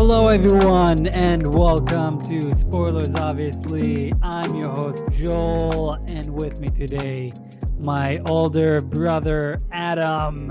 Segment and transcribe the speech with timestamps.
[0.00, 3.12] Hello, everyone, and welcome to Spoilers.
[3.16, 7.32] Obviously, I'm your host Joel, and with me today,
[7.80, 10.50] my older brother Adam.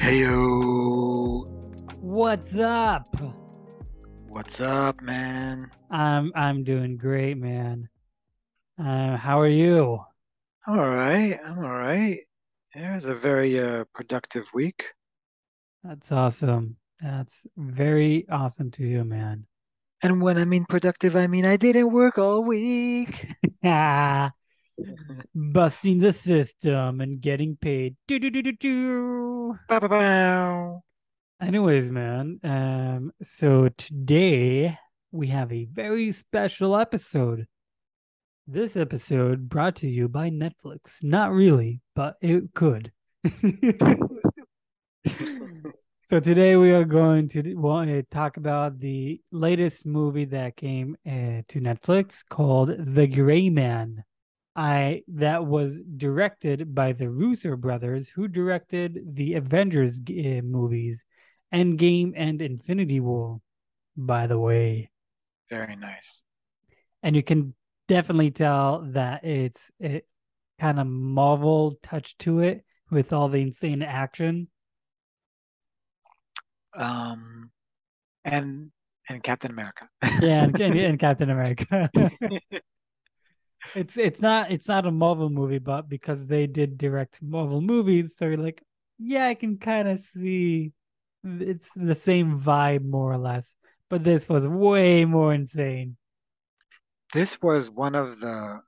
[0.00, 1.46] Heyo.
[2.00, 3.14] What's up?
[4.26, 5.70] What's up, man?
[5.92, 7.88] I'm I'm doing great, man.
[8.76, 10.00] Uh, how are you?
[10.66, 11.38] I'm all right.
[11.46, 12.18] I'm all right.
[12.74, 14.86] It was a very uh, productive week.
[15.84, 16.78] That's awesome.
[17.02, 19.46] That's very awesome to you, man.
[20.02, 23.26] And when I mean productive, I mean I didn't work all week.
[25.34, 27.96] Busting the system and getting paid.
[28.08, 29.58] Do do do do do.
[29.68, 30.82] Bow, bow, bow.
[31.40, 34.78] Anyways, man, um, so today
[35.10, 37.46] we have a very special episode.
[38.46, 41.02] This episode brought to you by Netflix.
[41.02, 42.92] Not really, but it could.
[46.10, 50.96] so today we are going to want to talk about the latest movie that came
[51.06, 54.02] uh, to Netflix called The Gray Man.
[54.56, 61.04] I that was directed by the Russo brothers, who directed the Avengers uh, movies,
[61.54, 63.40] Endgame and Infinity War.
[63.96, 64.90] By the way,
[65.48, 66.24] Very nice.
[67.04, 67.54] and you can
[67.86, 70.08] definitely tell that it's it
[70.58, 74.48] kind of Marvel touch to it with all the insane action.
[76.74, 77.50] Um,
[78.24, 78.70] and
[79.08, 79.88] and Captain America.
[80.20, 81.90] Yeah, and, and, and Captain America.
[83.74, 88.14] it's it's not it's not a Marvel movie, but because they did direct Marvel movies,
[88.16, 88.62] so you're like,
[88.98, 90.72] yeah, I can kind of see
[91.24, 93.56] it's the same vibe more or less.
[93.88, 95.96] But this was way more insane.
[97.12, 98.60] This was one of the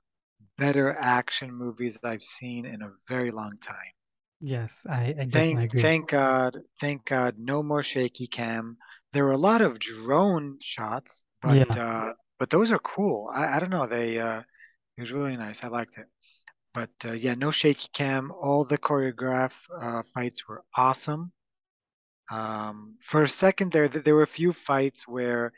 [0.57, 3.77] better action movies I've seen in a very long time.
[4.45, 5.81] Yes, I, I Thank agree.
[5.81, 8.77] thank God, thank God, no more shaky cam.
[9.13, 11.77] There were a lot of drone shots, but Yeah.
[11.77, 13.31] uh, but those are cool.
[13.33, 14.41] I, I don't know, they uh,
[14.97, 15.63] it was really nice.
[15.63, 16.07] I liked it.
[16.73, 18.31] But uh, yeah, no shaky cam.
[18.31, 21.31] All the choreograph uh, fights were awesome.
[22.31, 25.53] Um, for a second there, th- there were a few fights where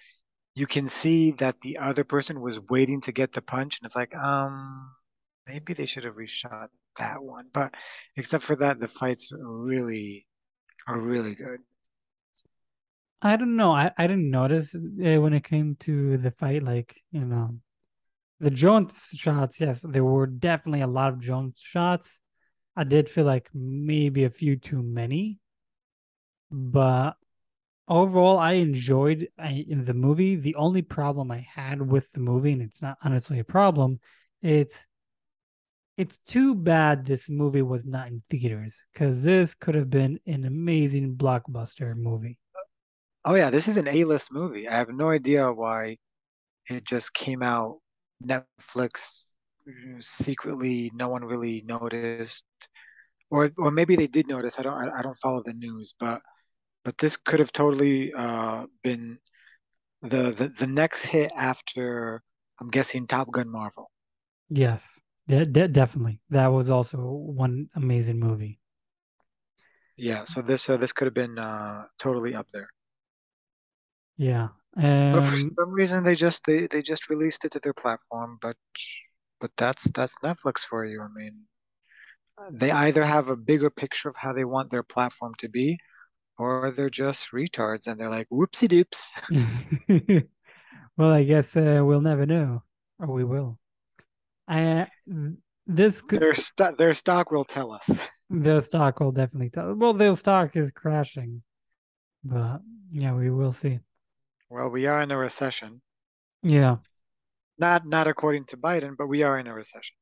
[0.56, 3.96] you can see that the other person was waiting to get the punch, and it's
[3.96, 4.92] like, um,
[5.48, 7.48] maybe they should have reshot that one.
[7.54, 7.74] But
[8.16, 10.26] except for that, the fights are really
[10.88, 11.60] are really good.
[13.22, 13.72] I don't know.
[13.72, 17.58] I, I didn't notice uh, when it came to the fight, like, you know,
[18.40, 19.60] the drone shots.
[19.60, 22.20] Yes, there were definitely a lot of drone shots.
[22.76, 25.40] I did feel like maybe a few too many,
[26.52, 27.16] but
[27.88, 30.36] overall, I enjoyed I, in the movie.
[30.36, 34.02] The only problem I had with the movie, and it's not honestly a problem,
[34.42, 34.86] it's
[35.98, 40.46] it's too bad this movie was not in theaters because this could have been an
[40.46, 42.38] amazing blockbuster movie.
[43.24, 44.68] Oh yeah, this is an A-list movie.
[44.68, 45.98] I have no idea why
[46.70, 47.80] it just came out
[48.24, 49.32] Netflix
[49.68, 50.92] uh, secretly.
[50.94, 52.46] No one really noticed,
[53.32, 54.60] or or maybe they did notice.
[54.60, 56.22] I don't I, I don't follow the news, but
[56.84, 59.18] but this could have totally uh, been
[60.02, 62.22] the, the the next hit after
[62.62, 63.88] I'm guessing Top Gun Maverick.
[64.50, 66.20] Yes, de- de- definitely.
[66.30, 68.60] That was also one amazing movie.
[69.98, 72.70] Yeah, so this uh, this could have been uh, totally up there.
[74.18, 74.50] Yeah.
[75.10, 78.38] But for Um, some reason they just they, they just released it to their platform,
[78.40, 78.56] but
[79.40, 81.02] but that's that's Netflix for you.
[81.02, 81.48] I mean,
[82.52, 85.78] they either have a bigger picture of how they want their platform to be,
[86.38, 89.12] or they're just retards and they're like, whoopsie doops.
[90.98, 92.64] well, I guess uh, we'll never know,
[93.00, 93.60] or we will.
[94.48, 94.86] Uh,
[95.66, 97.90] this could Their st their stock will tell us.
[98.30, 99.74] Their stock will definitely tell.
[99.76, 101.44] Well, their stock is crashing,
[102.24, 103.80] but yeah, we will see.
[104.50, 105.82] Well, we are in a recession.
[106.44, 106.78] Yeah.
[107.58, 109.96] Not not according to Biden, but we are in a recession.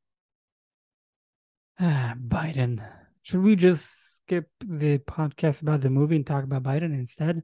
[1.79, 2.85] Ah, Biden.
[3.23, 3.89] Should we just
[4.23, 7.43] skip the podcast about the movie and talk about Biden instead?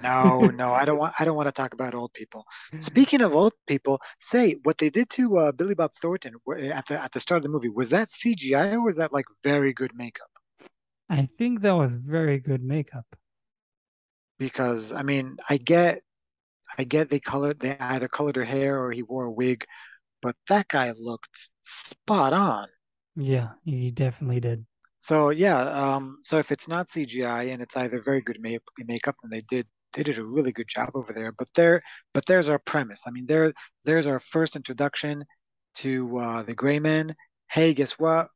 [0.00, 2.44] No, no, I don't want I don't want to talk about old people.
[2.80, 6.34] Speaking of old people, say what they did to uh, Billy Bob Thornton
[6.72, 7.68] at the at the start of the movie.
[7.70, 10.30] Was that CGI or was that like very good makeup?
[11.08, 13.06] I think that was very good makeup.
[14.38, 16.02] Because I mean, I get
[16.78, 19.66] I get they colored they either colored her hair or he wore a wig,
[20.22, 22.68] but that guy looked spot on.
[23.16, 24.66] Yeah, he definitely did.
[24.98, 29.16] So yeah, um, so if it's not CGI and it's either very good make makeup,
[29.22, 29.66] then they did
[29.96, 31.32] they did a really good job over there.
[31.32, 31.82] But there,
[32.14, 33.02] but there's our premise.
[33.06, 33.52] I mean, there
[33.84, 35.24] there's our first introduction
[35.76, 37.16] to uh, the Gray Man.
[37.50, 38.28] Hey, guess what?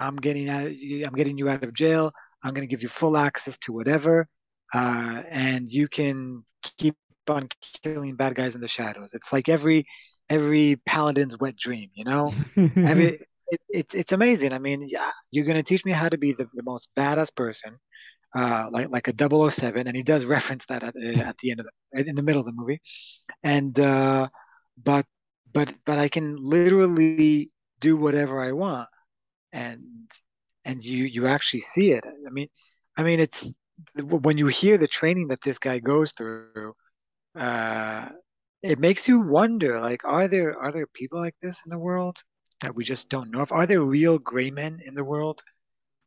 [0.00, 0.68] I'm getting out.
[0.68, 2.12] I'm getting you out of jail.
[2.42, 4.28] I'm going to give you full access to whatever,
[4.72, 6.44] uh, and you can
[6.78, 6.94] keep
[7.28, 7.48] on
[7.82, 9.10] killing bad guys in the shadows.
[9.12, 9.86] It's like every
[10.30, 12.32] every paladin's wet dream, you know?
[12.56, 13.20] Every
[13.50, 14.52] it, it's it's amazing.
[14.52, 17.78] I mean, yeah, you're gonna teach me how to be the, the most badass person,
[18.34, 21.60] uh, like like a 007, and he does reference that at, uh, at the end
[21.60, 22.80] of the in the middle of the movie,
[23.42, 24.28] and uh,
[24.82, 25.06] but
[25.52, 28.88] but but I can literally do whatever I want,
[29.52, 29.82] and
[30.64, 32.04] and you you actually see it.
[32.06, 32.48] I mean,
[32.96, 33.54] I mean it's
[33.96, 36.74] when you hear the training that this guy goes through,
[37.38, 38.08] uh,
[38.62, 42.18] it makes you wonder like are there are there people like this in the world
[42.60, 43.52] that we just don't know of?
[43.52, 45.42] Are there real gray men in the world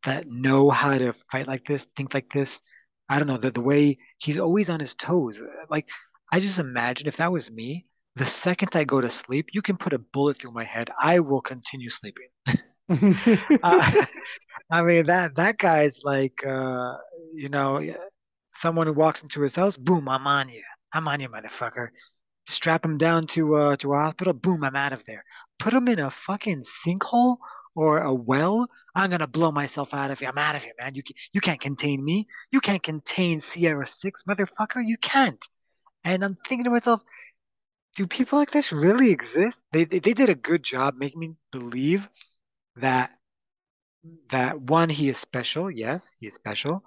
[0.02, 2.62] that know how to fight like this, think like this?
[3.08, 5.42] I don't know, the, the way he's always on his toes.
[5.68, 5.88] Like,
[6.30, 9.76] I just imagine if that was me, the second I go to sleep, you can
[9.76, 10.90] put a bullet through my head.
[11.00, 12.28] I will continue sleeping.
[13.62, 14.04] uh,
[14.70, 16.96] I mean that that guy's like uh,
[17.32, 17.80] you know
[18.48, 20.62] someone who walks into his house, boom, I'm on you.
[20.92, 21.88] I'm on you, motherfucker
[22.46, 24.32] strap him down to uh to a hospital.
[24.32, 25.24] Boom, I'm out of there.
[25.58, 27.36] Put him in a fucking sinkhole
[27.74, 28.66] or a well.
[28.94, 30.28] I'm gonna blow myself out of here.
[30.28, 30.94] I'm out of here, man.
[30.94, 32.26] You can, you can't contain me.
[32.50, 34.82] You can't contain Sierra Six, motherfucker.
[34.84, 35.44] You can't.
[36.04, 37.02] And I'm thinking to myself,
[37.96, 39.62] do people like this really exist?
[39.72, 42.08] They they, they did a good job making me believe
[42.76, 43.10] that
[44.30, 45.70] that one he is special.
[45.70, 46.82] Yes, he is special.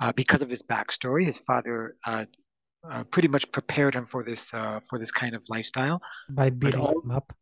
[0.00, 2.24] Uh, because of his backstory, his father uh,
[2.88, 6.00] uh, pretty much prepared him for this uh, for this kind of lifestyle
[6.30, 7.34] by beating all, him up.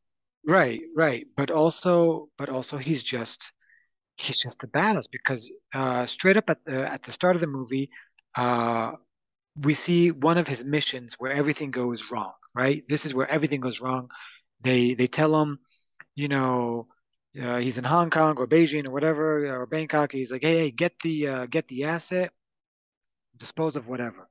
[0.49, 3.53] Right, right, but also, but also, he's just
[4.19, 7.47] he's just a badass because uh, straight up at the at the start of the
[7.49, 7.91] movie,
[8.37, 8.93] uh,
[9.57, 12.33] we see one of his missions where everything goes wrong.
[12.55, 14.11] Right, this is where everything goes wrong.
[14.63, 15.61] They they tell him,
[16.17, 16.89] you know.
[17.41, 20.13] Uh, he's in Hong Kong or Beijing or whatever or Bangkok.
[20.13, 22.33] He's like, hey, hey get the uh, get the asset,
[23.37, 24.29] dispose of whatever.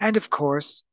[0.00, 0.84] And of course,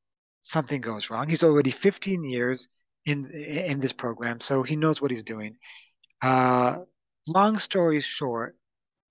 [0.42, 1.30] something goes wrong.
[1.30, 2.70] He's already 15 years
[3.06, 5.56] in in this program, so he knows what he's doing.
[6.22, 6.80] Uh,
[7.28, 8.56] long story short,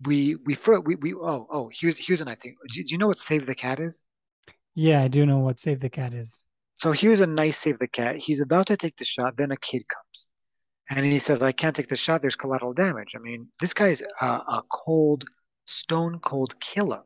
[0.05, 2.57] we we we we oh oh here's here's an I think.
[2.71, 4.05] Do, do you know what Save the Cat is?
[4.75, 6.41] Yeah, I do know what Save the Cat is.
[6.75, 8.17] So here's a nice Save the Cat.
[8.17, 10.29] He's about to take the shot, then a kid comes.
[10.91, 12.23] And he says, I can't take the shot.
[12.23, 13.13] There's collateral damage.
[13.15, 15.25] I mean, this guy's a, a cold,
[15.67, 17.03] stone cold killer.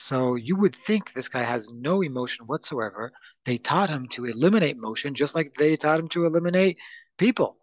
[0.00, 3.12] So you would think this guy has no emotion whatsoever.
[3.44, 6.78] They taught him to eliminate motion just like they taught him to eliminate
[7.18, 7.58] people.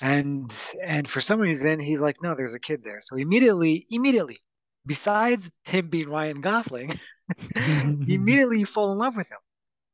[0.00, 0.50] And
[0.82, 3.00] and for some reason he's like, no, there's a kid there.
[3.00, 4.38] So immediately, immediately,
[4.86, 6.98] besides him being Ryan Gosling,
[8.06, 9.38] immediately you fall in love with him.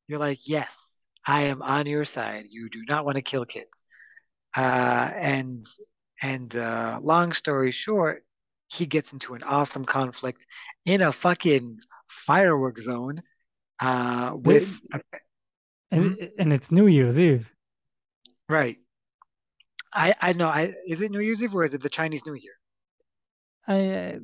[0.07, 2.45] You're like, yes, I am on your side.
[2.51, 3.85] You do not want to kill kids.
[4.57, 5.65] Uh, and
[6.23, 8.25] and uh, long story short,
[8.69, 10.47] he gets into an awesome conflict
[10.85, 13.23] in a fucking firework zone
[13.81, 14.81] uh, with.
[15.91, 16.25] And, hmm?
[16.39, 17.51] and it's New Year's Eve.
[18.49, 18.77] Right.
[19.95, 20.49] I I know.
[20.49, 22.53] I is it New Year's Eve or is it the Chinese New Year?
[23.67, 24.19] I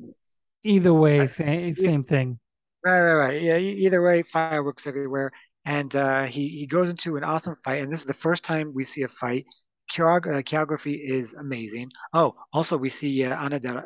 [0.63, 2.39] either way, same same thing.
[2.83, 3.41] Right, right, right.
[3.41, 3.57] Yeah.
[3.57, 5.31] Either way, fireworks everywhere,
[5.65, 8.73] and uh, he he goes into an awesome fight, and this is the first time
[8.73, 9.45] we see a fight.
[9.47, 11.91] Uh, choreography is amazing.
[12.13, 13.81] Oh, also we see uh, de, uh,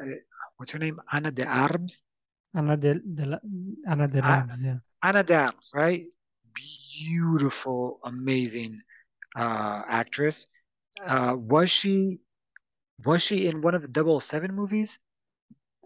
[0.59, 0.99] what's her name?
[1.11, 2.03] Ana de Armas.
[2.53, 3.37] Anna de, de la,
[3.87, 4.77] Ana de Armas, yeah.
[5.01, 6.05] Ana de Armas, right?
[6.99, 8.81] Beautiful, amazing
[9.37, 10.49] uh, actress.
[11.05, 12.19] Uh, was she
[13.05, 14.99] was she in one of the 007 movies?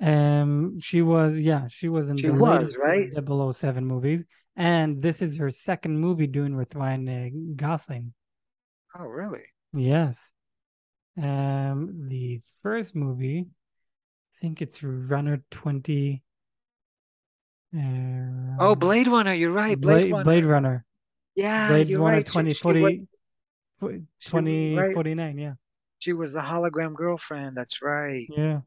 [0.01, 3.10] Um, she was, yeah, she was in she the was, right?
[3.13, 4.24] 007 movies,
[4.56, 8.13] and this is her second movie doing with Ryan uh, Gosling.
[8.98, 9.44] Oh, really?
[9.74, 10.20] Yes.
[11.22, 13.48] Um, the first movie,
[14.43, 16.21] think it's Runner 20.
[17.73, 17.79] Uh,
[18.59, 19.79] oh, Blade Runner, you're right.
[19.79, 20.23] Blade, Blade, Runner.
[20.25, 20.85] Blade Runner.
[21.35, 22.25] Yeah, Blade Runner right.
[22.25, 23.07] 2040,
[23.79, 25.53] 2049, yeah.
[26.00, 27.55] She was the hologram girlfriend.
[27.55, 28.27] That's right.
[28.29, 28.59] Yeah.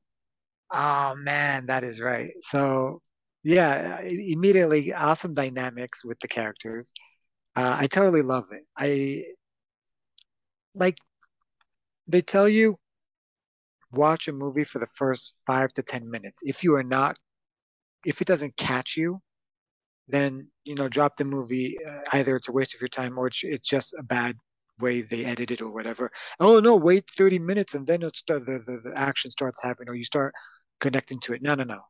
[0.72, 2.32] Oh man, that is right.
[2.40, 3.02] So
[3.44, 6.94] yeah, immediately awesome dynamics with the characters.
[7.54, 8.62] Uh, I totally love it.
[8.76, 9.24] I
[10.74, 10.96] like
[12.08, 12.78] they tell you
[13.96, 16.40] watch a movie for the first five to ten minutes.
[16.44, 17.18] If you are not
[18.04, 19.20] if it doesn't catch you,
[20.08, 21.76] then you know drop the movie.
[21.88, 24.36] Uh, either it's a waste of your time or it's, it's just a bad
[24.78, 26.10] way they edit it or whatever.
[26.38, 29.94] Oh no, wait 30 minutes and then it's the, the, the action starts happening or
[29.94, 30.34] you start
[30.80, 31.42] connecting to it.
[31.42, 31.80] No, no, no.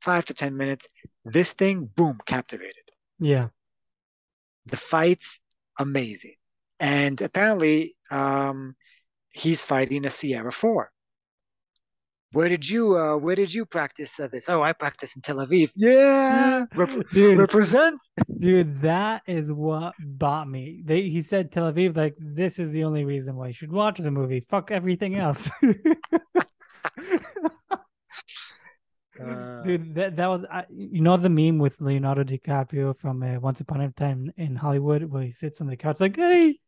[0.00, 0.86] Five to 10 minutes.
[1.24, 2.74] This thing, boom, captivated.
[3.18, 3.48] Yeah.
[4.66, 5.40] The fights,
[5.78, 6.36] amazing.
[6.78, 8.76] And apparently, um,
[9.30, 10.90] he's fighting a Sierra 4.
[12.32, 14.48] Where did you uh where did you practice uh, this?
[14.48, 15.70] Oh, I practice in Tel Aviv.
[15.76, 18.00] Yeah, Rep dude, represent.
[18.38, 20.82] dude, that is what bought me.
[20.84, 23.98] They he said Tel Aviv like this is the only reason why you should watch
[23.98, 24.44] the movie.
[24.48, 25.48] Fuck everything else.
[29.20, 33.40] Uh, Dude, that that was I you know the meme with Leonardo DiCaprio from uh,
[33.40, 36.60] Once Upon a Time in Hollywood where he sits on the couch like, "Hey."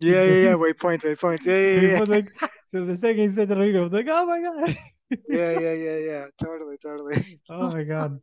[0.00, 0.54] yeah, yeah, yeah.
[0.62, 1.04] Wait, points.
[1.04, 1.14] Yeah,
[1.54, 2.04] yeah, yeah.
[2.04, 2.32] like,
[2.70, 4.78] so the second he said that, I was like, "Oh my god."
[5.28, 6.26] Yeah, yeah, yeah, yeah.
[6.42, 7.22] Totally, totally.
[7.48, 8.20] Oh my god.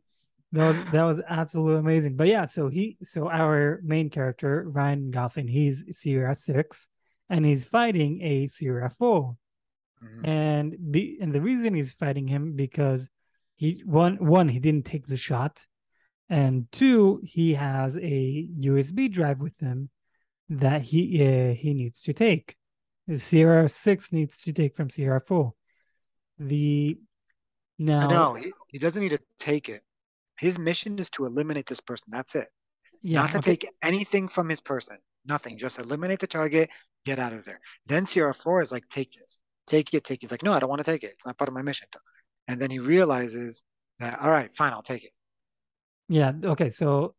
[0.52, 2.16] That was that was absolutely amazing.
[2.16, 6.88] But yeah, so he so our main character, Ryan Gosling, he's Sierra 6
[7.28, 9.36] and he's fighting a Sierra 4.
[10.02, 10.28] Mhm.
[10.28, 13.08] And be and the reason he's fighting him because
[13.56, 15.62] he one one he didn't take the shot
[16.28, 19.90] and two he has a USB drive with him
[20.48, 22.56] that he uh, he needs to take.
[23.16, 25.52] Sierra 6 needs to take from Sierra 4.
[26.38, 26.98] The
[27.78, 29.82] now No, he, he doesn't need to take it.
[30.38, 32.06] His mission is to eliminate this person.
[32.10, 32.48] That's it.
[33.02, 33.50] yeah, Not to okay.
[33.56, 34.98] take anything from his person.
[35.26, 35.56] Nothing.
[35.58, 36.70] Just eliminate the target,
[37.04, 37.60] get out of there.
[37.86, 39.42] Then Sierra 4 is like, take this.
[39.66, 40.22] Take it, take it.
[40.22, 41.12] He's like, no, I don't want to take it.
[41.12, 41.88] It's not part of my mission.
[42.48, 43.62] And then he realizes
[43.98, 45.12] that, all right, fine, I'll take it.
[46.08, 46.32] Yeah.
[46.44, 46.68] Okay.
[46.68, 47.14] So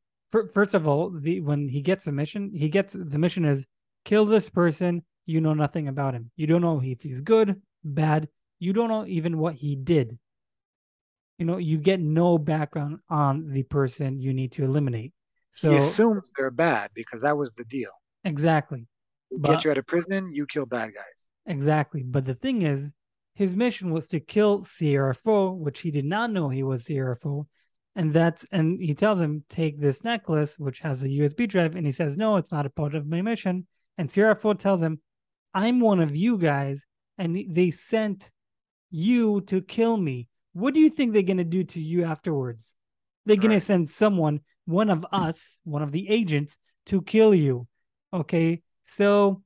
[0.54, 3.66] first of all, the when he gets the mission, he gets the mission is
[4.04, 5.04] kill this person.
[5.26, 6.32] You know nothing about him.
[6.36, 8.28] You don't know if he's good, bad.
[8.60, 10.18] You don't know even what he did.
[11.38, 15.14] You know, you get no background on the person you need to eliminate.
[15.50, 17.92] So he assumes they're bad because that was the deal.
[18.24, 18.88] exactly,
[19.32, 21.30] but Get you out of prison, you kill bad guys.
[21.46, 22.04] exactly.
[22.04, 22.92] But the thing is,
[23.34, 27.18] his mission was to kill Sierra 4, which he did not know he was Sierra
[27.22, 27.46] 4.
[27.98, 31.86] And that's and he tells him, take this necklace, which has a USB drive, and
[31.86, 33.68] he says, No, it's not a part of my mission.
[33.98, 35.00] And Sierra 4 tells him,
[35.56, 36.84] I'm one of you guys,
[37.18, 38.30] and they sent
[38.92, 40.28] you to kill me.
[40.54, 42.74] What do you think they're gonna do to you afterwards?
[43.26, 43.64] They're gonna Right.
[43.64, 46.58] send someone, one of us, one of the agents,
[46.88, 47.68] to kill you.
[48.14, 48.62] Okay.
[48.86, 49.42] So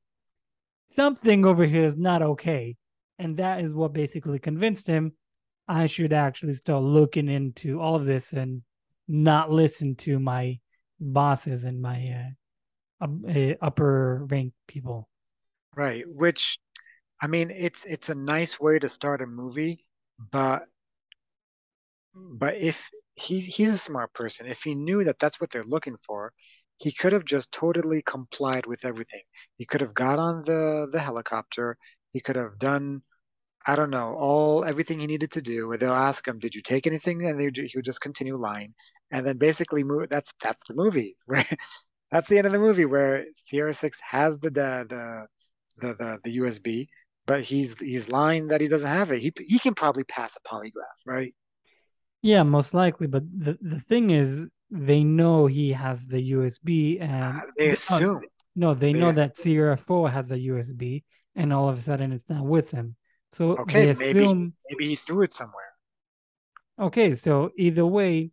[0.95, 2.75] something over here is not okay.
[3.17, 5.13] And that is what basically convinced him
[5.67, 8.63] I should actually start looking into all of this and
[9.07, 10.59] not listen to my
[10.99, 12.33] bosses and my
[13.01, 15.07] uh, uh, upper rank people.
[15.75, 16.03] Right.
[16.07, 16.59] Which,
[17.21, 19.85] I mean, it's it's a nice way to start a movie,
[20.31, 20.67] but
[22.13, 25.97] but if he's he's a smart person, if he knew that that's what they're looking
[25.97, 26.33] for,
[26.77, 29.21] he could have just totally complied with everything.
[29.57, 31.77] He could have got on the the helicopter.
[32.13, 33.03] He could have done,
[33.67, 35.67] I don't know, all everything he needed to do.
[35.67, 38.73] Where they'll ask him, "Did you take anything?" And they, he would just continue lying,
[39.11, 40.09] and then basically move.
[40.09, 41.17] That's that's the movie.
[41.27, 41.45] Where
[42.11, 45.27] that's the end of the movie where Sierra Six has the the the
[45.79, 46.89] the, the, the USB,
[47.27, 49.19] but he's he's lying that he doesn't have it.
[49.21, 51.33] He he can probably pass a polygraph, right?
[52.21, 53.07] Yeah, most likely.
[53.07, 58.21] But the, the thing is, they know he has the USB, and Uh, they assume.
[58.55, 59.25] no, they They know assume.
[59.25, 61.03] that Sierra 4 has a USB,
[61.35, 62.95] and all of a sudden it's not with him.
[63.33, 64.33] So Okay, they maybe
[64.69, 65.65] maybe he threw it somewhere.
[66.79, 68.31] okay, so either way,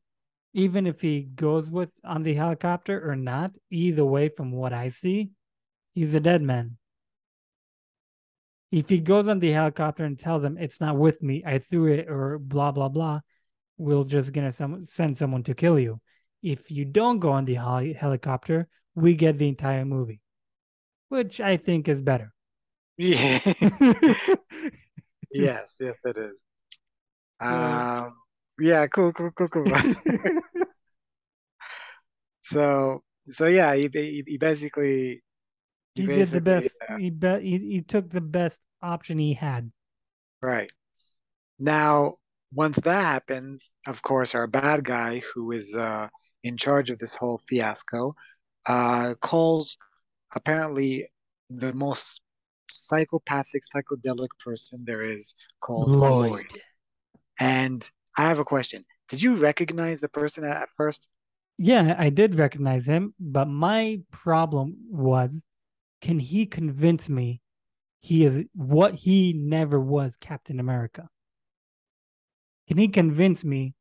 [0.55, 4.89] even if he goes with on the helicopter or not, either way, from what I
[4.89, 5.31] see,
[5.95, 6.79] he's a dead man.
[8.73, 11.87] If he goes on the helicopter and tells them it's not with me, I threw
[11.87, 13.21] it, or blah blah blah,
[13.79, 16.01] we're just gonna some, send someone to kill you.
[16.43, 20.21] If you don't go on the heli- helicopter, we get the entire movie,
[21.09, 22.33] which I think is better.
[22.97, 23.39] Yeah.
[25.31, 26.33] yes, yes, it is.
[27.39, 28.15] Um,
[28.59, 29.71] yeah, cool, cool, cool, cool.
[32.45, 35.23] So, so yeah, he he, he basically
[35.97, 36.77] he, he did the best.
[36.89, 39.71] uh, He bet he, he took the best option he had.
[40.43, 40.71] right.
[41.59, 42.17] Now,
[42.53, 46.09] once that happens, of course, our bad guy who is uh
[46.45, 48.15] in charge of this whole fiasco
[48.67, 49.77] uh calls
[50.35, 51.09] apparently
[51.51, 52.21] the most
[52.71, 56.31] psychopathic, psychedelic person there is called Lloyd.
[56.31, 56.47] Lloyd.
[57.39, 58.85] And I have a question.
[59.09, 61.09] Did you recognize the person at, at first?
[61.59, 65.46] Yeah, I did recognize him, but my problem was
[66.01, 67.41] can he convince me
[68.01, 71.09] he is what he never was Captain America?
[72.69, 73.75] Can he convince me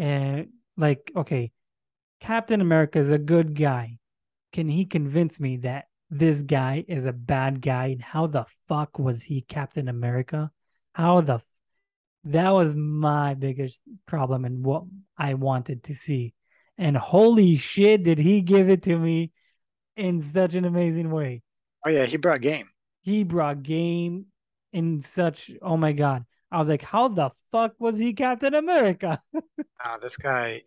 [0.00, 0.42] uh,
[0.76, 1.50] like okay,
[2.20, 3.98] Captain America is a good guy.
[4.52, 8.98] Can he convince me that this guy is a bad guy and how the fuck
[8.98, 10.50] was he Captain America?
[10.92, 11.44] How the f-
[12.24, 14.84] that was my biggest problem and what
[15.16, 16.34] I wanted to see.
[16.76, 19.32] And holy shit, did he give it to me
[19.98, 21.42] in such an amazing way.
[21.84, 22.68] Oh yeah, he brought game.
[23.02, 24.26] He brought game
[24.72, 26.24] in such, oh my God.
[26.50, 29.20] I was like, how the fuck was he Captain America?
[29.84, 30.60] Uh, this guy,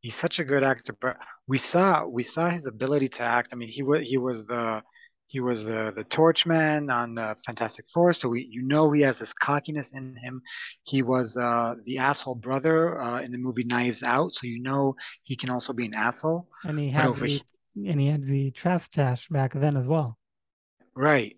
[0.00, 1.16] he's such a good actor, but
[1.46, 3.48] we saw we saw his ability to act.
[3.52, 4.82] I mean, he was he was the
[5.26, 9.18] he was the the Torchman on uh, Fantastic Four, so we you know he has
[9.18, 10.42] this cockiness in him.
[10.84, 14.94] He was uh, the asshole brother uh, in the movie Knives Out, so you know
[15.22, 16.46] he can also be an asshole.
[16.64, 17.42] and he had the he-
[17.86, 20.18] and he had the trash stash back then as well.
[20.94, 21.36] right,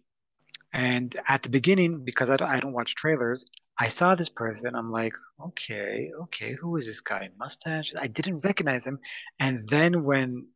[0.73, 3.45] and at the beginning, because I don't, I don't watch trailers,
[3.79, 4.75] I saw this person.
[4.75, 5.15] I'm like,
[5.49, 7.31] okay, okay, who is this guy?
[7.39, 7.93] Mustache?
[8.01, 8.99] I didn't recognize him,
[9.41, 10.49] and then when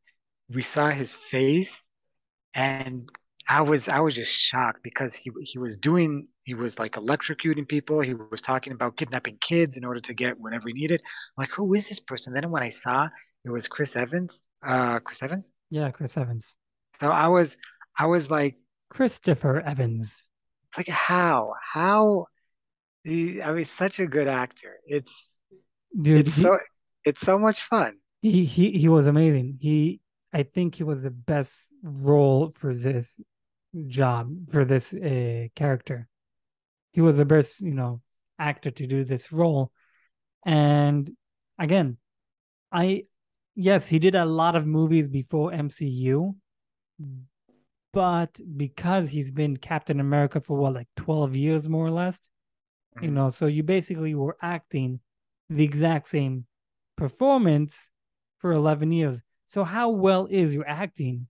[0.51, 1.83] we saw his face
[2.55, 3.09] and
[3.49, 7.69] I was I was just shocked because he he was doing he was like electrocuting
[7.69, 8.01] people.
[8.01, 11.03] He was talking about kidnapping kids in order to get whatever he needed.
[11.03, 12.33] I'm like, who is this person?
[12.33, 13.09] Then when I saw
[13.45, 15.53] it was Chris Evans, uh, Chris Evans.
[15.71, 16.55] Yeah, Chris Evans.
[17.01, 17.57] So I was
[17.99, 18.57] I was like,
[18.91, 20.31] Christopher Evans.
[20.69, 22.27] it's like how how
[23.03, 24.77] he, I mean, such a good actor.
[24.87, 25.31] It's
[26.01, 26.59] Dude, it's he, so
[27.05, 27.97] it's so much fun.
[28.23, 29.59] he he he was amazing.
[29.61, 30.01] He
[30.33, 33.09] I think he was the best role for this
[33.87, 36.09] job, for this uh, character.
[36.93, 38.01] He was the best, you know,
[38.39, 39.71] actor to do this role.
[40.47, 41.11] And
[41.59, 41.99] again,
[42.73, 43.05] I
[43.55, 46.35] yes, he did a lot of movies before MCU,
[47.93, 52.21] but because he's been Captain America for what, like 12 years more or less,
[53.01, 53.15] you Mhm.
[53.15, 55.01] know, so you basically were acting
[55.49, 56.47] the exact same
[56.97, 57.91] performance
[58.39, 59.21] for 11 years.
[59.47, 61.29] So how well is your acting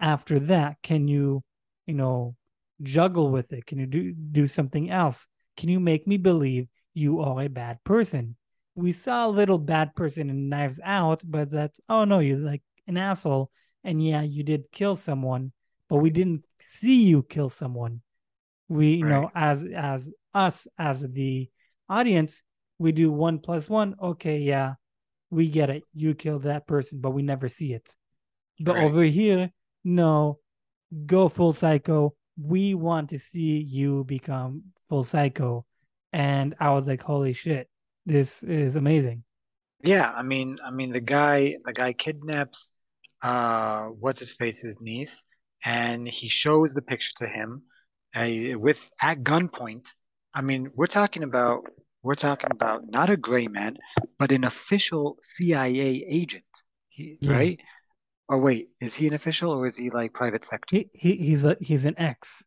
[0.00, 0.76] after that?
[0.82, 1.42] Can you,
[1.86, 2.36] you know,
[2.82, 3.66] juggle with it?
[3.66, 5.28] Can you do do something else?
[5.56, 8.36] Can you make me believe you are a bad person?
[8.76, 12.62] We saw a little bad person in Knives Out, but that's oh no, you're like
[12.86, 13.50] an asshole.
[13.82, 15.52] And yeah, you did kill someone,
[15.88, 18.02] but we didn't see you kill someone.
[18.68, 21.48] We, you know, as as us as the
[21.88, 22.42] audience,
[22.78, 23.96] we do one plus one.
[24.00, 24.74] Okay, yeah,
[25.30, 25.84] we get it.
[25.94, 27.94] You killed that person, but we never see it.
[28.60, 28.84] But Right.
[28.84, 29.50] over here,
[29.84, 30.38] no,
[31.06, 32.14] go full psycho.
[32.38, 35.64] We want to see you become full psycho.
[36.12, 37.68] And I was like, holy shit,
[38.06, 39.24] this is amazing.
[39.82, 42.72] Yeah, I mean, I mean, the guy, the guy kidnaps,
[43.22, 45.24] uh, what's his face's niece,
[45.64, 47.62] and he shows the picture to him,
[48.14, 49.88] uh, with at gunpoint.
[50.34, 51.64] I mean, we're talking about,
[52.02, 53.76] we're talking about not a gray man,
[54.18, 56.44] but an official CIA agent,
[56.88, 57.32] he, Yeah.
[57.32, 57.60] right?
[58.28, 60.76] Or wait, is he an official or is he like private sector?
[60.76, 62.42] He, he he's a he's an ex.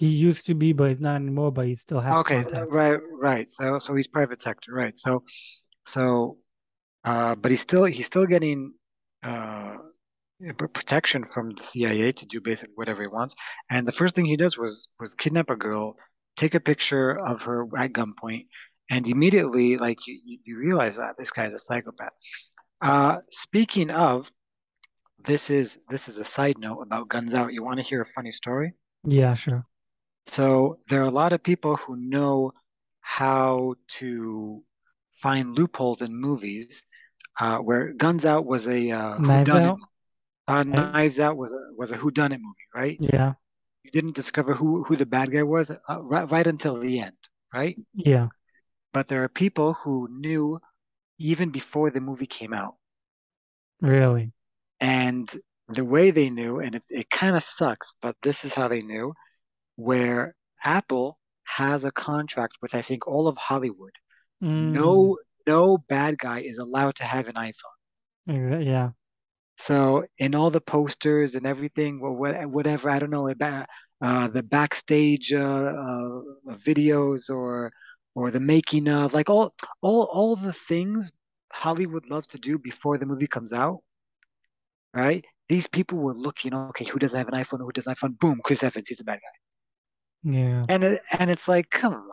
[0.00, 2.72] He used to be, but he's not anymore, but he still has Okay, contacts.
[2.72, 3.50] right, right.
[3.50, 4.98] So, so he's private sector, right?
[4.98, 5.22] So,
[5.84, 6.38] so,
[7.04, 8.72] uh, but he's still he's still getting
[9.22, 9.76] uh
[10.72, 13.34] protection from the CIA to do basically whatever he wants.
[13.70, 15.96] And the first thing he does was was kidnap a girl,
[16.36, 18.46] take a picture of her at gunpoint,
[18.90, 22.14] and immediately, like you, you you realize that this guy is a psychopath.
[22.80, 24.32] Uh, speaking of,
[25.26, 27.52] this is this is a side note about Guns Out.
[27.52, 28.74] You want to hear a funny story?
[29.04, 29.66] Yeah, sure.
[30.34, 32.52] So there are a lot of people who know
[33.00, 34.62] how to
[35.12, 36.86] find loopholes in movies,
[37.40, 39.50] uh, where Guns Out was a uh, Knives.
[39.50, 39.78] Out?
[40.48, 43.00] Uh, Knives Out was a was a whodunit movie, right?
[43.00, 43.34] Yeah,
[43.84, 47.18] You didn't discover who who the bad guy was uh, right, right until the end,
[47.54, 47.78] right?
[47.94, 48.28] yeah.
[48.92, 50.60] But there are people who knew
[51.18, 52.76] even before the movie came out,
[53.82, 54.32] Really.
[54.80, 55.30] and
[55.68, 58.80] the way they knew, and it it kind of sucks, but this is how they
[58.80, 59.14] knew,
[59.80, 63.94] where Apple has a contract with I think all of Hollywood.
[64.42, 67.78] Mm, No no bad guy is allowed to have an iPhone.
[68.26, 68.92] yeah.
[69.58, 72.12] So in all the posters and everything, or
[72.48, 73.66] whatever, I don't know, about
[74.00, 77.72] uh, the backstage uh, uh, videos or
[78.14, 81.10] or the making of, like all all all the things
[81.52, 83.82] Hollywood loves to do before the movie comes out,
[84.94, 85.24] right?
[85.48, 87.58] These people were looking, okay, who doesn't have an iPhone?
[87.60, 88.18] Who doesn't have an iPhone?
[88.18, 89.38] Boom, Chris Evans, he's the bad guy.
[90.22, 90.66] Yeah.
[90.68, 92.08] And it, and it's like, come on,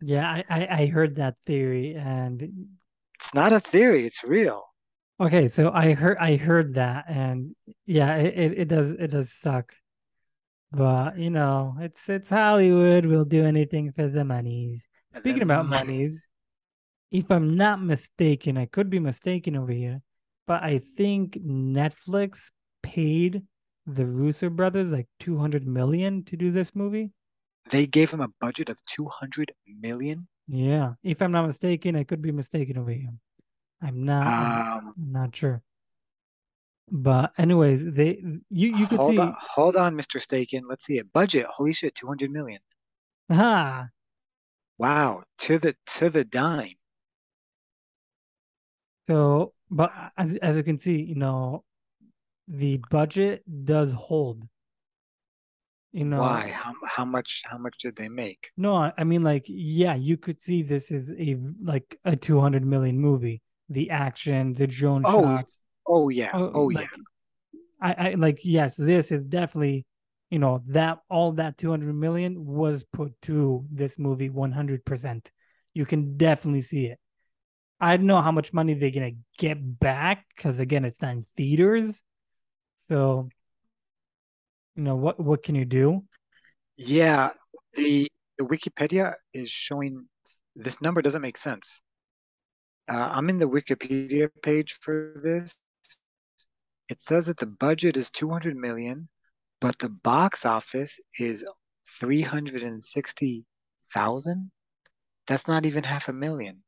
[0.00, 2.68] Yeah, I, I, I heard that theory and
[3.14, 4.64] it's not a theory, it's real.
[5.20, 7.54] okay, so I heard I heard that and
[7.86, 9.74] yeah, it, it, it does it does suck.
[10.72, 14.84] But you know, it's it's Hollywood, we'll do anything for the monies.
[15.18, 16.22] Speaking about monies,
[17.10, 20.02] if I'm not mistaken, I could be mistaken over here,
[20.46, 22.50] but I think Netflix
[22.82, 23.42] paid
[23.86, 27.12] the Russo brothers like 200 million to do this movie.
[27.70, 30.28] They gave him a budget of 200 million.
[30.48, 33.10] Yeah, if I'm not mistaken, I could be mistaken over here.
[33.82, 35.62] I'm not I'm Um, not sure.
[36.90, 40.20] But anyways, they you you could hold see on, hold on, Mr.
[40.20, 40.62] Staken.
[40.68, 41.12] Let's see it.
[41.12, 41.46] Budget.
[41.46, 42.60] Holy shit, 200 million.
[43.30, 43.88] ah
[44.78, 46.76] Wow, to the to the dime.
[49.08, 51.64] So, but as as you can see, you know,
[52.48, 54.46] the budget does hold.
[55.96, 56.48] You Why?
[56.48, 58.50] know, How how much how much did they make?
[58.58, 62.98] no, I mean like yeah, you could see this is a like a 200 million
[63.00, 63.40] movie.
[63.70, 66.32] The action, the drone Oh, shots, oh yeah.
[66.34, 66.86] oh, Oh yeah.
[67.80, 69.86] I, I like yes, this is definitely,
[70.28, 75.32] you know, that all that 200 million was put to this movie 100%.
[75.72, 76.98] You can definitely see it.
[77.80, 81.26] I don't know how much money they're gonna get back because again, it's not in
[81.38, 82.02] theaters.
[82.76, 83.30] So,
[84.76, 86.04] you know, what what can you do?
[86.76, 87.30] Yeah,
[87.74, 90.06] the the Wikipedia is showing
[90.54, 91.80] this number doesn't make sense.
[92.88, 95.58] Uh, I'm in the Wikipedia page for this.
[96.88, 99.08] It says that the budget is 200 million,
[99.60, 101.44] but the box office is
[101.98, 104.50] 360,000.
[105.26, 106.62] That's not even half a million.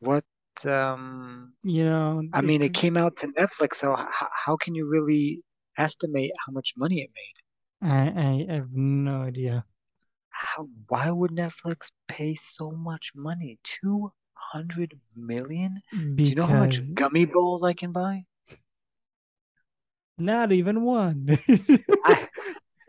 [0.00, 0.26] What,
[0.66, 4.00] um, You know, I mean, it, came out to Netflix, so h
[4.44, 5.42] how can you really
[5.78, 7.34] estimate how much money it made?
[7.82, 9.64] I, I have no idea
[10.28, 13.58] How, why would Netflix pay so much money?
[13.62, 15.80] 200 million?
[15.90, 18.26] Do you know how much gummy balls I can buy?
[20.18, 21.38] not even one.
[22.04, 22.28] I,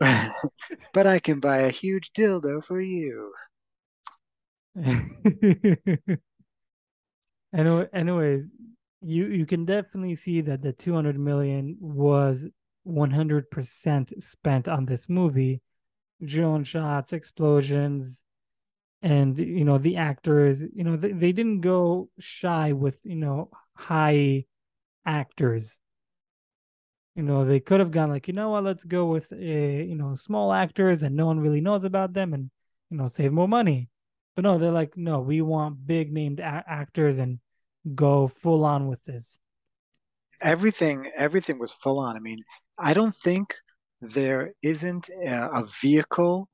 [0.92, 3.32] but I can buy a huge dildo for you.
[7.54, 8.44] Anyway, anyways,
[9.00, 12.44] you you can definitely see that the 200 million was
[12.86, 15.62] 100% spent on this movie.
[16.24, 18.22] Drone shots, explosions,
[19.02, 23.50] and you know the actors, you know they, they didn't go shy with, you know,
[23.74, 24.46] high
[25.04, 25.78] actors.
[27.14, 29.94] You know, they could have gone like, you know what, let's go with uh, you
[29.94, 32.50] know, small actors and no one really knows about them and
[32.90, 33.88] you know, save more money.
[34.34, 37.38] But no, they're like, no, we want big named a- actors and
[37.94, 39.38] go full on with this.
[40.42, 42.16] Everything, everything was full on.
[42.16, 42.44] I mean,
[42.78, 43.54] I don't think
[44.00, 46.48] there isn't a, a vehicle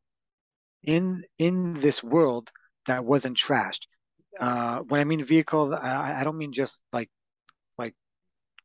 [0.82, 2.50] in in this world
[2.86, 3.86] that wasn't trashed.
[4.38, 7.10] Uh, when I mean vehicle, I, I don't mean just like
[7.78, 7.94] like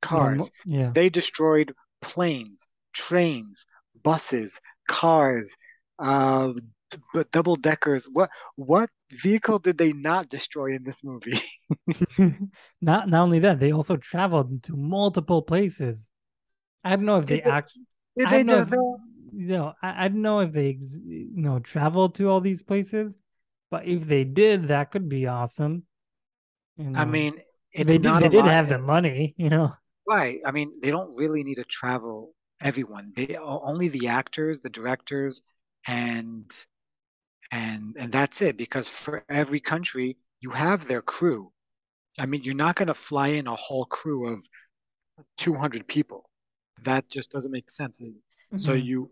[0.01, 0.49] cars.
[0.65, 0.91] Yeah.
[0.93, 3.65] They destroyed planes, trains,
[4.03, 5.55] buses, cars,
[5.99, 6.53] uh,
[6.91, 8.07] d- double deckers.
[8.11, 11.41] What what vehicle did they not destroy in this movie?
[12.81, 16.09] not not only that, they also traveled to multiple places.
[16.83, 17.73] I don't know if they Did they, act.
[18.17, 18.83] did I they do if that?
[19.31, 19.73] know.
[19.81, 23.17] I, I don't know if they you know traveled to all these places,
[23.71, 25.85] but if they did, that could be awesome.
[26.77, 27.41] You I know, mean,
[27.75, 28.19] they did.
[28.19, 29.33] They did have the money.
[29.37, 29.75] You know.
[30.07, 30.39] Right.
[30.45, 33.11] I mean, they don't really need to travel everyone.
[33.15, 35.41] They only the actors, the directors,
[35.85, 36.49] and
[37.51, 38.57] and and that's it.
[38.57, 41.51] Because for every country, you have their crew.
[42.19, 44.47] I mean, you're not going to fly in a whole crew of
[45.37, 46.26] 200 people.
[46.83, 48.01] That just doesn't make sense.
[48.55, 48.81] So Mhm.
[48.87, 49.09] you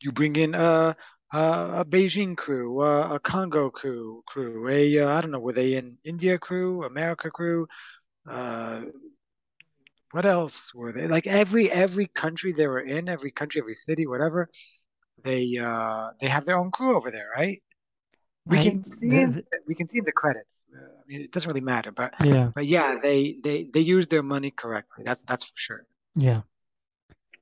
[0.00, 0.96] you bring in a
[1.32, 1.38] a,
[1.82, 5.74] a Beijing crew, a, a Congo crew, crew, a uh, I don't know, were they
[5.74, 7.66] in India crew, America crew?
[8.30, 8.82] Uh,
[10.12, 11.06] what else were they?
[11.08, 14.48] Like every every country they were in, every country, every city, whatever,
[15.24, 17.62] they uh they have their own crew over there, right?
[18.48, 20.64] We can see the, we can see in the credits.
[20.74, 24.08] Uh, I mean, it doesn't really matter, but yeah but yeah, they they they use
[24.08, 25.04] their money correctly.
[25.06, 25.86] That's that's for sure.
[26.14, 26.42] yeah.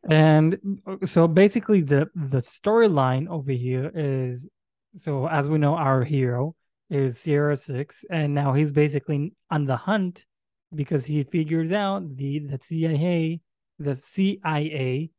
[0.08, 4.46] And so basically the the storyline over here is
[4.96, 6.54] so as we know our hero
[6.88, 10.26] is Sierra 6 and now he's basically on the hunt
[10.74, 13.40] because he figures out the the CIA
[13.78, 15.10] the CIA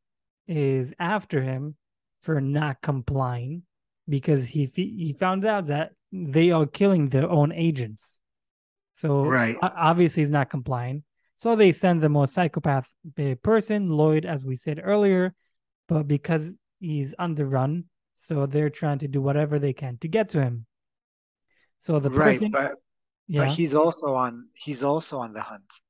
[0.48, 1.76] is after him
[2.24, 3.64] for not complying
[4.10, 8.20] because he he found out that they are killing their own agents.
[8.96, 9.56] So Right.
[9.62, 11.04] obviously he's not complying.
[11.42, 15.34] So they send the most psychopath uh, person, Lloyd, as we said earlier,
[15.88, 20.08] but because he's on the run, so they're trying to do whatever they can to
[20.08, 20.68] get to him.
[21.80, 22.76] So the Right, person, but
[23.34, 25.82] but yeah, he's also on he's also on the hunt.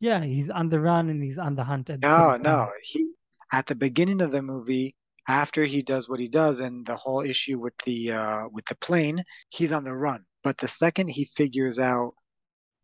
[0.00, 2.72] yeah, he's on the run and he's on the hunt at the No, no.
[2.82, 3.10] He
[3.52, 4.94] at the beginning of the movie,
[5.28, 8.76] after he does what he does and the whole issue with the uh with the
[8.76, 10.24] plane, he's on the run.
[10.42, 12.14] But the second he figures out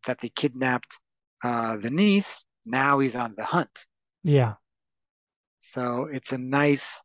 [0.05, 0.99] that they kidnapped
[1.45, 3.75] uh the niece, now he's on the hunt.
[4.23, 4.55] Yeah,
[5.59, 7.01] So it's a nice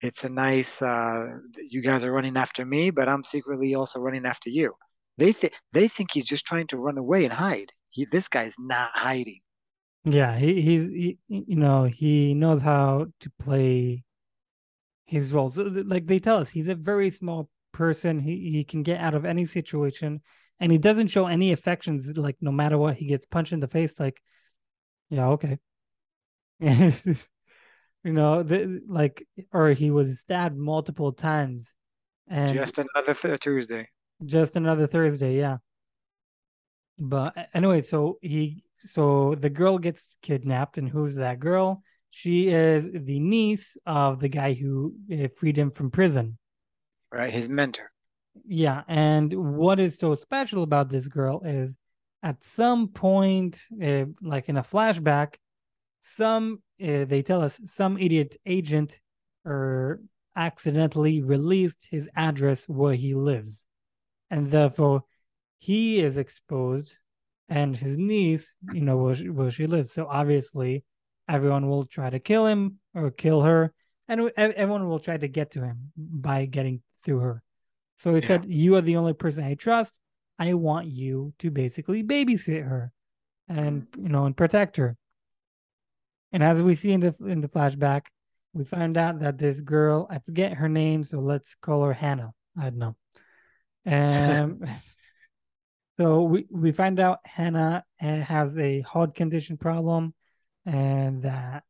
[0.00, 4.26] it's a nice uh you guys are running after me, but I'm secretly also running
[4.26, 4.74] after you.
[5.18, 7.72] They think they think he's just trying to run away and hide.
[7.88, 9.40] He this guy's not hiding.
[10.04, 14.04] yeah, he, he's he, you know he knows how to play
[15.06, 15.56] his roles.
[15.58, 18.20] Like they tell us, he's a very small person.
[18.20, 20.22] He he can get out of any situation,
[20.62, 22.16] and he doesn't show any affections.
[22.16, 23.98] Like no matter what, he gets punched in the face.
[23.98, 24.22] Like,
[25.10, 25.58] yeah, okay.
[26.60, 27.16] you
[28.04, 31.66] know, the, like, or he was stabbed multiple times,
[32.28, 33.88] and Just another th Tuesday.
[34.24, 35.36] just another Thursday.
[35.36, 35.58] Yeah.
[36.96, 41.82] But anyway, so he so the girl gets kidnapped, and who's that girl?
[42.10, 46.38] She is the niece of the guy who uh, freed him from prison.
[47.10, 47.91] Right, his mentor.
[48.46, 51.74] Yeah, and what is so special about this girl is
[52.22, 55.34] at some point, uh, like in a flashback,
[56.00, 59.00] some uh, they tell us some idiot agent
[59.44, 60.00] or
[60.34, 63.66] accidentally released his address where he lives,
[64.30, 65.04] and therefore
[65.58, 66.96] he is exposed,
[67.48, 69.92] and his niece, you know, where she, where she lives.
[69.92, 70.84] So obviously,
[71.28, 73.72] everyone will try to kill him or kill her,
[74.08, 77.42] and everyone will try to get to him by getting through her.
[78.02, 78.26] So he Yeah.
[78.26, 79.94] said, "You are the only person I trust.
[80.36, 82.90] I want you to basically babysit her,
[83.46, 84.96] and you know, and protect her."
[86.32, 88.06] And as we see in the in the flashback,
[88.54, 92.32] we find out that this girl, I forget her name, so let's call her Hannah.
[92.58, 92.96] I don't know.
[93.86, 94.64] Um,
[95.96, 100.12] so we we find out Hannah uh, has a heart condition problem,
[100.66, 101.62] and that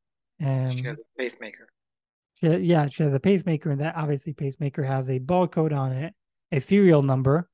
[0.42, 1.68] um She has a pacemaker.
[2.40, 6.14] she, yeah, she has a pacemaker, and that obviously pacemaker has a barcode on it,
[6.52, 7.48] a serial number,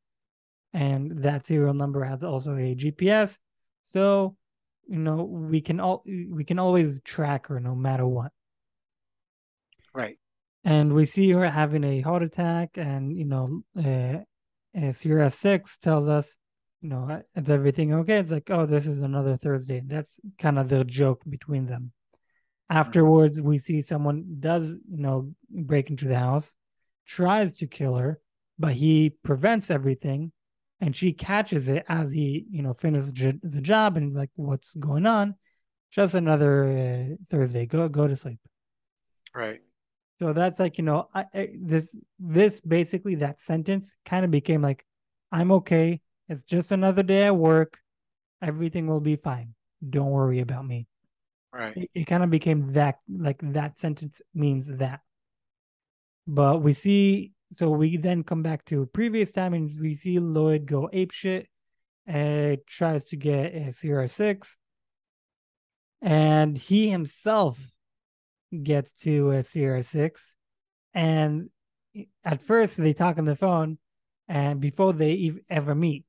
[0.75, 3.37] and that serial number has also a GPS.
[3.83, 4.37] So,
[4.87, 8.33] you know, we can all we can always track her no matter what.
[9.95, 10.19] Right.
[10.65, 14.19] And we see her having a heart attack, and you know, uh,
[14.79, 16.37] uh, Sierra Six tells us,
[16.83, 18.19] you know, "Uh, is everything okay?
[18.19, 19.81] It's like, oh, this is another Thursday.
[19.87, 21.93] That's kind of the joke between them.
[22.69, 26.55] Afterwards, we see someone does, you know, break into the house,
[27.07, 28.21] tries to kill her,
[28.59, 30.33] but he prevents everything,
[30.81, 34.75] and she catches it as he, you know, finishes j- the job, and like, what's
[34.75, 35.35] going on?
[35.91, 37.67] Just another uh, Thursday.
[37.67, 38.39] Go go to sleep.
[39.35, 39.61] Right.
[40.21, 44.63] So that's like you know, I, I, this this basically that sentence kind of became
[44.63, 44.85] like,
[45.33, 46.01] I'm okay.
[46.29, 47.79] It's just another day at work.
[48.43, 49.55] Everything will be fine.
[49.89, 50.87] Don't worry about me
[51.53, 51.77] Right.
[51.77, 55.01] it, it kind of became that like that sentence means that
[56.27, 60.67] but we see so we then come back to previous time and we see lloyd
[60.67, 61.49] go ape shit
[62.07, 64.57] and tries to get a Sierra 6
[66.01, 67.59] and he himself
[68.63, 70.33] gets to a Sierra 6
[70.95, 71.51] and
[72.25, 73.79] at first they talk on the phone
[74.27, 76.05] and before they ev- ever meet.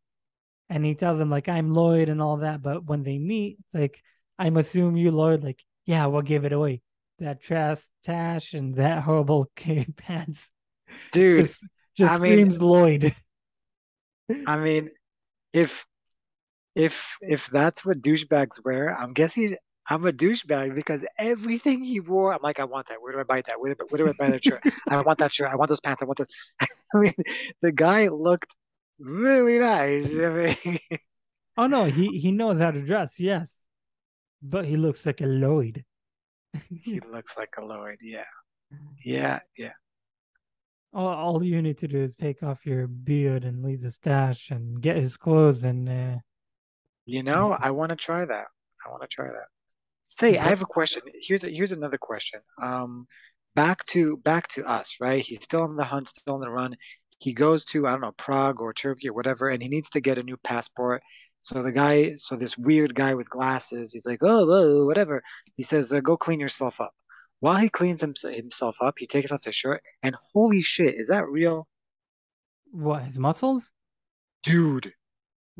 [0.69, 3.73] And he tells them like i'm lloyd and all that but when they meet it's
[3.73, 4.01] like
[4.37, 6.81] i'm assume you lloyd like yeah we'll give it away.
[7.17, 10.49] That trash tash and that horrible kid pants
[11.11, 11.65] Dude, just,
[11.97, 13.13] just I mean- lloyd
[14.45, 14.91] I mean,
[15.53, 15.87] if
[16.75, 19.57] if if that's what douchebags wear, I'm guessing
[19.89, 23.01] I'm a douchebag because everything he wore, I'm like, I want that.
[23.01, 23.59] Where do I buy that?
[23.59, 24.61] Where do I, where do I buy that shirt?
[24.87, 25.49] I want that shirt.
[25.49, 26.03] I want those pants.
[26.03, 26.27] I want those.
[26.93, 27.13] I mean,
[27.63, 28.55] the guy looked
[28.99, 30.11] really nice.
[30.13, 30.79] I mean,
[31.57, 33.51] oh no he he knows how to dress yes
[34.41, 35.83] but he looks like a lloyd
[36.69, 37.97] he looks like a Lloyd.
[38.01, 38.23] Yeah,
[39.03, 39.71] yeah, yeah.
[40.93, 44.49] All, all you need to do is take off your beard and leave the stash
[44.49, 46.17] and get his clothes and uh,
[47.05, 48.45] You know, I want to try that.
[48.85, 49.47] I want to try that.
[50.07, 51.03] Say, I have a question.
[51.21, 52.41] Here's a, here's another question.
[52.61, 53.07] Um,
[53.55, 55.23] back to back to us, right?
[55.23, 56.75] He's still on the hunt, still on the run.
[57.19, 60.01] He goes to, I don't know, Prague or Turkey or whatever, and he needs to
[60.01, 61.01] get a new passport.
[61.41, 65.21] So the guy, so this weird guy with glasses, he's like, oh, whoa, whatever.
[65.55, 66.93] He says, uh, go clean yourself up.
[67.41, 71.07] While he cleans him, himself up, he takes off his shirt, and holy shit, is
[71.09, 71.67] that real?
[72.71, 73.71] what his muscles
[74.43, 74.93] Dude,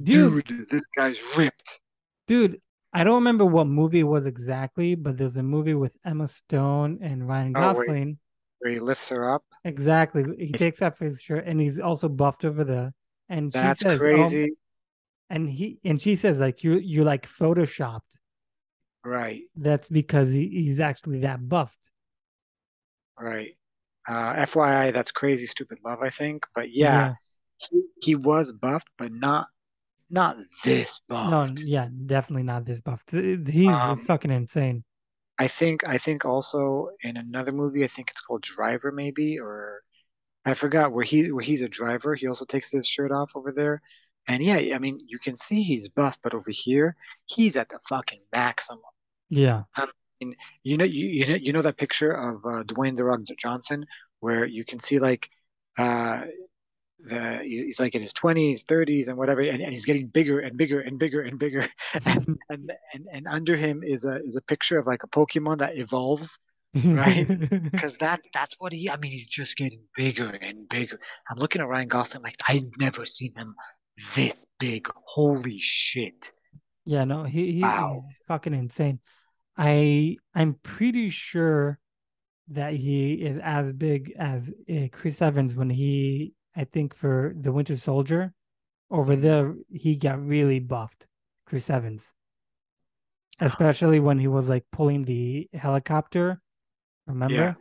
[0.01, 1.79] dude dude, this guy's ripped.
[2.27, 2.61] Dude,
[2.93, 6.99] I don't remember what movie it was exactly, but there's a movie with Emma Stone
[7.01, 7.73] and Ryan Oh.
[7.73, 8.19] Gosling.
[8.59, 9.43] Where he lifts her up.
[9.63, 10.23] Exactly.
[10.37, 12.93] He takes off his shirt and he's also buffed over there.
[13.27, 14.51] And she That's says, oh, crazy.
[15.29, 18.17] and he and she says like you you like photoshopped.
[19.03, 19.43] Right.
[19.55, 21.91] That's because he, he's actually that buffed.
[23.19, 23.55] Right.
[24.07, 26.45] Uh, FYI, that's crazy stupid love, I think.
[26.55, 27.13] But yeah,
[27.57, 29.47] he, he was buffed, but not
[30.09, 31.57] not this buffed.
[31.57, 33.11] No, yeah, definitely not this buffed.
[33.11, 34.83] He's he's Um, fucking insane.
[35.37, 39.81] I think I think also in another movie, I think it's called Driver, maybe, or
[40.45, 42.15] I forgot where he where he's a driver.
[42.15, 43.81] He also takes his shirt off over there.
[44.29, 47.79] And yeah, I mean, you can see he's buff, but over here, he's at the
[47.89, 48.81] fucking maximum.
[49.29, 49.63] Yeah.
[50.63, 53.85] You know, you you know, you know that picture of uh, Dwayne the Rock Johnson
[54.19, 55.29] where you can see like
[55.77, 56.21] uh
[56.99, 60.57] the he's like in his 20s 30s and whatever and, and he's getting bigger and
[60.57, 61.65] bigger and bigger and bigger
[62.05, 65.59] and, and and and under him is a is a picture of like a pokemon
[65.59, 66.39] that evolves
[66.83, 67.25] right
[67.71, 70.99] because that that's what he i mean he's just getting bigger and bigger
[71.31, 73.55] i'm looking at ryan gosling like i've never seen him
[74.15, 76.33] this big holy shit
[76.85, 78.99] yeah, no, he, he wow he's fucking insane.
[79.57, 81.77] I I'm pretty sure
[82.47, 87.51] that he is as big as uh, Chris Evans when he I think for the
[87.51, 88.33] Winter Soldier
[88.89, 89.21] over Mhm.
[89.21, 91.05] there he got really buffed.
[91.45, 92.13] Chris Evans,
[93.39, 96.41] especially when he was like pulling the helicopter.
[97.07, 97.57] yeah Remember?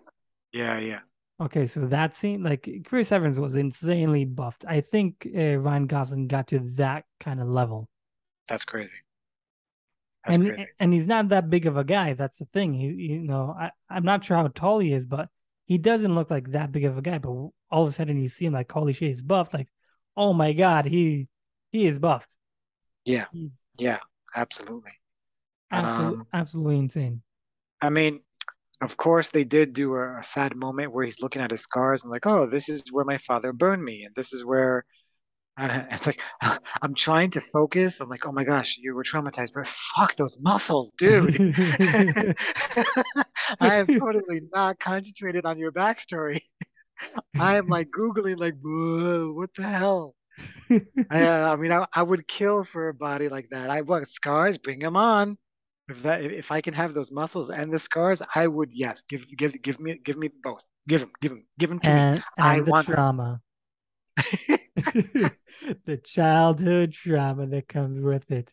[0.52, 1.00] yeah yeah
[1.40, 4.64] Okay, so that scene, like Chris Evans was insanely buffed.
[4.66, 7.88] I think uh, Ryan Gosling got to that kind of level.
[8.48, 8.96] that's crazy
[10.24, 12.14] that's and crazy and he's not that big of a guy.
[12.14, 12.74] That's the thing.
[12.74, 15.28] He, you know, I I'm not sure how tall he is, but
[15.66, 17.18] he doesn't look like that big of a guy.
[17.18, 17.52] But all
[17.84, 19.54] of a sudden, you see him like, holy shit, he's buffed.
[19.54, 19.68] Like,
[20.16, 21.28] oh my god, he
[21.70, 22.36] he is buffed.
[23.04, 23.98] yeah He's yeah
[24.34, 24.92] absolutely
[25.70, 27.22] absolutely um absolutely insane.
[27.80, 28.20] i mean
[28.80, 32.04] of course they did do a, a sad moment where he's looking at his scars
[32.04, 34.84] and like oh this is where my father burned me and this is where
[35.56, 36.20] and it's like
[36.82, 38.00] i'm trying to focus.
[38.00, 41.36] I'm like oh my gosh you were traumatized but fuck those muscles dude.
[43.60, 46.40] I am totally not concentrated on your backstory.
[47.38, 48.54] I am like googling like
[49.34, 50.14] what the hell?
[51.10, 53.70] I, uh, I mean I, I would kill for a body like that.
[53.70, 54.58] I want scars?
[54.58, 55.38] Bring them on
[55.88, 59.26] if that if i can have those muscles and the scars i would yes give
[59.36, 62.22] give give me give me both give them give them give them to me and
[62.40, 63.40] i the want trauma,
[65.86, 68.50] the childhood trauma that comes with it,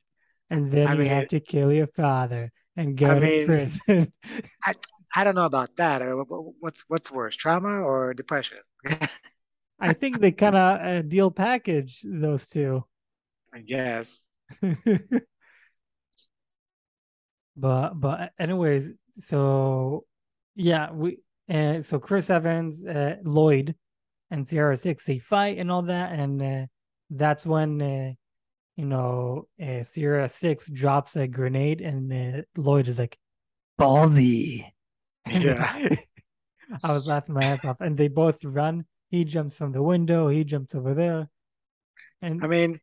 [0.49, 3.45] and then i you mean have to kill your father and i go to mean
[3.45, 4.13] prison.
[4.65, 4.73] I
[5.15, 6.01] I don't know about that.
[6.01, 8.59] Uh, wh- wh- What's what's worse, trauma or depression?
[9.79, 12.83] I think they kind of uh, deal package those two.
[13.53, 14.25] I guess.
[17.55, 20.05] But but anyways, so
[20.55, 23.75] yeah, we uh, so Chris Evans, uh, Lloyd,
[24.31, 26.65] and Sierra Six they fight and all that, and uh,
[27.09, 28.11] that's when uh,
[28.75, 33.17] you know uh, Sierra Six drops a grenade, and uh, Lloyd is like
[33.79, 34.65] ballsy.
[35.29, 35.95] Yeah.
[36.83, 38.85] I was laughing my ass off, and they both run.
[39.09, 40.27] He jumps from the window.
[40.27, 41.29] He jumps over there,
[42.21, 42.79] And I mean,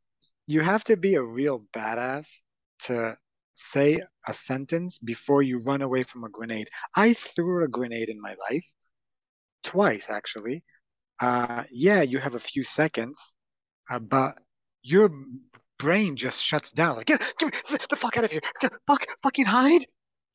[0.47, 2.41] you have to be a real badass
[2.85, 3.17] to
[3.55, 6.69] say a sentence before you run away from a grenade.
[6.95, 8.67] I threw a grenade in my life
[9.63, 10.65] twice, actually.
[11.21, 13.35] Uh, yeah, you have a few seconds,
[13.91, 14.39] uh, but
[14.83, 15.11] your
[15.79, 16.97] brain just shuts down.
[16.97, 18.41] Like, get, get me the fuck out of here!
[18.61, 19.85] Get, fuck, fucking hide!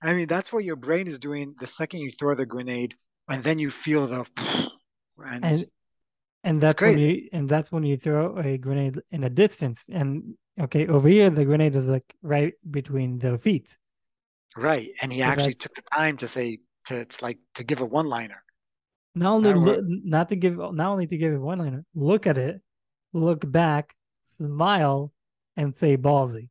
[0.01, 2.95] I mean, that's what your brain is doing the second you throw the grenade,
[3.27, 4.25] and then you feel the,
[5.17, 5.65] and and
[6.43, 9.81] and that's when you and that's when you throw a grenade in a distance.
[9.89, 13.75] And okay, over here the grenade is like right between their feet.
[14.55, 14.89] Right.
[15.01, 17.81] And he So actually that's took the time to say to it's like to give
[17.81, 18.43] a one-liner.
[19.15, 21.83] not only not to give not only to give it one liner.
[21.95, 22.61] Look at it,
[23.13, 23.95] look back,
[24.39, 25.11] smile,
[25.55, 26.49] and say ballsy,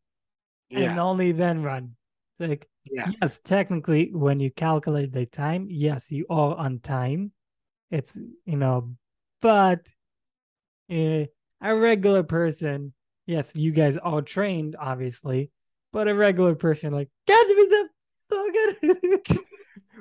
[0.70, 1.96] and only then run.
[2.38, 7.32] It's like yeah, yes, technically, when you calculate the time, yes, you are on time.
[7.90, 8.96] It's you know,
[9.40, 9.86] but
[10.90, 11.26] eh,
[11.60, 12.92] a regular person,
[13.26, 15.50] yes, you guys are trained, obviously,
[15.92, 17.88] but a regular person, like, get me the
[18.30, 19.46] fuck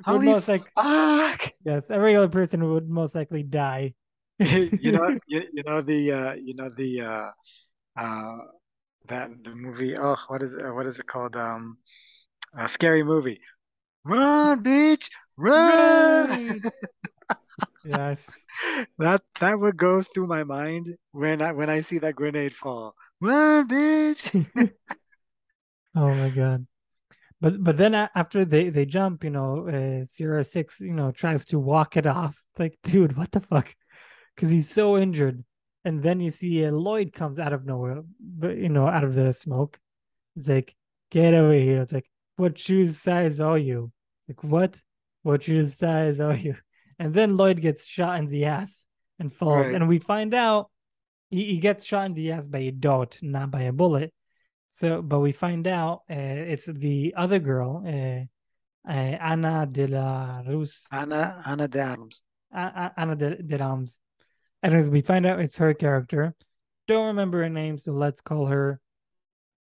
[0.06, 1.52] would most like, fuck.
[1.64, 3.94] yes, a regular person would most likely die.
[4.38, 7.30] You know, you, you know the uh you know the uh
[7.96, 8.36] uh
[9.08, 11.78] that the movie oh what is uh, what is it called um
[12.54, 13.40] a scary movie.
[14.04, 16.28] Run, bitch, run.
[16.28, 16.62] Run!
[17.84, 18.28] Yes.
[18.98, 22.96] That that would go through my mind when I when I see that grenade fall.
[23.20, 24.46] Run, bitch.
[25.96, 26.66] oh my god.
[27.40, 31.44] But but then after they they jump, you know, uh, Sierra Six, you know, tries
[31.46, 32.36] to walk it off.
[32.58, 33.74] Like, dude, what the fuck?
[34.34, 35.44] Because he's so injured.
[35.84, 39.14] And then you see uh, Lloyd comes out of nowhere, but you know, out of
[39.14, 39.78] the smoke.
[40.36, 40.74] It's like,
[41.10, 41.82] get over here.
[41.82, 43.92] It's like, what shoe size are you?
[44.28, 44.80] Like, what?
[45.22, 46.56] What shoe size are you?
[46.98, 48.84] And then Lloyd gets shot in the ass
[49.18, 49.66] and falls.
[49.66, 49.74] Right.
[49.74, 50.70] And we find out
[51.30, 54.12] he, he gets shot in the ass by a dart, not by a bullet.
[54.68, 60.42] So, but we find out uh, it's the other girl, uh, uh, Anna de la
[60.46, 62.22] Rus, Anna Ana de Armas.
[62.52, 64.00] A- A- Anna de, de Rams.
[64.62, 66.34] And as we find out, it's her character.
[66.88, 68.80] Don't remember her name, so let's call her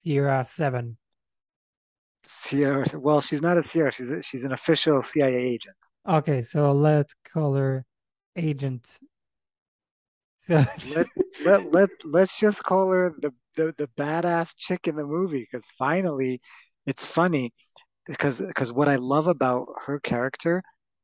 [0.05, 0.97] Sierra Seven.
[2.25, 2.85] Sierra.
[2.95, 3.93] Well, she's not a Sierra.
[3.93, 5.77] She's a, she's an official CIA agent.
[6.09, 7.85] Okay, so let's call her
[8.37, 8.89] Agent
[10.47, 11.07] So Let
[11.45, 15.67] let let let's just call her the the, the badass chick in the movie because
[15.77, 16.41] finally
[16.87, 17.53] it's funny
[18.07, 20.63] because because what I love about her character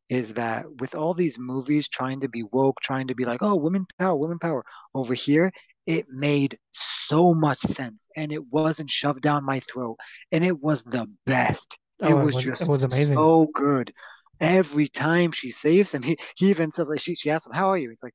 [0.08, 3.56] is that with all these movies trying to be woke, trying to be like, oh,
[3.56, 4.62] women power, women power,
[4.94, 5.50] over here,
[5.86, 9.96] it made so much sense and it wasn't shoved down my throat
[10.30, 11.78] and it was the best.
[12.00, 13.16] It oh, it was was it was just amazing.
[13.16, 13.92] so good.
[14.40, 17.70] Every time she saves him, he, he even says like she she asks him, How
[17.70, 17.88] are you?
[17.88, 18.14] He's like,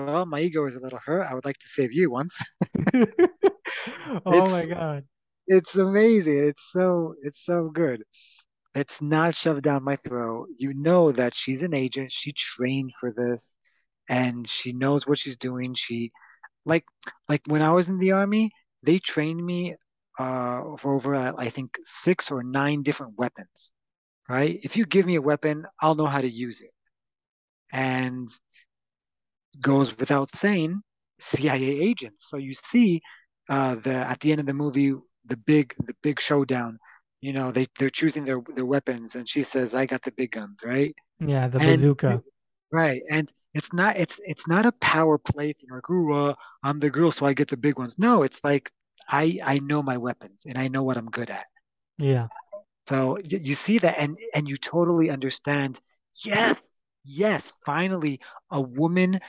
[0.00, 1.26] Well, my ego is a little hurt.
[1.26, 2.38] I would like to save you once.
[4.26, 5.04] Oh my God.
[5.46, 6.44] it's amazing.
[6.46, 8.02] It's so it's so good.
[8.74, 10.48] It's not shoved down my throat.
[10.58, 12.12] You know that she's an agent.
[12.12, 13.52] She trained for this
[14.08, 15.74] and she knows what she's doing.
[15.74, 16.12] She
[16.66, 16.84] like
[17.28, 18.50] like when I was in the army,
[18.82, 19.76] they trained me
[20.18, 23.72] uh for over uh, I think six or nine different weapons,
[24.28, 24.58] right?
[24.62, 26.72] If you give me a weapon, I'll know how to use it.
[27.72, 28.28] And
[29.60, 30.82] goes without saying,
[31.20, 32.28] CIA agents.
[32.28, 33.02] So you see
[33.48, 34.94] uh the at the end of the movie,
[35.26, 36.78] the big the big showdown.
[37.20, 40.32] You know, they they're choosing their their weapons and she says, I got the big
[40.32, 40.94] guns, right?
[41.20, 42.22] Yeah, the And bazooka.
[42.72, 43.02] Right.
[43.10, 46.90] And it's not it's it's not a power play thing like, ooh, uh, I'm the
[46.90, 47.98] girl, so I get the big ones.
[47.98, 48.70] No, it's like
[49.08, 51.46] I I know my weapons and I know what I'm good at.
[51.98, 52.28] Yeah.
[52.88, 55.80] So you see that and and you totally understand.
[56.24, 58.20] Yes, yes, finally
[58.50, 59.20] a woman,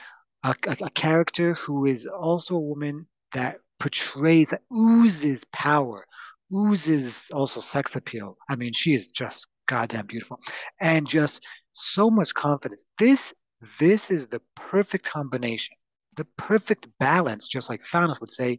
[0.44, 6.06] a, a, a character who is also a woman that portrays, that oozes power,
[6.54, 8.36] oozes also sex appeal.
[8.48, 10.38] I mean, she is just goddamn beautiful
[10.80, 11.42] and just
[11.72, 12.84] so much confidence.
[12.98, 13.32] This
[13.78, 15.76] this is the perfect combination,
[16.16, 18.58] the perfect balance, just like Thanos would say,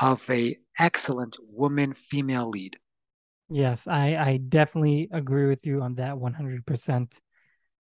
[0.00, 2.76] of a excellent woman female lead.
[3.48, 7.20] Yes, I I definitely agree with you on that 100%.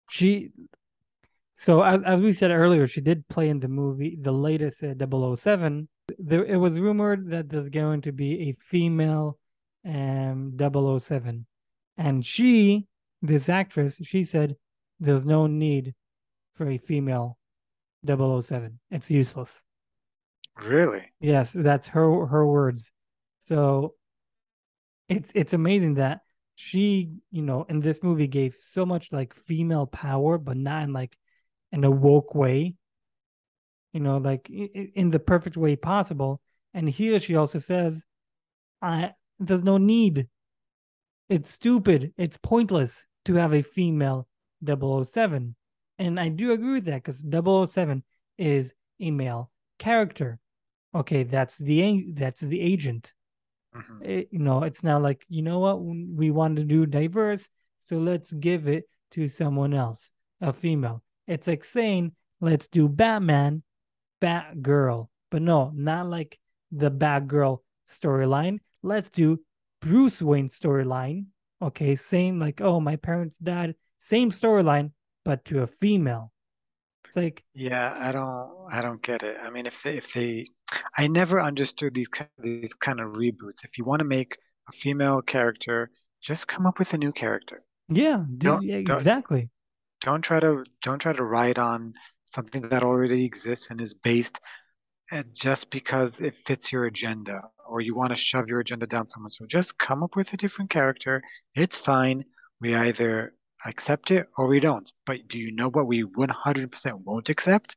[0.09, 0.51] She
[1.55, 4.93] so as, as we said earlier, she did play in the movie, the latest uh,
[5.11, 5.87] oh 007.
[6.19, 9.39] There it was rumored that there's going to be a female
[9.85, 11.45] um oh 007.
[11.97, 12.87] And she,
[13.21, 14.57] this actress, she said
[14.99, 15.95] there's no need
[16.55, 17.37] for a female
[18.07, 18.79] oh 007.
[18.91, 19.61] It's useless.
[20.61, 21.11] Really?
[21.19, 22.91] Yes, that's her her words.
[23.41, 23.95] So
[25.07, 26.21] it's it's amazing that
[26.55, 30.93] she, you know, in this movie gave so much like female power, but not in
[30.93, 31.15] like
[31.71, 32.75] an awoke way,
[33.91, 36.41] you know, like in the perfect way possible.
[36.73, 38.05] And here she also says,
[38.81, 40.27] I there's no need.
[41.27, 42.13] It's stupid.
[42.17, 44.27] It's pointless to have a female
[44.63, 45.55] double oh 007.
[45.97, 48.03] And I do agree with that because oh 007
[48.37, 50.39] is a male character.
[50.93, 53.13] Okay, that's the that's the agent
[54.01, 57.49] it, you know, it's now like, you know what, we want to do diverse,
[57.79, 60.11] so let's give it to someone else,
[60.41, 61.03] a female.
[61.27, 63.63] It's like saying, let's do Batman,
[64.21, 65.07] Batgirl.
[65.31, 66.39] But no, not like
[66.71, 67.59] the Batgirl
[67.89, 68.59] storyline.
[68.83, 69.39] Let's do
[69.81, 71.25] Bruce Wayne storyline.
[71.61, 74.91] Okay, same like, oh, my parents died, same storyline,
[75.23, 76.31] but to a female.
[77.07, 79.37] It's like, Yeah, I don't I don't get it.
[79.41, 80.47] I mean, if they if they
[80.97, 83.63] I never understood these these kind of reboots.
[83.63, 84.37] If you want to make
[84.69, 85.91] a female character,
[86.21, 87.63] just come up with a new character.
[87.89, 89.49] yeah, Don't yeah, don't exactly.
[90.01, 91.93] don't try to don't try to write on
[92.25, 94.39] something that already exists and is based
[95.11, 99.07] uh, just because it fits your agenda or you want to shove your agenda down
[99.07, 99.49] someone's throat.
[99.49, 101.21] Just come up with a different character.
[101.55, 102.25] It's fine.
[102.61, 103.33] We either
[103.65, 104.91] accept it or we don't.
[105.05, 107.75] But do you know what we 100% won't accept?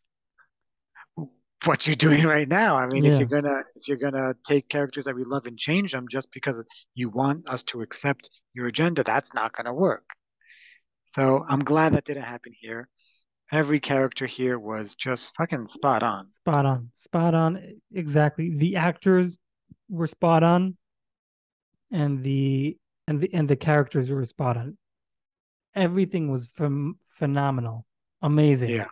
[1.64, 2.76] What you're doing right now.
[2.76, 5.90] I mean, if you're gonna if you're gonna take characters that we love and change
[5.90, 6.64] them just because
[6.94, 10.04] you want us to accept your agenda, that's not gonna work.
[11.06, 12.88] So I'm glad that didn't happen here.
[13.50, 16.28] Every character here was just fucking spot on.
[16.42, 16.90] Spot on.
[16.96, 17.80] Spot on.
[17.92, 18.50] Exactly.
[18.50, 19.36] The actors
[19.88, 20.76] were spot on
[21.90, 22.76] and the
[23.06, 24.76] and the and the characters were spot on.
[25.78, 26.50] Everything was
[27.10, 27.86] phenomenal.
[28.22, 28.70] Amazing.
[28.70, 28.86] Yeah.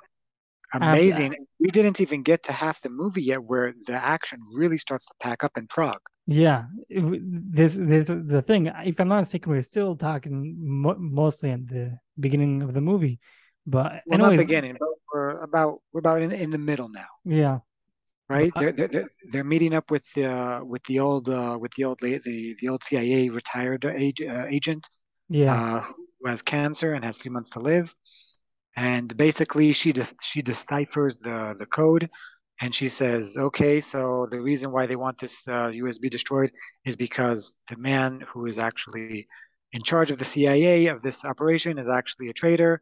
[0.72, 1.34] Amazing.
[1.60, 5.14] We didn't even get to half the movie yet where the action really starts to
[5.20, 6.00] pack up in Prague.
[6.26, 6.64] yeah.
[6.88, 7.02] It
[7.52, 8.66] this this the thing.
[8.84, 13.20] If I'm not mistaken, we're still talking mo- mostly at the beginning of the movie.
[13.66, 17.58] But Well, not beginning, but we're about we're about in, in the middle now, yeah.
[18.28, 18.52] right?
[18.56, 22.18] They're they're they're meeting up with the with the old uh, with the old the
[22.60, 24.88] the old CIA retired age, uh, agent
[25.28, 25.84] yeah.
[26.26, 27.94] Has cancer and has three months to live.
[28.76, 32.10] And basically, she de she deciphers the the code,
[32.60, 36.52] and she says, "Okay, so the reason why they want this uh, USB destroyed
[36.84, 39.26] is because the man who is actually
[39.72, 42.80] in charge of the CIA of this operation is actually a traitor,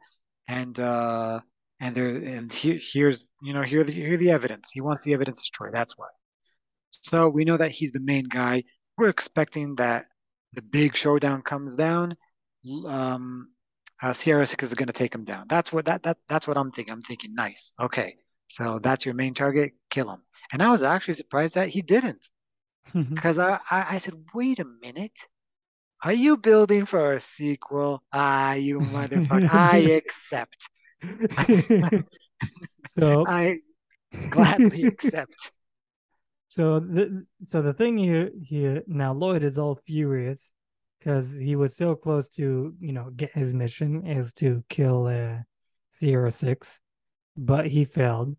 [0.48, 1.40] and uh,
[1.80, 4.70] and there and he, here's you know here the here the evidence.
[4.72, 5.74] He wants the evidence destroyed.
[5.74, 6.08] That's why.
[6.90, 8.64] So we know that he's the main guy.
[8.96, 10.06] We're expecting that
[10.54, 12.16] the big showdown comes down.
[12.86, 13.48] Um,
[14.02, 15.46] uh, Sierra Six is going to take him down.
[15.48, 16.92] That's what that that that's what I'm thinking.
[16.92, 18.16] I'm thinking, nice, okay.
[18.48, 19.72] So that's your main target.
[19.90, 20.22] Kill him.
[20.52, 22.28] And I was actually surprised that he didn't,
[22.92, 25.18] because I, I I said, wait a minute.
[26.02, 28.02] Are you building for a sequel?
[28.12, 29.48] Ah, you motherfucker.
[29.50, 30.68] I accept.
[32.90, 33.60] so I
[34.30, 35.50] gladly accept.
[36.48, 40.40] So the so the thing here here now Lloyd is all furious
[41.04, 45.42] because he was so close to you know get his mission is to kill uh,
[45.90, 46.80] Sierra Six,
[47.36, 48.36] but he failed.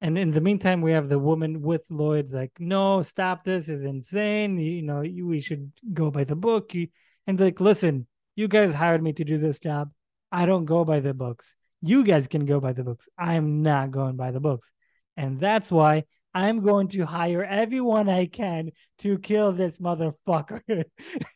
[0.00, 3.82] And in the meantime, we have the woman with Lloyd like, no, stop this is
[3.82, 4.56] insane.
[4.56, 6.72] You, know, we should go by the book.
[6.72, 6.86] You,
[7.26, 8.06] And like, listen,
[8.36, 9.90] you guys hired me to do this job.
[10.30, 11.52] I don't go by the books.
[11.82, 13.08] You guys can go by the books.
[13.18, 14.70] I'm not going by the books.
[15.16, 16.04] And that's why
[16.34, 18.70] I'm going to hire everyone I can
[19.00, 20.84] to kill this motherfucker.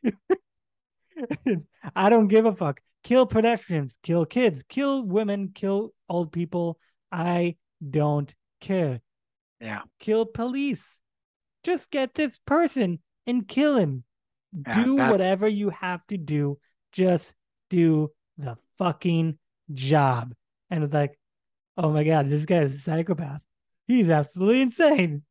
[1.97, 2.81] I don't give a fuck.
[3.05, 6.79] Kill pedestrians, kill kids, kill women, kill old people.
[7.11, 7.57] I
[7.89, 9.01] don't care.
[9.61, 9.83] Yeah.
[9.99, 11.01] Kill police.
[11.65, 14.05] Just get this person and kill him.
[14.53, 16.59] Yeah, do that's- whatever you have to do.
[16.93, 17.35] Just
[17.71, 19.39] do the fucking
[19.73, 20.35] job.
[20.71, 21.19] And it's like,
[21.77, 23.41] oh my God, this guy is a psychopath.
[23.87, 25.23] He's absolutely insane.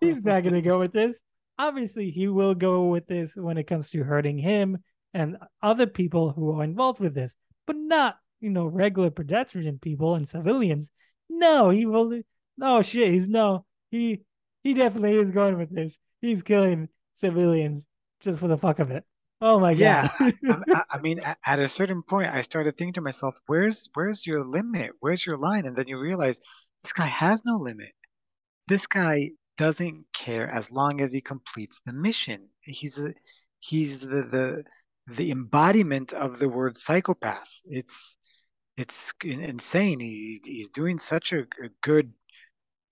[0.00, 1.16] He's not going to go with this.
[1.58, 4.78] Obviously, he will go with this when it comes to hurting him
[5.14, 10.14] and other people who are involved with this, but not, you know, regular pedestrian people
[10.14, 10.88] and civilians.
[11.28, 12.20] No, he will.
[12.56, 13.12] No shit.
[13.12, 13.64] He's no.
[13.90, 14.22] He
[14.62, 15.96] he definitely is going with this.
[16.20, 16.88] He's killing
[17.20, 17.84] civilians
[18.20, 19.04] just for the fuck of it.
[19.40, 20.34] Oh my Yeah, god.
[20.48, 24.26] I, I- I mean, at a certain point, I started thinking to myself, "Where's where's
[24.26, 24.92] your limit?
[25.00, 26.40] Where's your line?" And then you realize
[26.82, 27.92] this guy has no limit.
[28.68, 32.48] This guy doesn't care as long as he completes the mission.
[32.60, 33.14] He's a,
[33.60, 34.64] he's the the
[35.08, 37.50] the embodiment of the word psychopath.
[37.64, 38.16] It's
[38.76, 40.00] it's insane.
[40.00, 42.12] He, he's doing such a, a good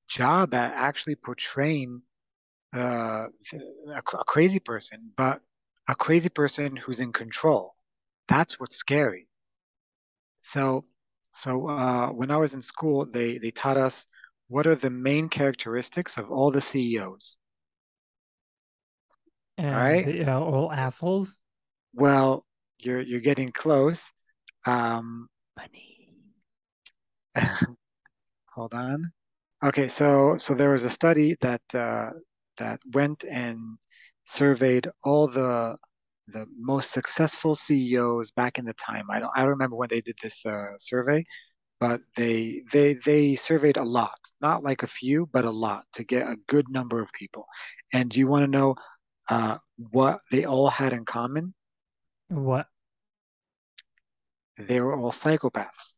[0.08, 2.02] job at actually portraying
[2.76, 5.40] uh, a, a crazy person, but
[5.88, 7.74] a crazy person who's in control.
[8.28, 9.26] That's what's scary.
[10.40, 10.84] So,
[11.32, 14.06] so uh, when I was in school, they they taught us
[14.48, 17.38] what are the main characteristics of all the CEOs.
[19.58, 20.06] and right.
[20.06, 21.36] the, uh, all assholes.
[21.94, 22.44] Well,
[22.78, 24.12] you're you're getting close.
[24.66, 26.08] Um, Money.
[28.54, 29.12] hold on.
[29.64, 32.10] Okay, so so there was a study that uh,
[32.56, 33.58] that went and
[34.24, 35.76] surveyed all the
[36.32, 39.10] the most successful CEOs back in the time.
[39.10, 41.24] I don't I don't remember when they did this uh, survey,
[41.80, 46.04] but they they they surveyed a lot, not like a few, but a lot to
[46.04, 47.46] get a good number of people.
[47.92, 48.74] And do you want to know
[49.28, 49.58] uh,
[49.90, 51.54] what they all had in common?
[52.28, 52.66] What?
[54.58, 55.96] They were all psychopaths.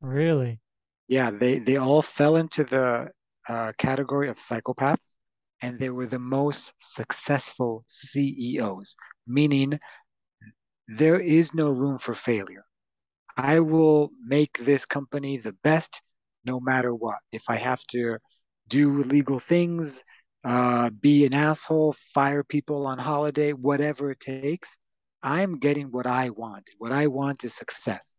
[0.00, 0.60] Really?
[1.08, 3.10] Yeah, they they all fell into the
[3.48, 5.18] uh, category of psychopaths,
[5.62, 8.96] and they were the most successful CEOs,
[9.26, 9.78] meaning
[10.88, 12.64] there is no room for failure.
[13.36, 16.00] I will make this company the best
[16.44, 17.18] no matter what.
[17.32, 18.18] If I have to
[18.68, 20.02] do illegal things,
[20.44, 24.78] uh, be an asshole, fire people on holiday, whatever it takes,
[25.22, 26.70] I'm getting what I want.
[26.78, 28.16] What I want is success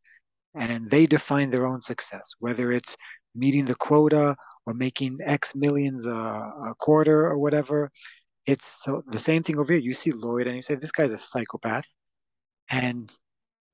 [0.55, 2.97] and they define their own success, whether it's
[3.35, 4.35] meeting the quota
[4.65, 7.91] or making X millions a, a quarter or whatever.
[8.47, 9.81] It's so the same thing over here.
[9.81, 11.85] You see Lloyd and you say, this guy's a psychopath.
[12.69, 13.11] And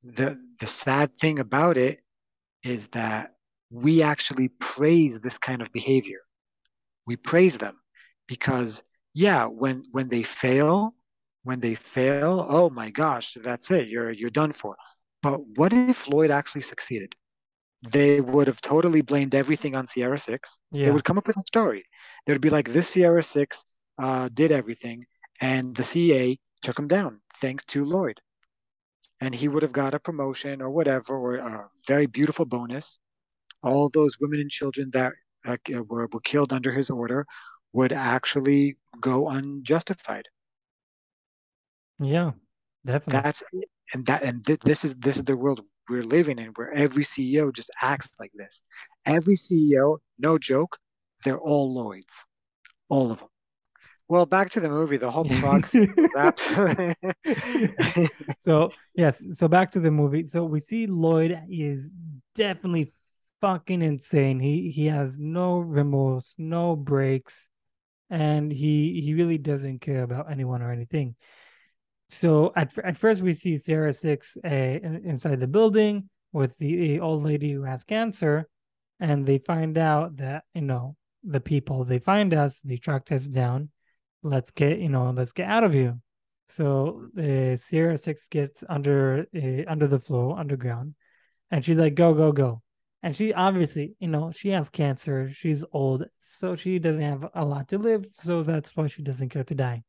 [0.04, 2.00] the the sad thing about it
[2.64, 3.36] is that
[3.70, 6.20] we actually praise this kind of behavior.
[7.06, 7.78] We praise them
[8.28, 10.96] because yeah, when when they fail,
[11.44, 13.88] when they fail, oh my gosh, that's it.
[13.88, 14.76] You're you're done for.
[15.22, 17.14] But what if Lloyd actually succeeded?
[17.90, 20.62] They would have totally blamed everything on Sierra 6.
[20.72, 21.86] They would come up with a story.
[22.26, 23.66] They would be like, this Sierra 6
[23.98, 25.06] uh, did everything,
[25.42, 28.20] and the CA took him down thanks to Lloyd.
[29.22, 33.00] And he would have got a promotion or whatever, or a very beautiful bonus.
[33.62, 35.14] All those women and children that
[35.46, 37.26] uh, were, were killed under his order
[37.72, 40.28] would actually go unjustified.
[42.00, 42.32] Yeah.
[42.86, 43.22] Definitely.
[43.22, 43.44] That's
[43.94, 47.04] and that and th- this is this is the world we're living in where every
[47.04, 48.64] CEO just acts like this.
[49.06, 50.78] Every CEO, no joke,
[51.24, 52.26] they're all Lloyds,
[52.90, 53.28] all of them.
[54.14, 54.98] Well, back to the movie.
[54.98, 55.26] The whole
[56.16, 56.94] absolutely.
[58.42, 60.24] so yes, so back to the movie.
[60.26, 61.90] So we see Lloyd is
[62.36, 62.94] definitely
[63.42, 64.40] fucking insane.
[64.40, 67.48] He he has no remorse, no breaks,
[68.12, 71.16] and he he really doesn't care about anyone or anything.
[72.12, 77.24] So at at first we see Sierra Six uh, inside the building with the old
[77.24, 78.48] lady who has cancer,
[79.00, 83.26] and they find out that you know the people they find us, they tracked us
[83.26, 83.70] down.
[84.24, 85.98] Let's get you know let's get out of here.
[86.48, 90.96] So uh, Sierra Six gets under uh, under the floor underground,
[91.52, 92.62] and she's like, "Go, go, go!"
[93.02, 95.30] And she obviously, you know, she has cancer.
[95.30, 98.06] She's old, so she doesn't have a lot to live.
[98.14, 99.84] So that's why she doesn't care to die.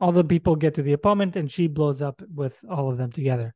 [0.00, 3.12] All the people get to the apartment, and she blows up with all of them
[3.12, 3.54] together.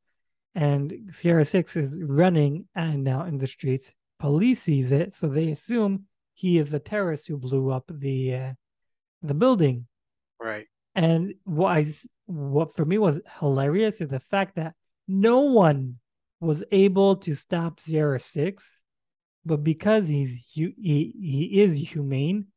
[0.54, 3.94] And Sierra Six is running and now in the streets.
[4.18, 6.04] Police sees it, so they assume
[6.34, 8.52] he is the terrorist who blew up the uh,
[9.22, 9.86] the building.
[10.40, 10.66] Right.
[10.94, 11.86] And what I
[12.26, 14.74] what for me was hilarious is the fact that
[15.08, 15.96] no one
[16.40, 18.64] was able to stop Sierra Six,
[19.44, 22.48] but because he's he he is humane,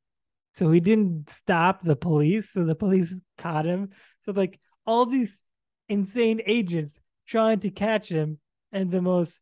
[0.55, 2.51] so he didn't stop the police.
[2.51, 3.91] So the police caught him.
[4.25, 5.39] So like all these
[5.87, 8.39] insane agents trying to catch him,
[8.71, 9.39] and the most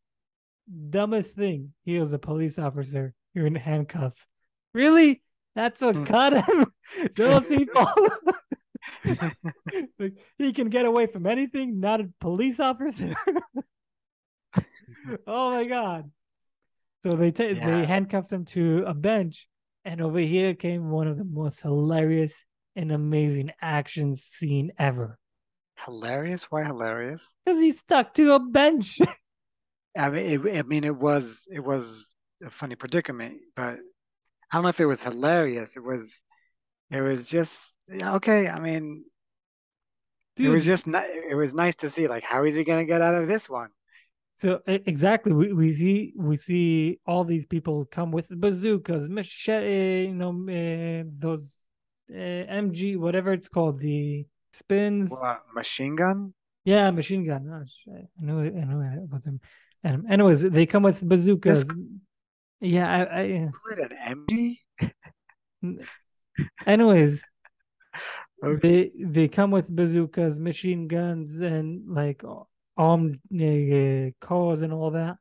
[0.89, 3.13] dumbest thing, he was a police officer.
[3.33, 4.25] You're in handcuffs.
[4.73, 5.22] Really?
[5.55, 6.65] That's what caught him.
[7.15, 7.87] Those people.
[9.99, 13.13] like, he can get away from anything, not a police officer.
[15.27, 16.11] oh my god.
[17.05, 17.65] So they t- yeah.
[17.65, 19.47] they handcuffed him to a bench,
[19.83, 22.45] and over here came one of the most hilarious
[22.75, 25.19] and amazing action scene ever.
[25.85, 26.43] Hilarious?
[26.49, 27.35] Why hilarious?
[27.45, 28.99] Because he's stuck to a bench.
[29.97, 33.79] I mean, it, I mean, it was it was a funny predicament, but
[34.53, 35.75] I don't know if it was hilarious.
[35.75, 36.21] It was,
[36.91, 38.47] it was just okay.
[38.47, 39.03] I mean,
[40.35, 40.45] Dude.
[40.45, 42.07] it was just it was nice to see.
[42.07, 43.69] Like, how is he gonna get out of this one?
[44.41, 50.13] So exactly, we, we see we see all these people come with bazookas, machete, you
[50.13, 51.57] know, uh, those
[52.11, 55.09] uh, MG, whatever it's called, the spins.
[55.09, 56.35] What, machine gun?
[56.63, 57.49] Yeah, machine gun.
[57.51, 58.53] Oh, I knew it.
[58.55, 59.41] I it was them.
[59.83, 61.65] And anyways, they come with bazookas.
[61.65, 61.75] This,
[62.63, 63.19] yeah, I.
[63.19, 64.57] I an MG.
[66.65, 67.23] anyways,
[68.43, 68.59] okay.
[68.61, 72.23] they they come with bazookas, machine guns, and like
[72.77, 75.17] armed uh, cars and all that.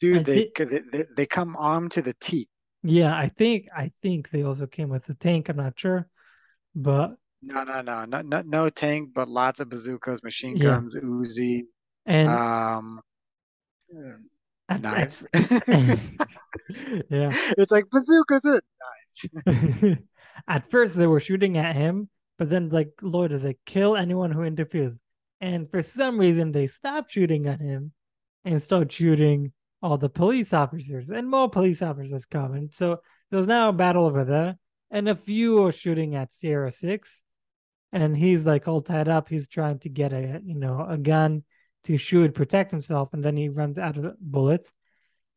[0.00, 2.48] Dude, they, th- they they come armed to the teeth.
[2.82, 5.48] Yeah, I think I think they also came with a tank.
[5.48, 6.06] I'm not sure,
[6.74, 11.08] but no, no, no, no, no, no tank, but lots of bazookas, machine guns, yeah.
[11.08, 11.62] Uzi,
[12.04, 13.00] and um,
[14.70, 15.24] knives.
[15.34, 18.60] yeah, it's like bazookas and
[19.46, 19.98] knives.
[20.48, 22.08] at first, they were shooting at him,
[22.38, 24.94] but then like Lloyd is like, kill anyone who interferes.
[25.40, 27.92] And for some reason, they stopped shooting at him
[28.44, 29.52] and start shooting
[29.82, 32.54] all the police officers, and more police officers come.
[32.54, 33.00] And so
[33.30, 34.56] there's now a battle over there,
[34.90, 37.20] and a few are shooting at Sierra Six,
[37.92, 39.28] and he's like all tied up.
[39.28, 41.44] He's trying to get a you know a gun
[41.86, 44.72] to shoot, protect himself, and then he runs out of bullets.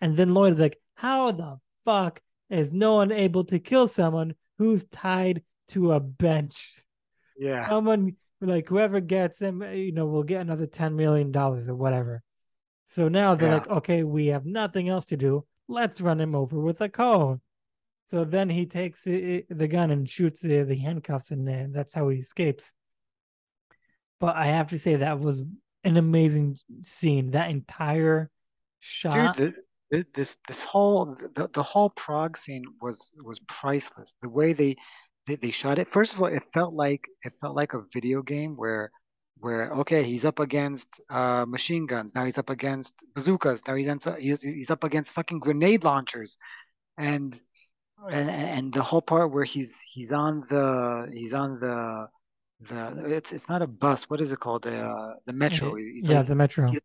[0.02, 4.36] And then Lloyd is like, "How the fuck is no one able to kill someone
[4.58, 6.76] who's tied to a bench?"
[7.38, 11.76] Yeah, someone like whoever gets him, you know, will get another ten million dollars or
[11.76, 12.24] whatever.
[12.86, 13.56] So now they're yeah.
[13.56, 15.46] like, okay, we have nothing else to do.
[15.68, 17.40] Let's run him over with a car.
[18.08, 22.10] So then he takes the, the gun and shoots the, the handcuffs, and that's how
[22.10, 22.74] he escapes.
[24.20, 25.44] But I have to say that was
[25.84, 27.32] an amazing scene.
[27.32, 28.30] That entire
[28.80, 29.38] shot.
[29.38, 29.56] Dude,
[29.92, 34.16] the, this this whole the, the whole Prague scene was was priceless.
[34.22, 34.76] The way they
[35.28, 35.92] they, they shot it.
[35.92, 38.92] First of all, it felt like it felt like a video game where
[39.40, 42.14] where okay, he's up against uh, machine guns.
[42.14, 43.62] Now he's up against bazookas.
[43.68, 46.38] Now he's he's up against fucking grenade launchers,
[46.98, 47.40] and
[48.12, 52.08] and and the whole part where he's he's on the he's on the
[52.62, 54.10] the it's it's not a bus.
[54.10, 54.64] What is it called?
[54.64, 55.76] The uh, the metro.
[55.76, 56.70] He's yeah, like, the metro.
[56.70, 56.82] He's,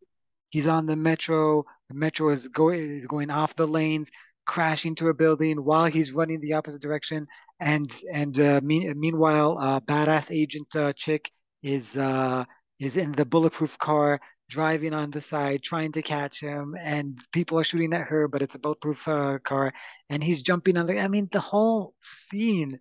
[0.51, 1.65] he's on the metro.
[1.89, 4.11] The metro is going is going off the lanes
[4.47, 7.27] crashing to a building while he's running the opposite direction.
[7.61, 11.31] And and uh, mean, meanwhile, uh, badass agent uh, chick
[11.63, 12.45] is uh,
[12.79, 14.21] is in the bulletproof car
[14.51, 18.43] driving on the side trying to catch him and people are shooting at her but
[18.43, 19.73] it's a bulletproof uh, car
[20.11, 22.79] and he's jumping on the i mean the whole scene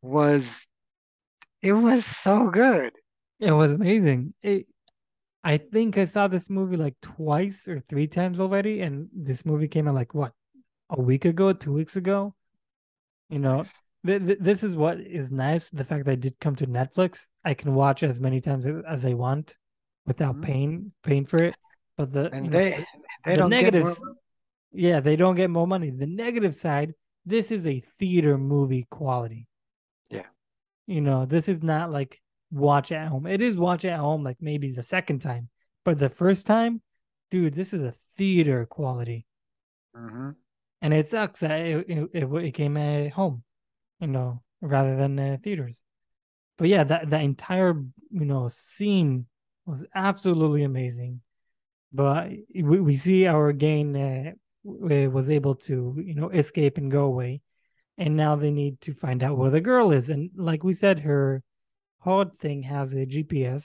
[0.00, 0.68] was
[1.62, 2.92] it was so good
[3.40, 4.66] it was amazing it,
[5.44, 9.68] i think i saw this movie like twice or three times already and this movie
[9.68, 10.32] came out like what
[10.92, 12.34] a week ago, two weeks ago.
[13.28, 13.82] You know, nice.
[14.06, 15.70] th- th- this is what is nice.
[15.70, 19.04] The fact that I did come to Netflix, I can watch as many times as
[19.04, 19.56] I want
[20.06, 20.44] without mm-hmm.
[20.44, 21.54] paying paying for it.
[21.96, 22.84] But the and they know,
[23.24, 24.14] they the don't negatives, get more,
[24.72, 25.90] Yeah, they don't get more money.
[25.90, 26.92] The negative side,
[27.24, 29.48] this is a theater movie quality.
[30.86, 32.20] You know, this is not like
[32.50, 33.26] watch at home.
[33.26, 35.48] It is watch at home, like maybe the second time,
[35.84, 36.82] but the first time,
[37.30, 39.26] dude, this is a theater quality.
[39.94, 40.30] hmm
[40.80, 43.44] And it sucks that it, it, it, it came at home,
[44.00, 45.82] you know, rather than uh, theaters.
[46.58, 47.74] But yeah, that, that entire,
[48.10, 49.26] you know, scene
[49.66, 51.20] was absolutely amazing.
[51.92, 54.32] But we, we see our gain uh,
[54.64, 57.42] was able to, you know, escape and go away.
[57.98, 60.08] And now they need to find out where the girl is.
[60.08, 61.42] And like we said, her
[62.00, 63.64] HUD thing has a GPS.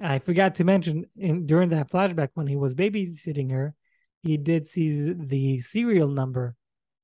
[0.00, 3.74] I forgot to mention in during that flashback when he was babysitting her,
[4.22, 6.56] he did see the serial number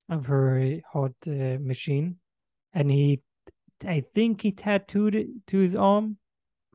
[0.08, 2.16] of her hot uh, machine,
[2.72, 3.22] and he,
[3.86, 6.16] I think he tattooed it to his arm.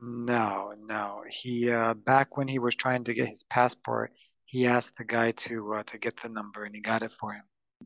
[0.00, 1.24] No, no.
[1.28, 4.12] He uh, back when he was trying to get his passport,
[4.44, 7.32] he asked the guy to uh, to get the number, and he got it for
[7.32, 7.44] him.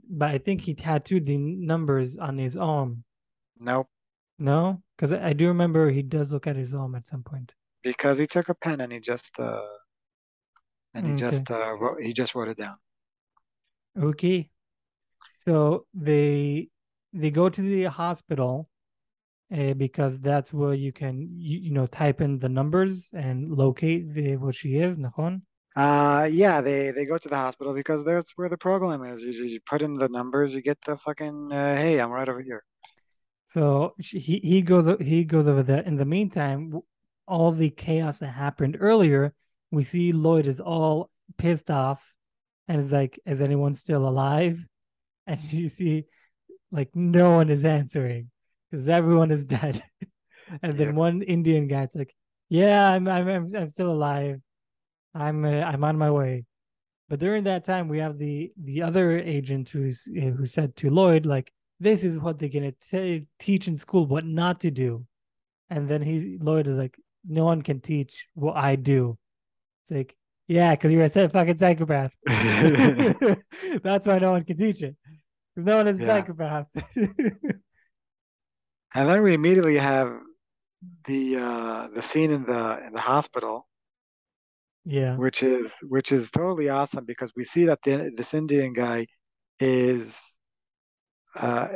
[0.09, 3.05] But I think he tattooed the numbers on his arm.
[3.61, 3.89] Nope,
[4.39, 7.55] No, because I do remember he does look at his arm at some point.
[7.83, 9.63] because he took a pen and he just uh,
[10.95, 11.21] and he Okay.
[11.21, 12.77] just uh, wrote, he just wrote it down.
[14.01, 14.51] Okay.
[15.37, 16.69] So they
[17.13, 18.69] they go to the hospital
[19.57, 24.13] uh, because that's where you can you, you know type in the numbers and locate
[24.15, 25.43] the what she is, Nahon.
[25.79, 29.22] Uh, yeah, they they go to the hospital because that's where the program is.
[29.22, 32.43] You, you put in the numbers, you get the fucking uh, hey, I'm right over
[32.43, 32.64] here.
[33.47, 35.83] So he he goes he goes over there.
[35.83, 36.81] In the meantime,
[37.29, 39.33] all the chaos that happened earlier,
[39.70, 42.03] we see Lloyd is all pissed off,
[42.66, 44.66] and is like, "Is anyone still alive?"
[45.29, 46.07] And you see,
[46.72, 48.31] like, no one is answering
[48.70, 49.85] because everyone is dead.
[50.62, 52.12] and then one Indian guy's like,
[52.49, 54.41] "Yeah, I'm I'm I'm, I'm still alive.
[55.15, 56.45] I'm uh, I'm on my way."
[57.09, 60.91] But during that time, we have the the other agent who's uh, who said to
[60.91, 65.07] Lloyd, like, "This is what they're gonna t- teach in school, what not to do."
[65.71, 66.97] And then he Lloyd is like,
[67.27, 69.19] "No one can teach what I do."
[69.85, 70.17] It's like,
[70.49, 72.13] yeah, because you're a fucking psychopath.
[73.83, 74.97] That's why no one can teach it.
[75.55, 76.07] Because no one is a Yeah.
[76.07, 76.67] psychopath.
[78.95, 80.13] And then we immediately have
[81.07, 83.68] the uh, the scene in the in the hospital,
[84.89, 85.16] yeah.
[85.16, 89.07] which is which is totally awesome because we see that the, this Indian guy
[89.61, 90.39] is
[91.36, 91.68] uh,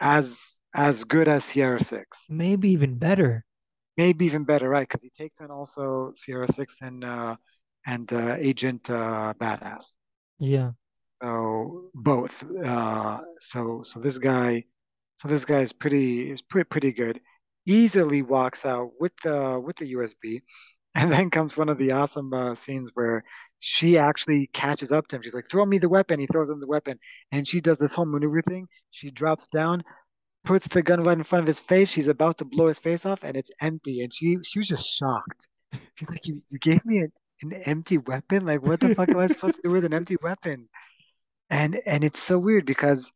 [0.00, 0.38] as
[0.74, 3.44] as good as Sierra Six, Maybe even better.
[3.96, 4.88] maybe even better, right?
[4.88, 7.36] Because he takes in also Sierra Six and uh,
[7.86, 9.96] and uh, Agent uh, Badass.
[10.38, 10.72] Yeah.
[11.22, 12.44] So both.
[12.56, 14.64] Uh, so so this guy,
[15.16, 17.20] so this guy is pretty is pretty pretty good.
[17.66, 20.42] Easily walks out with the with the USB,
[20.94, 23.24] and then comes one of the awesome uh, scenes where
[23.58, 25.22] she actually catches up to him.
[25.22, 26.98] She's like, "Throw me the weapon." He throws him the weapon,
[27.32, 28.68] and she does this whole maneuver thing.
[28.90, 29.84] She drops down,
[30.44, 31.90] puts the gun right in front of his face.
[31.90, 34.02] She's about to blow his face off, and it's empty.
[34.02, 35.48] And she she was just shocked.
[35.96, 37.12] She's like, "You you gave me an,
[37.42, 38.46] an empty weapon?
[38.46, 40.68] Like, what the fuck am I supposed to do with an empty weapon?"
[41.50, 43.12] And and it's so weird because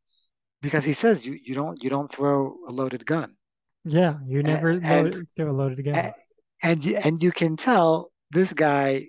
[0.62, 3.37] because he says you you don't you don't throw a loaded gun.
[3.85, 4.18] Yeah.
[4.27, 5.95] You never And load, throw a loaded again.
[5.95, 6.14] and
[6.63, 9.09] and you, and you can tell this guy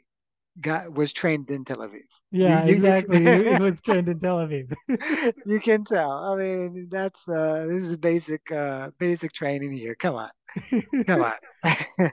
[0.60, 2.02] got was trained in Tel Aviv.
[2.32, 3.24] Yeah, you- you exactly.
[3.24, 4.74] can- it was trained in Tel Aviv.
[5.45, 6.12] You can tell.
[6.12, 9.95] I mean, that's uh this is basic uh basic training here.
[9.95, 10.30] Come on.
[11.06, 11.34] Come on.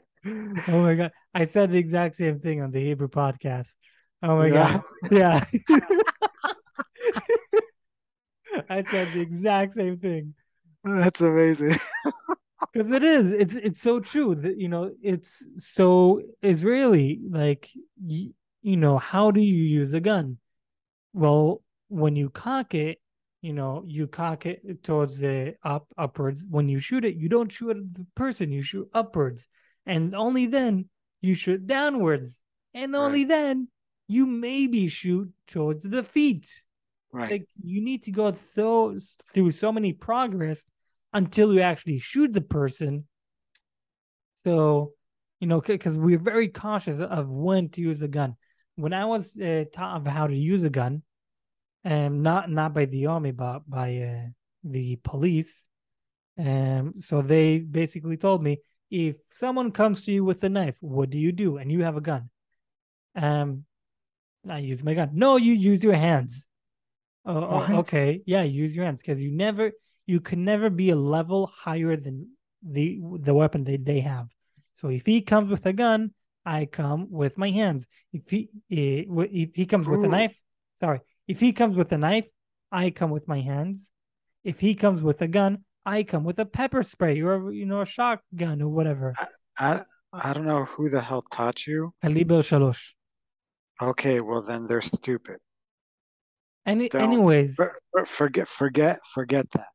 [0.68, 1.12] oh my god.
[1.34, 3.68] I said the exact same thing on the Hebrew podcast.
[4.22, 4.80] Oh my Yeah.
[5.10, 5.12] god.
[5.12, 5.44] Yeah.
[8.68, 10.34] I said the exact same thing.
[10.84, 11.78] That's amazing.
[12.72, 13.32] Because it is.
[13.32, 17.20] It's it's so true that you know, it's so Israeli.
[17.28, 17.70] Like
[18.04, 20.38] you, you know, how do you use a gun?
[21.12, 23.00] Well, when you cock it,
[23.42, 26.44] you know, you cock it towards the up upwards.
[26.48, 29.46] When you shoot it, you don't shoot at the person, you shoot upwards.
[29.86, 30.88] And only then
[31.20, 32.42] you shoot downwards.
[32.72, 33.28] And only Right.
[33.28, 33.68] then
[34.08, 36.48] you maybe shoot towards the feet.
[37.12, 37.30] Right.
[37.30, 38.98] Like you need to go so
[39.32, 40.64] through so many progress
[41.14, 43.06] until you actually shoot the person.
[44.44, 44.92] So,
[45.40, 48.36] you know, because we're very cautious of when to use a gun.
[48.76, 51.02] When I was uh, taught of how to use a gun,
[51.84, 54.28] um, not not by the army, but by uh,
[54.64, 55.66] the police,
[56.38, 58.58] um, so they basically told me
[58.90, 61.56] if someone comes to you with a knife, what do you do?
[61.56, 62.30] And you have a gun.
[63.14, 63.64] Um,
[64.48, 65.10] I use my gun.
[65.14, 66.48] No, you use your hands.
[67.24, 68.22] Oh, oh, okay.
[68.26, 69.72] Yeah, use your hands because you never,
[70.06, 72.30] you can never be a level higher than
[72.62, 74.28] the the weapon they, they have.
[74.74, 76.12] So if he comes with a gun,
[76.44, 77.86] I come with my hands.
[78.12, 80.38] If he eh, if he comes with a knife,
[80.76, 82.28] sorry, If he comes with a knife,
[82.70, 83.90] I come with my hands.
[84.42, 87.80] If he comes with a gun, I come with a pepper spray or you know
[87.80, 89.14] a shotgun or whatever.
[89.18, 89.26] I,
[89.58, 89.82] I,
[90.12, 91.92] I don't know who the hell taught you.
[92.02, 92.92] Calibre shalosh.
[93.80, 95.38] Okay, well then they're stupid.
[96.66, 99.68] Any, Don't anyways, for- forget forget forget that.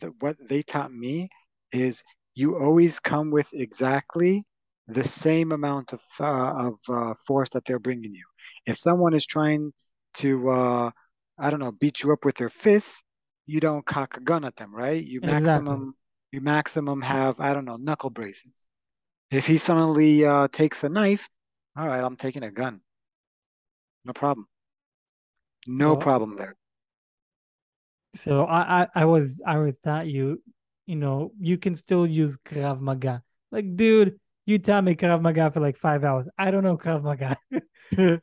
[0.00, 1.28] The, what they taught me
[1.72, 2.02] is
[2.34, 4.44] you always come with exactly
[4.88, 8.24] the same amount of uh, of uh, force that they're bringing you.
[8.66, 9.72] If someone is trying
[10.16, 10.90] to uh,
[11.38, 13.02] I don't know beat you up with their fists,
[13.46, 15.02] you don't cock a gun at them, right?
[15.04, 15.26] You exactly.
[15.26, 15.94] maximum
[16.32, 18.68] you maximum have I don't know knuckle braces.
[19.30, 21.28] If he suddenly uh, takes a knife,
[21.76, 22.80] all right, I'm taking a gun.
[24.04, 24.48] No problem.
[25.68, 26.56] No So, problem there.
[28.22, 30.42] So I, I, I was, I was taught you,
[30.86, 33.22] you know, you can still use Krav Maga.
[33.52, 36.26] Like, dude, you taught me Krav Maga for like five hours.
[36.38, 37.36] I don't know Krav Maga.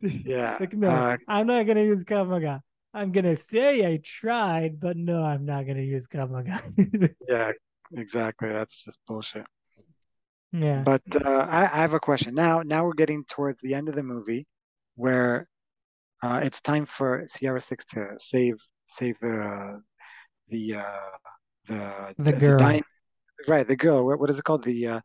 [0.00, 0.56] Yeah.
[0.60, 2.62] Like, no, Uh, I'm not gonna use Krav Maga.
[2.94, 6.62] I'm gonna say I tried, but no, I'm not gonna use Krav Maga.
[7.28, 7.50] yeah,
[7.92, 8.48] exactly.
[8.50, 9.44] That's just bullshit.
[10.52, 10.82] yeah.
[10.84, 12.34] But uh, I, I have a question.
[12.34, 14.46] Now, now we're getting towards the end of the movie
[14.94, 15.48] where
[16.22, 18.56] uh, it's time for Sierra Six to save
[18.86, 19.74] save uh,
[20.48, 21.10] the uh,
[21.66, 22.54] the The the girl.
[22.54, 22.84] dime
[23.48, 24.06] right the girl.
[24.06, 24.64] What, what is it called?
[24.64, 25.00] The uh,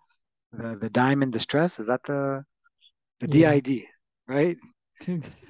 [0.53, 1.79] the the dime in distress.
[1.79, 2.43] Is that the
[3.21, 3.29] the Yeah.
[3.29, 3.87] DID?
[4.27, 4.57] Right?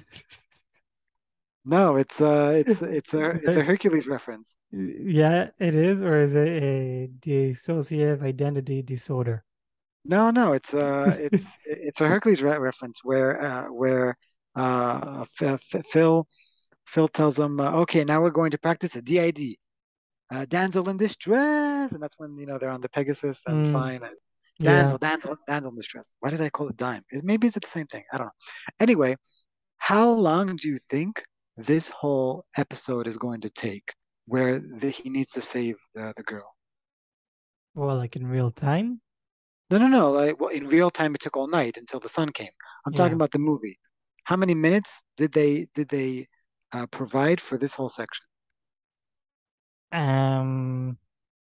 [1.64, 4.56] No, it's uh it's it's a it's a Hercules reference.
[4.70, 9.44] Yeah, it is, or is it a dissociative identity disorder?
[10.04, 14.16] No, no, it's uh it's it's a Hercules re reference where uh where
[14.58, 16.26] uh Phil
[16.86, 19.58] Phil tells them, uh, okay, now we're going to practice a DID,
[20.32, 23.66] uh, damsel in distress, and that's when you know they're on the Pegasus and Mm,
[23.66, 24.02] flying.
[24.02, 24.16] And
[24.58, 24.96] yeah.
[24.98, 26.16] damsel, damsel, in distress.
[26.20, 27.04] Why did I call it dime?
[27.12, 28.04] Maybe it's the same thing?
[28.12, 28.32] I don't know.
[28.80, 29.16] Anyway,
[29.78, 31.22] how long do you think
[31.56, 33.94] this whole episode is going to take,
[34.26, 36.54] where the, he needs to save the the girl?
[37.74, 39.00] Well, like in real time?
[39.70, 40.10] No, no, no.
[40.12, 42.52] Like, well, in real time, it took all night until the sun came.
[42.86, 43.78] I'm talking about the movie.
[44.28, 46.28] How many minutes did they did they
[46.72, 48.24] uh, provide for this whole section?
[49.92, 50.98] Um,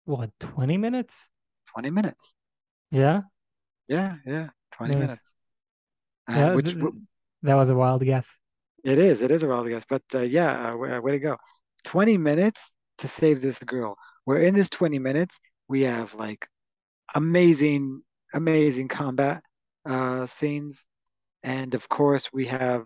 [0.05, 1.29] what, 20 minutes?
[1.73, 2.35] 20 minutes.
[2.91, 3.21] Yeah.
[3.87, 4.95] Yeah, yeah, 20 Nice.
[4.95, 5.33] minutes.
[6.27, 6.93] And Yeah, which th- w- th-
[7.43, 8.27] that was a wild guess.
[8.83, 9.83] it is, it is a wild guess.
[9.89, 11.37] But uh, yeah, uh, way, way to go.
[11.83, 13.97] 20 minutes to save this girl.
[14.25, 16.47] Where in this 20 minutes, we have like
[17.15, 18.01] amazing,
[18.33, 19.43] amazing combat
[19.85, 20.87] uh, scenes.
[21.55, 22.83] And of course, we have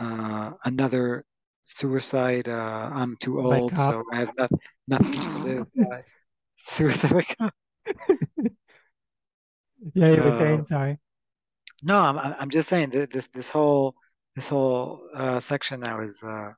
[0.00, 1.24] uh, another
[1.62, 2.48] suicide.
[2.48, 4.50] Uh, I'm too old, so I have not,
[4.88, 6.02] nothing to live by.
[6.56, 7.26] Suicide.
[9.94, 10.98] Yeah, you were Uh, saying, sorry.
[11.82, 13.94] no, I'm I'm just saying that this this whole
[14.36, 16.50] this whole uh, section now is uh,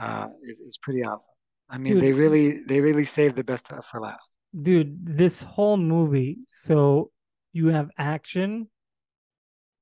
[0.00, 1.34] uh, is is pretty awesome.
[1.68, 4.32] I mean, they really they really saved the best for last.
[4.62, 7.10] dude, this whole movie, so
[7.52, 8.68] you have action,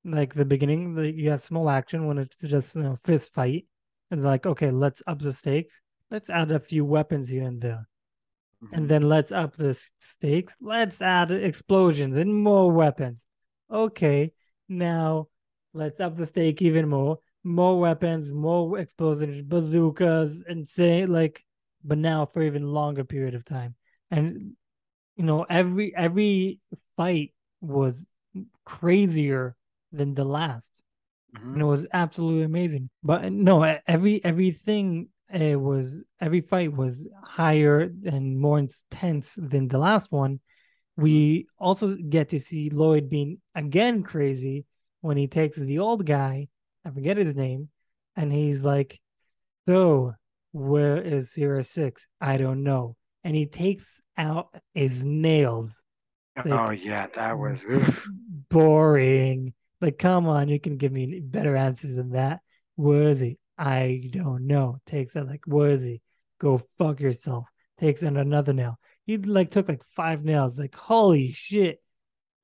[0.05, 3.67] like the beginning, the, you have small action when it's just, you know, fist fight.
[4.11, 5.75] And like, okay, let's up the stakes.
[6.11, 7.89] Let's add a few weapons here and there.
[8.73, 8.89] and Mhm.
[8.89, 10.55] then let's up the stakes.
[10.61, 13.23] Let's add explosions and more weapons.
[13.71, 14.33] Okay,
[14.69, 15.29] now
[15.73, 17.19] let's up the stake even more.
[17.43, 21.45] More weapons, more explosions, bazookas, and say like,
[21.85, 23.75] but now for even longer period of time.
[24.11, 24.57] And
[25.17, 26.61] you know, every every
[26.97, 28.07] fight was
[28.65, 29.57] crazier
[29.95, 30.83] than the last
[31.35, 31.57] and Mhm.
[31.57, 31.67] it mm-hmm.
[31.67, 32.91] was absolutely amazing.
[33.03, 39.35] But uh, no, e- every everything it was every fight was higher and more intense
[39.37, 40.41] than the last one.
[40.97, 41.65] We mm-hmm.
[41.65, 44.67] also get to see Lloyd being again crazy
[45.01, 46.49] when he takes the old guy,
[46.85, 47.69] I forget his name,
[48.17, 49.01] and he's like,
[49.67, 50.15] "So,
[50.53, 52.07] where is Sierra Six?
[52.21, 55.75] I don't know." And he takes out his nails.
[56.37, 57.65] Oh yeah, that was
[58.51, 59.55] boring.
[59.81, 62.41] Like, come on, you can give me better answers than that.
[62.77, 63.39] Worthy.
[63.59, 64.79] I don't know.
[64.87, 66.01] Takes it like, Worthy.
[66.41, 67.47] Go fuck yourself.
[67.79, 68.79] Takes in another nail.
[69.07, 70.59] He like took like five nails.
[70.59, 71.83] Like, holy shit.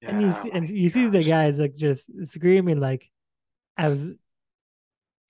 [0.06, 1.28] And you Yeah, see, oh and you see the gosh.
[1.28, 3.10] guys like just screaming like
[3.76, 3.98] as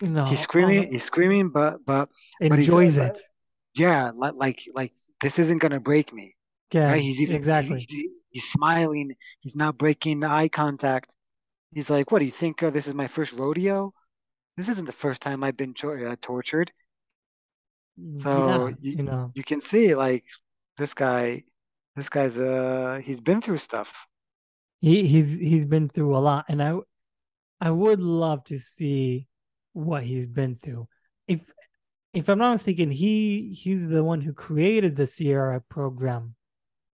[0.01, 2.09] you know He's screaming, he's screaming, but but
[2.41, 3.23] enjoys but, it.
[3.75, 4.93] yeah, li- like like
[5.23, 6.37] this isn't gonna break me,
[6.73, 7.01] Yeah, right?
[7.03, 7.87] He's even exactly.
[7.89, 9.15] he's, he's smiling.
[9.41, 11.17] He's not breaking eye contact.
[11.73, 12.63] He's like, "What do you think?
[12.63, 13.93] Uh, this is my first rodeo?
[14.57, 16.73] This isn't the first time I've been tor uh, tortured."
[18.17, 19.35] So Yeah, you you know.
[19.35, 20.25] you can see like
[20.77, 21.45] this guy,
[21.97, 24.07] this guy's uh he's been through stuff.
[24.81, 26.79] He he's he's been through a lot and I
[27.61, 29.29] I would love to see
[29.73, 30.89] what he's been through.
[31.29, 31.41] If
[32.15, 36.37] if I'm not mistaken, he he's the one who created the Sierra program,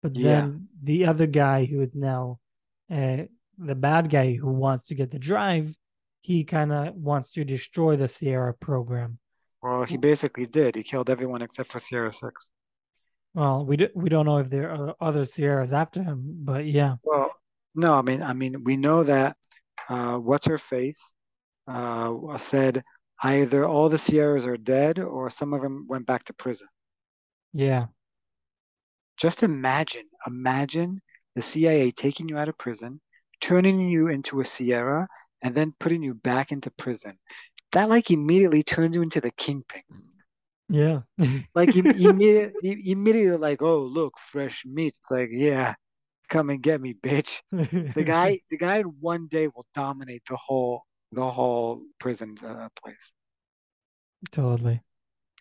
[0.03, 0.23] but Yeah.
[0.23, 2.41] then the other guy who is now
[2.91, 3.25] uh,
[3.59, 5.77] the bad guy who wants to get the drive,
[6.21, 9.19] he kind of wants to destroy the Sierra program.
[9.63, 10.75] Well, he basically did.
[10.75, 12.51] He killed everyone except for Sierra 6.
[13.35, 16.97] Well, we do, we don't know if there are other Sierras after him, but yeah,
[17.05, 17.33] Well,
[17.75, 19.37] no, I mean, I mean, we know that
[19.89, 21.15] uh, what's her face
[21.67, 22.83] uh, said
[23.23, 26.69] either all the Sierras are dead or some of them went back to prison.
[27.53, 27.87] yeah,
[29.17, 31.01] Just imagine, imagine
[31.35, 33.01] the CIA taking you out of prison,
[33.43, 35.09] turning you into a Sierra,
[35.43, 37.19] and then putting you back into prison.
[37.73, 39.83] That like immediately turns you into the kingpin.
[40.69, 41.01] yeah.
[41.55, 44.95] Like im- immediately, immediately, like, oh look, fresh meat.
[45.01, 45.75] It's like, yeah,
[46.31, 47.43] come and get me, bitch.
[47.95, 52.69] The guy, the guy, in one day will dominate the whole, the whole prison uh,
[52.83, 53.15] place.
[54.31, 54.83] totally.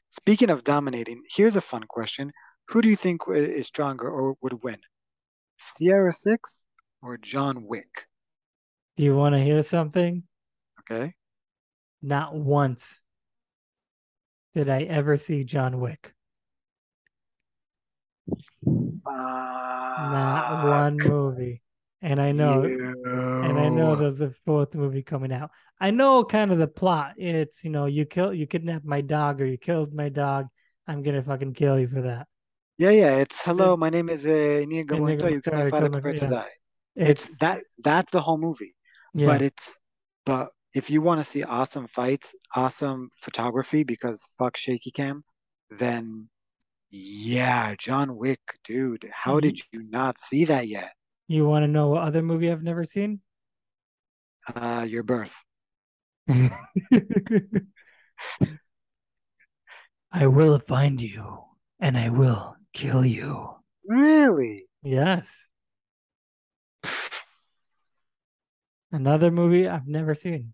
[0.09, 2.31] Speaking of dominating, here's a fun question:
[2.69, 4.79] Who do you think is stronger or would win,
[5.59, 6.65] Sierra Six
[7.01, 8.07] or John Wick?
[8.97, 10.23] Do you want to hear something?
[10.79, 11.13] Okay.
[12.01, 12.99] Not once
[14.53, 16.13] did I ever see John Wick.
[19.05, 21.61] Not one movie.
[22.03, 25.51] And I know, and I know there's a fourth movie coming out.
[25.79, 27.13] I know kind of the plot.
[27.17, 30.47] It's, you know, you kill, you kidnapped my dog or you killed my dog.
[30.87, 32.27] I'm gonna fucking kill you for that.
[32.79, 33.15] Yeah, yeah.
[33.17, 33.77] It's It, hello.
[33.77, 35.31] My name is uh, Inigo Montoya.
[35.31, 36.49] You killed my killed prepare to die.
[36.95, 37.61] It's, that.
[37.83, 38.75] That's the whole movie.
[39.13, 39.77] yeah, But it's.
[40.25, 45.23] But if you want to see awesome fights, awesome photography, because fuck shaky cam,
[45.69, 46.29] then
[46.89, 49.09] yeah, John Wick, dude.
[49.11, 50.91] How you, did you not see that yet?
[51.27, 53.21] you want to know what other movie I've never seen?
[54.53, 55.33] Uh, your birth.
[60.11, 61.43] I will find you
[61.79, 63.55] and I will kill you.
[63.87, 64.65] Really?
[64.83, 65.29] Yes.
[68.91, 70.53] Another movie I've never seen.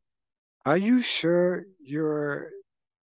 [0.65, 2.51] Are you sure you're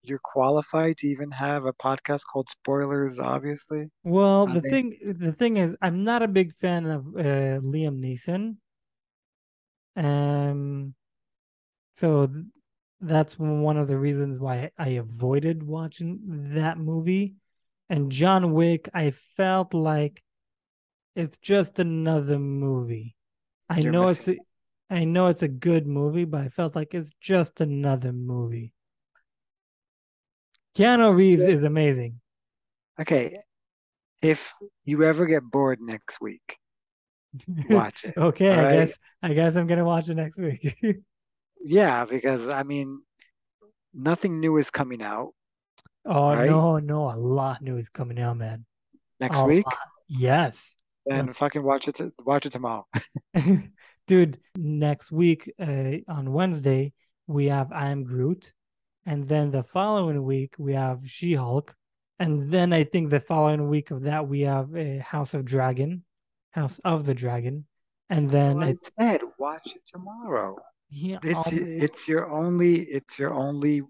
[0.02, 3.90] you're qualified to even have a podcast called Spoilers, obviously?
[4.04, 8.00] Well, I the thing the thing is I'm not a big fan of uh, Liam
[8.00, 8.56] Neeson.
[9.96, 10.94] Um
[11.94, 12.44] so th-
[13.00, 16.20] that's one of the reasons why I avoided watching
[16.54, 17.34] that movie.
[17.88, 20.22] And John Wick, I felt like
[21.16, 23.16] it's just another movie.
[23.68, 24.38] I you're know it's missing.
[24.38, 24.38] a,
[24.90, 28.74] I know it's a good movie, but I felt like it's just another movie.
[30.76, 32.20] Keanu Reeves is amazing.
[33.00, 33.36] Okay,
[34.22, 34.52] if
[34.84, 36.58] you ever get bored next week,
[37.68, 38.14] watch it.
[38.16, 38.66] Okay, I right?
[38.66, 40.76] guess I guess I'm gonna watch it next week.
[41.64, 43.02] Yeah, because I mean,
[43.94, 45.34] nothing new is coming out,
[46.06, 46.46] Oh right?
[46.46, 48.64] no, no, a lot new is coming out, man.
[49.20, 49.78] Next A week, lot.
[50.08, 50.74] Yes.
[51.06, 52.00] then Let's fucking watch it.
[52.24, 52.86] Watch it tomorrow.
[54.10, 56.92] dude, next week, uh, on Wednesday,
[57.28, 58.52] we have I Am Groot,
[59.06, 61.76] and then the following week we have She-Hulk,
[62.18, 66.02] and then I think the following week of that we have uh, House of Dragon,
[66.50, 67.66] House of the Dragon,
[68.08, 70.56] and then Well, I I said watch it tomorrow.
[70.88, 73.82] yeah, It's also it's your only it's your only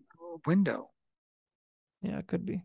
[0.47, 0.91] window.
[2.03, 2.63] yeah, it could be.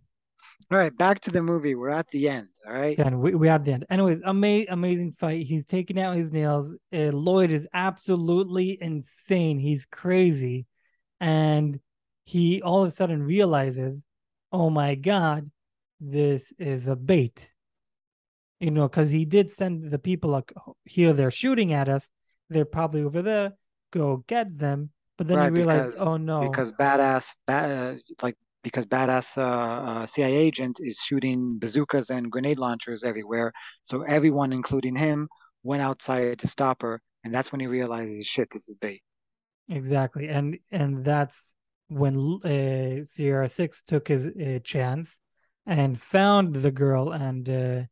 [0.71, 1.75] All right, back to the movie.
[1.75, 2.47] We're at the end.
[2.65, 2.97] All right.
[2.97, 3.85] Then we we at the end.
[3.89, 5.45] Anyways, ama- amazing fight.
[5.45, 6.73] He's taking out his nails.
[6.91, 9.59] Uh, Lloyd is absolutely insane.
[9.59, 10.65] He's crazy,
[11.19, 11.79] and
[12.23, 14.03] he all of a sudden realizes,
[14.51, 15.51] "Oh my god,
[15.99, 17.49] this is a bait."
[18.59, 20.51] You know, because he did send the people like,
[20.85, 21.13] here.
[21.13, 22.09] They're shooting at us.
[22.49, 23.53] They're probably over there.
[23.91, 24.89] Go get them.
[25.17, 28.35] But then he Right, realized, because "Oh no, because badass ba uh, like
[28.65, 33.53] because badass uh, uh, CIA agent is shooting bazookas and grenade launchers everywhere.
[33.83, 35.29] So everyone, including him,
[35.61, 39.03] went outside to stop her, and that's when he realizes, shit, this is bait.
[39.69, 41.53] exactly." And and that's
[41.89, 45.17] when uh, Sierra Six took his uh, chance
[45.67, 47.83] and found the girl and uh,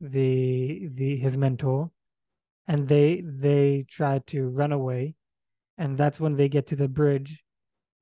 [0.00, 1.90] the the his mentor,
[2.66, 5.14] and they they tried to run away,
[5.78, 7.42] and that's when they get to the bridge,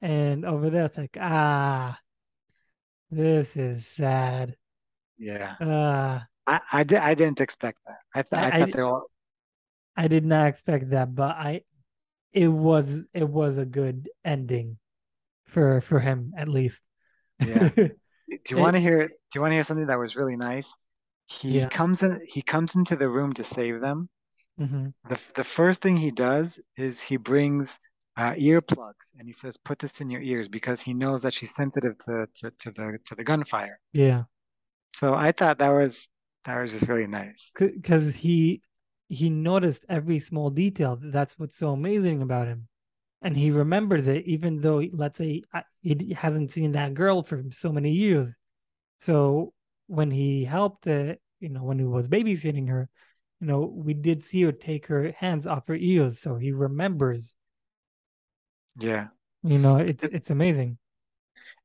[0.03, 1.97] and over there it's like ah,
[3.11, 4.57] this is sad.
[5.19, 8.01] Yeah, Ah, I I, di I didn't expect that.
[8.15, 9.11] I th I I, thought I they all
[9.97, 11.63] I did not expect that, but I
[12.33, 14.79] it was it was a good ending
[15.47, 16.85] for for him at least.
[17.41, 17.71] yeah.
[18.29, 19.09] Do you want to hear?
[19.09, 20.75] Do you want to hear something that was really nice?
[21.27, 21.69] He yeah.
[21.69, 22.21] comes in.
[22.27, 24.09] He comes into the room to save them.
[24.59, 27.81] hmm The the first thing he does is he brings
[28.17, 31.55] uh, earplugs, and he says, "Put this in your ears," because he knows that she's
[31.55, 33.79] sensitive to, to, to the to the gunfire.
[33.93, 34.25] Yeah.
[34.95, 36.09] So I thought that was
[36.47, 37.53] that was just really nice.
[37.59, 38.63] Because he
[39.09, 40.99] he noticed every small detail.
[41.01, 42.69] That's what's so amazing about him.
[43.23, 45.43] And he remembers it, even though, let's say,
[45.81, 48.35] he hasn't seen that girl for so many years.
[49.01, 49.53] So
[49.87, 52.89] when he helped, uh, you know, when he was babysitting her,
[53.41, 56.19] you know, we did see her take her hands off her ears.
[56.21, 57.36] So he remembers.
[58.79, 59.09] Yeah.
[59.43, 60.79] You know, it's it's amazing.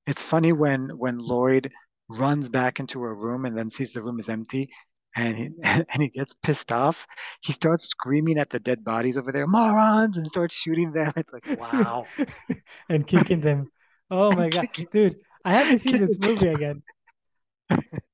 [0.05, 1.71] It's funny when when Lloyd
[2.09, 4.69] runs back into her room and then sees the room is empty
[5.15, 7.05] and he and he gets pissed off.
[7.41, 11.13] He starts screaming at the dead bodies over there, morons, and starts shooting them.
[11.17, 12.05] It's like wow,
[12.89, 13.71] and kicking them.
[14.09, 15.17] Oh my god, dude!
[15.45, 16.83] I have to see this movie again.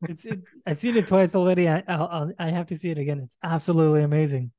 [0.04, 1.68] It's it, I've seen it twice already.
[1.68, 3.22] I I'll, I have to see it again.
[3.24, 4.52] It's absolutely amazing.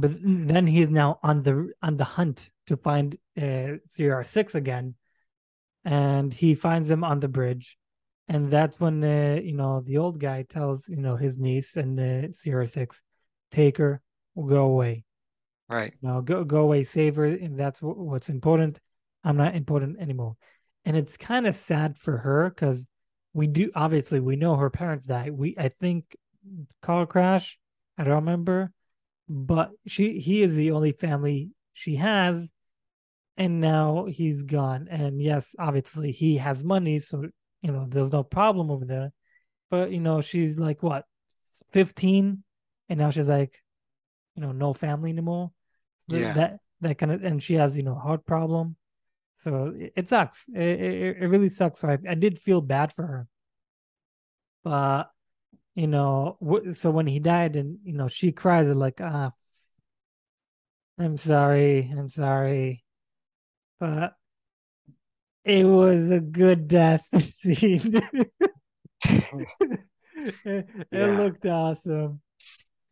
[0.00, 4.94] But then he's now on the on the hunt to find uh, Sierra 6 again,
[5.84, 7.78] and he finds him on the bridge
[8.28, 11.98] and that's when uh, you know the old guy tells you know his niece and
[11.98, 13.02] uh, Sierra 6,
[13.50, 14.02] take her,
[14.36, 15.04] go away.
[15.68, 15.94] Right.
[16.00, 18.78] You know, go go away, save her, and that's w- what's important.
[19.24, 20.36] I'm not important anymore,
[20.84, 22.86] and it's kind of sad for her because
[23.32, 25.30] we do obviously we know her parents died.
[25.30, 26.16] We I think
[26.82, 27.58] car crash.
[27.96, 28.72] I don't remember,
[29.28, 32.48] but she he is the only family she has,
[33.36, 34.88] and now he's gone.
[34.90, 37.24] And yes, obviously he has money, so
[37.62, 39.12] you know, there's no problem over there.
[39.70, 41.04] But you know, she's like what,
[41.70, 42.42] fifteen,
[42.88, 43.62] and now she's like,
[44.34, 45.50] you know, no family anymore.
[46.08, 46.32] So yeah.
[46.32, 48.76] That that kind of, and she has you know heart problem.
[49.36, 50.46] So it, it sucks.
[50.54, 51.80] It, it, it really sucks.
[51.80, 53.28] So I I did feel bad for her.
[54.64, 55.10] But
[55.78, 56.36] you know,
[56.74, 59.30] so when he died, and you know, she cries like, ah,
[60.98, 62.84] I'm sorry, I'm sorry.
[63.78, 64.14] But
[65.44, 67.06] it was a good death
[67.44, 68.02] scene.
[69.04, 71.06] it, yeah.
[71.06, 72.22] looked awesome.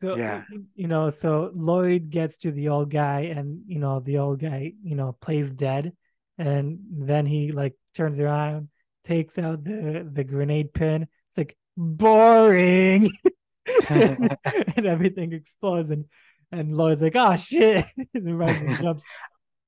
[0.01, 0.45] So yeah.
[0.76, 4.74] you know, so Lloyd gets to the old guy and you know, the old guy,
[4.84, 5.93] you know, plays dead.
[6.39, 8.68] And then he like turns around,
[9.03, 11.09] takes out the the grenade pin.
[11.30, 13.11] It's like boring.
[13.89, 16.05] and everything explodes and
[16.53, 17.85] and Lloyd's like, oh shit.
[18.14, 19.05] and runs and jumps.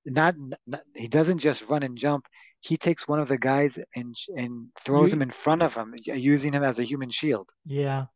[0.06, 0.36] Not,
[0.66, 2.26] not he doesn't just run and jump
[2.60, 5.94] he takes one of the guys and and throws you, him in front of him,
[6.04, 7.50] using him as a human shield.
[7.64, 8.06] Yeah,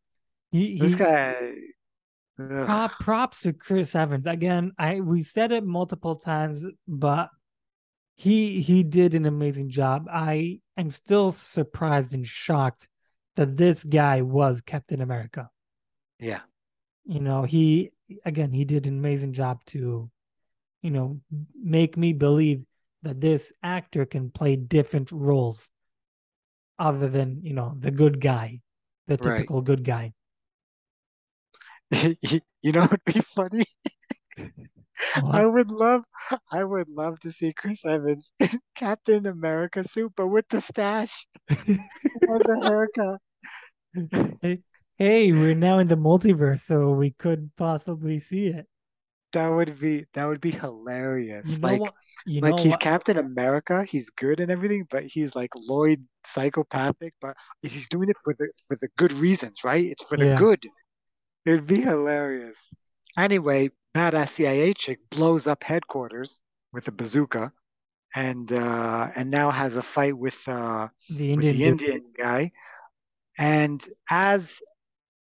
[0.50, 1.52] he, this he, guy.
[2.36, 4.72] Prop, ah, props to Chris Evans again.
[4.78, 7.28] I we said it multiple times, but
[8.16, 10.08] he he did an amazing job.
[10.10, 12.88] I am still surprised and shocked
[13.36, 15.50] that this guy was Captain America.
[16.18, 16.40] Yeah,
[17.04, 17.90] you know he
[18.24, 20.10] again he did an amazing job to,
[20.82, 21.20] you know,
[21.54, 22.64] make me believe
[23.02, 25.68] that this actor can play different roles
[26.78, 28.60] other than you know the good guy
[29.06, 29.64] the typical right.
[29.64, 30.12] good guy
[32.62, 33.64] you know it'd be funny
[35.30, 36.02] I would love
[36.50, 41.26] I would love to see Chris Evans in Captain America suit, but with the stash
[41.48, 41.80] and
[42.20, 43.20] the haircut.
[44.40, 44.60] Hey,
[44.96, 48.66] hey, we're now in the multiverse, so we could possibly see it.
[49.32, 51.48] That would be that would be hilarious.
[51.48, 51.94] You know like what?
[52.26, 52.80] You like he's what?
[52.80, 58.16] Captain America, he's good and everything, but he's like Lloyd psychopathic, but he's doing it
[58.22, 59.84] for the for the good reasons, right?
[59.84, 60.36] It's for the yeah.
[60.36, 60.62] good.
[61.44, 62.56] It'd be hilarious.
[63.16, 66.40] Anyway, badass CIA chick blows up headquarters
[66.72, 67.52] with a bazooka
[68.14, 72.52] and uh and now has a fight with uh the Indian, with the Indian guy.
[73.38, 74.60] And as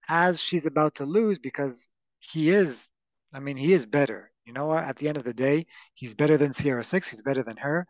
[0.08, 1.90] as she's about to lose because
[2.20, 2.90] he is
[3.34, 4.84] I mean he is better you know what?
[4.84, 7.08] At the end of the day, he's better than Sierra Six.
[7.08, 7.86] He's better than her.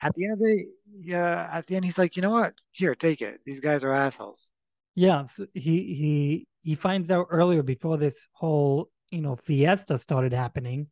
[0.00, 0.64] At the end of the
[0.96, 1.48] yeah.
[1.52, 2.54] At the end, he's like, you know what?
[2.70, 3.40] Here, take it.
[3.44, 4.52] These guys are assholes.
[4.94, 5.26] Yeah.
[5.26, 10.88] So he he he finds out earlier before this whole you know fiesta started happening.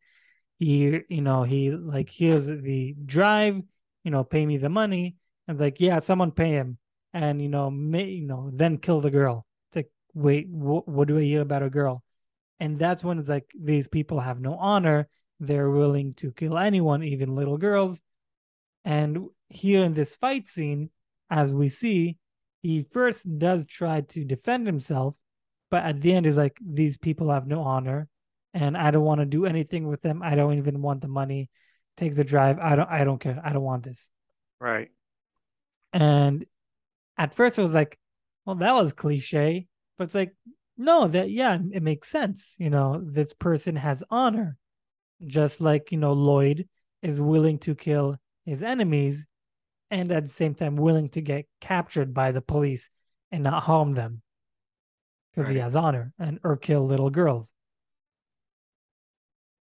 [0.59, 3.61] He you know he like here's the drive.
[4.05, 5.17] You know, pay me the money.
[5.49, 6.79] And like, yeah, someone pay him,
[7.13, 9.47] and you know, may, you know, then kill the girl.
[9.69, 12.05] It's like, wait, wh- what do I hear about a girl?
[12.61, 15.09] and that's when it's like these people have no honor
[15.41, 17.99] they're willing to kill anyone even little girls
[18.85, 20.91] and here in this fight scene
[21.31, 22.17] as we see
[22.63, 25.15] he first does try to defend himself
[25.71, 28.09] but at the end is like these people have no honor
[28.55, 30.23] and i don't want to do anything with them.
[30.23, 31.49] I don't even want the money.
[31.97, 32.59] Take the drive.
[32.59, 33.41] I don't i don't care.
[33.45, 34.01] I don't want this.
[34.59, 34.89] Right.
[35.93, 36.47] And
[37.17, 37.99] at first it was like
[38.45, 39.67] well that was cliche.
[39.99, 40.35] But it's like
[40.77, 42.55] no that yeah it makes sense.
[42.59, 44.57] You know this person has honor.
[45.25, 46.69] Just like you know lloyd
[47.03, 49.27] is willing to kill his enemies
[49.91, 52.91] and at the same time willing to get captured by the police
[53.31, 54.23] and not harm them
[55.33, 55.57] because right.
[55.57, 57.53] he has honor and or kill little girls.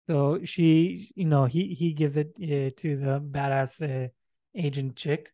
[0.09, 4.09] So she, you know, he he gives it uh, to the badass uh,
[4.55, 5.31] agent chick,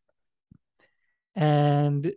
[1.36, 2.12] and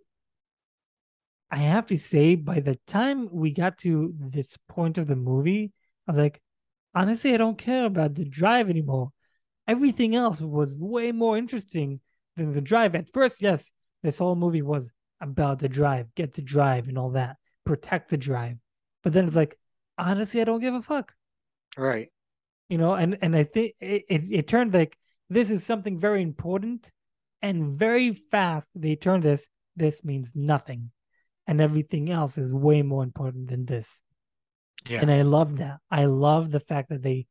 [1.49, 5.71] I have to say, by the time we got to this point of the movie,
[6.07, 6.41] I was like,
[6.93, 9.11] honestly, I don't care about the drive anymore.
[9.67, 12.01] Everything else was way more interesting
[12.35, 12.95] than the drive.
[12.95, 13.71] At first, yes,
[14.03, 14.91] this whole movie was
[15.21, 17.37] about the drive, get the drive and all that,
[17.67, 18.57] protect the drive.
[19.03, 19.57] But then it's like,
[19.97, 21.13] honestly, I don't give a fuck.
[21.77, 22.09] Right.
[22.69, 24.97] You know, and and I think it, it, it turned like
[25.29, 26.91] this is something very important,
[27.41, 29.47] and very fast they turned this.
[29.75, 30.91] This means nothing,
[31.45, 33.87] and everything else is way more important than this.
[34.89, 35.01] Yeah.
[35.01, 35.77] And I love that.
[35.89, 37.27] I love the fact that they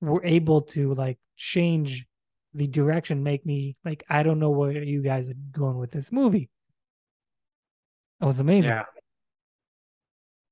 [0.00, 2.06] were able to like change
[2.54, 6.10] the direction, make me like I don't know where you guys are going with this
[6.10, 6.48] movie.
[8.20, 8.64] It was amazing.
[8.64, 8.84] Yeah.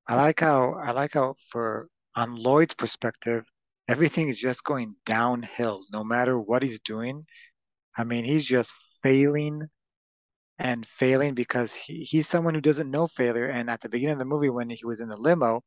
[0.09, 3.45] I like how I like how for on Lloyd's perspective,
[3.89, 7.27] everything is just going downhill no matter what he's doing.
[7.97, 9.69] I mean, he's just failing
[10.59, 13.47] and failing because he, he's someone who doesn't know failure.
[13.47, 15.63] And at the beginning of the movie, when he was in the limo,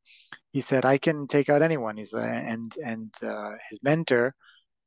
[0.54, 4.36] he said, "I can take out anyone." He's uh, and and uh, his mentor,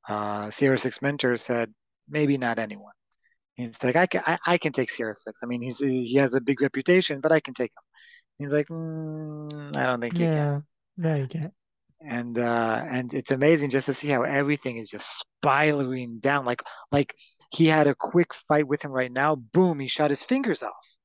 [0.09, 1.73] uh, Sierra Six mentor, said,
[2.09, 2.93] "Maybe not anyone."
[3.55, 5.41] He's like, I can, I, I can take Sierra Six.
[5.43, 7.83] I mean, he's he has a big reputation, but I can take him.
[8.39, 10.65] He's like, mm, I don't think you yeah, can.
[10.97, 11.53] No, you can't.
[12.01, 16.45] And uh, and it's amazing just to see how everything is just spiraling down.
[16.45, 17.15] Like like
[17.51, 19.37] he had a quick fight with him right now.
[19.37, 20.97] Boom, he shot his fingers off.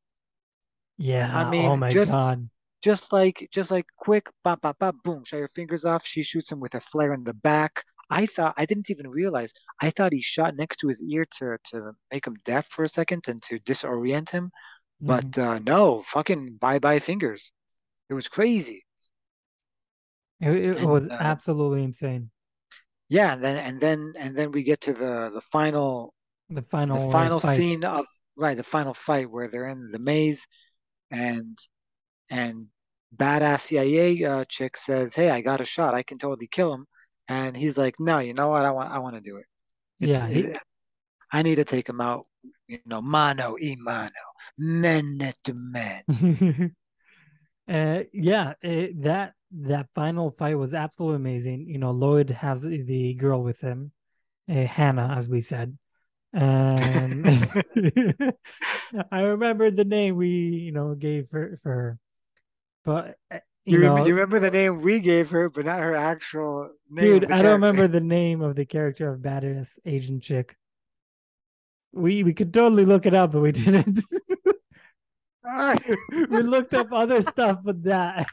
[0.98, 1.32] Yeah.
[1.36, 2.50] I mean, oh my just, god.
[2.82, 6.06] Just like just like quick, bop bop bop, boom, shot your fingers off.
[6.06, 7.84] She shoots him with a flare in the back.
[8.10, 9.54] I thought I didn't even realize.
[9.82, 12.90] I thought he shot next to his ear to to make him deaf for a
[12.90, 14.52] second and to disorient him.
[15.04, 15.08] Mm-hmm.
[15.08, 17.52] But uh, no, fucking bye bye fingers.
[18.10, 18.86] It was crazy.
[20.40, 22.32] It, it and, was uh, absolutely insane.
[23.10, 26.14] Yeah, and then and then and then we get to the the final
[26.50, 27.58] the final the final fight.
[27.58, 28.06] scene of
[28.36, 30.48] right the final fight where they're in the maze
[31.12, 31.58] and
[32.30, 32.68] and
[33.16, 35.94] badass CIA uh, chick says, "Hey, I got a shot.
[35.94, 36.86] I can totally kill him."
[37.28, 38.66] And he's like, "No, you know what?
[38.66, 39.46] I want I want to do it.
[40.00, 40.54] It's, yeah, he...
[41.32, 42.26] I need to take him out.
[42.68, 44.12] You know, mano y mano,
[44.58, 46.04] men to men."
[47.70, 51.68] uh, yeah, it, that that final fight was absolutely amazing.
[51.68, 53.92] You know, Lloyd has the girl with him,
[54.50, 55.78] uh, Hannah, as we said.
[56.34, 57.26] And
[59.12, 62.00] I remember the name we, you know, gave her for her.
[62.84, 65.96] But uh, you, you, know, you remember the name we gave her, but not her
[65.96, 67.20] actual name.
[67.20, 70.56] Dude, I don't remember the name of the character of Badass Asian chick.
[71.92, 74.00] We we could totally look it up, but we didn't.
[76.30, 78.28] we looked up other stuff, but that.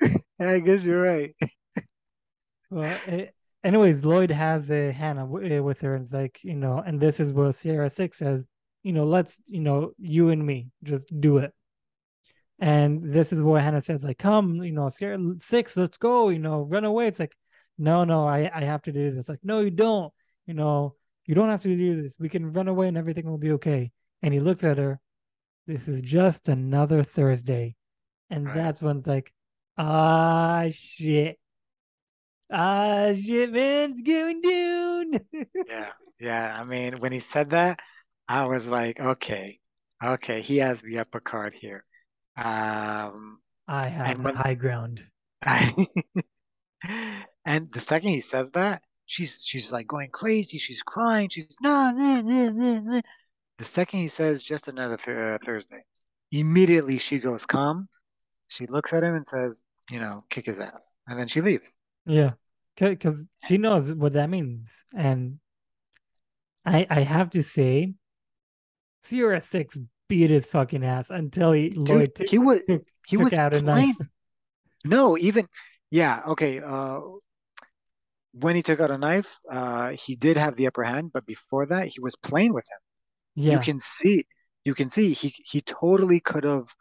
[0.40, 1.34] I guess you're right.
[2.70, 6.54] Well, it, anyways, Lloyd has a Hannah w- eh, with her, and it's like you
[6.54, 8.44] know, and this is where Sierra Six says,
[8.82, 11.54] you know, let's you know, you and me, just do it.
[12.58, 16.38] And this is where Hannah says, like, come, you know, Sierra Six, let's go, you
[16.40, 17.06] know, run away.
[17.08, 17.34] It's like,
[17.78, 19.28] no, no, I I have to do this.
[19.28, 20.12] Like, no, you don't.
[20.46, 22.16] You know, you don't have to do this.
[22.18, 23.92] We can run away and everything will be okay.
[24.22, 25.00] And he looks at her.
[25.66, 27.76] This is just another Thursday.
[28.30, 28.54] And right.
[28.54, 29.32] that's when it's like,
[29.76, 31.38] ah, shit.
[32.50, 35.46] Ah, shit, man, it's going down.
[35.68, 36.56] yeah, yeah.
[36.58, 37.80] I mean, when he said that,
[38.26, 39.60] I was like, okay,
[40.02, 41.84] okay, he has the upper card here.
[42.36, 45.02] Um, I have when, high ground.
[45.44, 45.86] I,
[47.44, 50.58] and the second he says that, she's she's like going crazy.
[50.58, 51.28] She's crying.
[51.28, 53.00] She's nah, nah, nah, nah, nah.
[53.58, 55.82] The second he says just another th- uh, Thursday,
[56.30, 57.88] immediately she goes calm.
[58.46, 61.76] She looks at him and says, you know, kick his ass, and then she leaves.
[62.06, 62.32] Yeah,
[62.76, 65.40] because she knows what that means, and
[66.64, 67.94] I I have to say,
[69.02, 69.78] Sierra Six
[70.08, 73.32] beat his fucking ass until he Dude, Lloyd t- he was took, he took was
[73.32, 73.96] out a knife.
[74.84, 75.48] No, even
[75.90, 76.60] yeah, okay.
[76.60, 77.00] Uh,
[78.32, 81.66] when he took out a knife, uh, he did have the upper hand, but before
[81.66, 82.78] that, he was playing with him.
[83.38, 83.52] Yeah.
[83.52, 84.26] You can see,
[84.64, 86.74] you can see he he totally could have,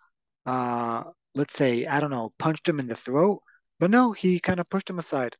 [0.45, 1.03] uh,
[1.35, 3.41] let's say I don't know, punched him in the throat,
[3.79, 5.37] but no, he kind of pushed him aside,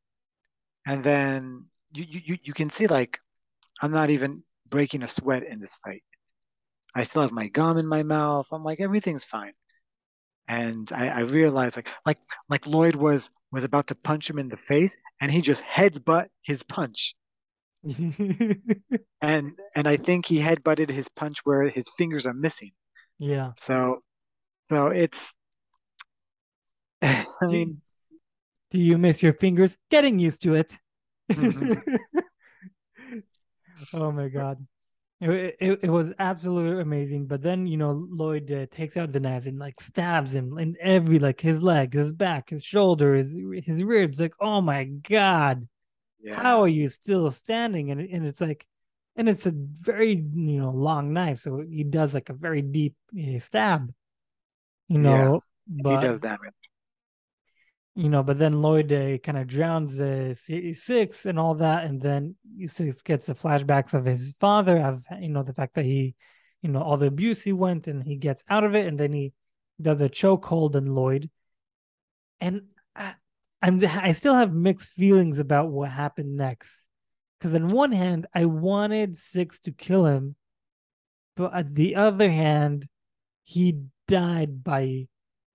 [0.88, 3.20] and then you you you can see like
[3.82, 6.04] I'm not even breaking a sweat in this fight.
[6.96, 8.48] I still have my gum in my mouth.
[8.52, 9.54] I'm like everything's fine.
[10.48, 12.20] and I, I realized like like
[12.50, 16.28] like Lloyd was was about to punch him in the face, and he just headbutt
[16.44, 17.16] his punch,
[19.22, 22.72] and and I think he headbutted his punch where his fingers are missing.
[23.20, 23.54] yeah.
[23.58, 24.02] So
[24.72, 25.36] so it's
[27.42, 27.82] I Do, mean
[28.72, 29.78] do you miss your fingers?
[29.90, 30.78] Getting used to it.
[31.36, 31.82] mhm,
[33.94, 34.66] oh my god.
[35.22, 37.28] It, it, it was absolutely amazing.
[37.28, 40.78] But then, you know, Lloyd uh, takes out the knives and like stabs him in
[40.82, 43.36] every like his leg, his back, his shoulder, his
[43.66, 44.20] his ribs.
[44.20, 45.68] Like, oh my god,
[46.36, 47.92] how are you still standing?
[47.92, 48.66] And and it's like,
[49.16, 52.96] and it's a very you know long knife, so he does like a very deep
[53.18, 53.92] uh, stab,
[54.88, 55.92] you know, yeah know.
[55.92, 56.54] he does damage.
[57.96, 62.00] you know, but then Lloyd uh, kind of drowns uh, six and all that, and
[62.02, 62.36] then
[62.68, 66.16] six gets the flashbacks of his father, of you know the fact that he,
[66.62, 69.14] you know, all the abuse he went, and he gets out of it, and then
[69.14, 69.34] he
[69.82, 71.30] does a chokehold on Lloyd,
[72.40, 72.62] and
[73.62, 76.70] I'm I still have mixed feelings about what happened next,
[77.40, 80.36] because on one hand I wanted Six to kill him,
[81.36, 82.88] but on the other hand,
[83.44, 85.08] he died by,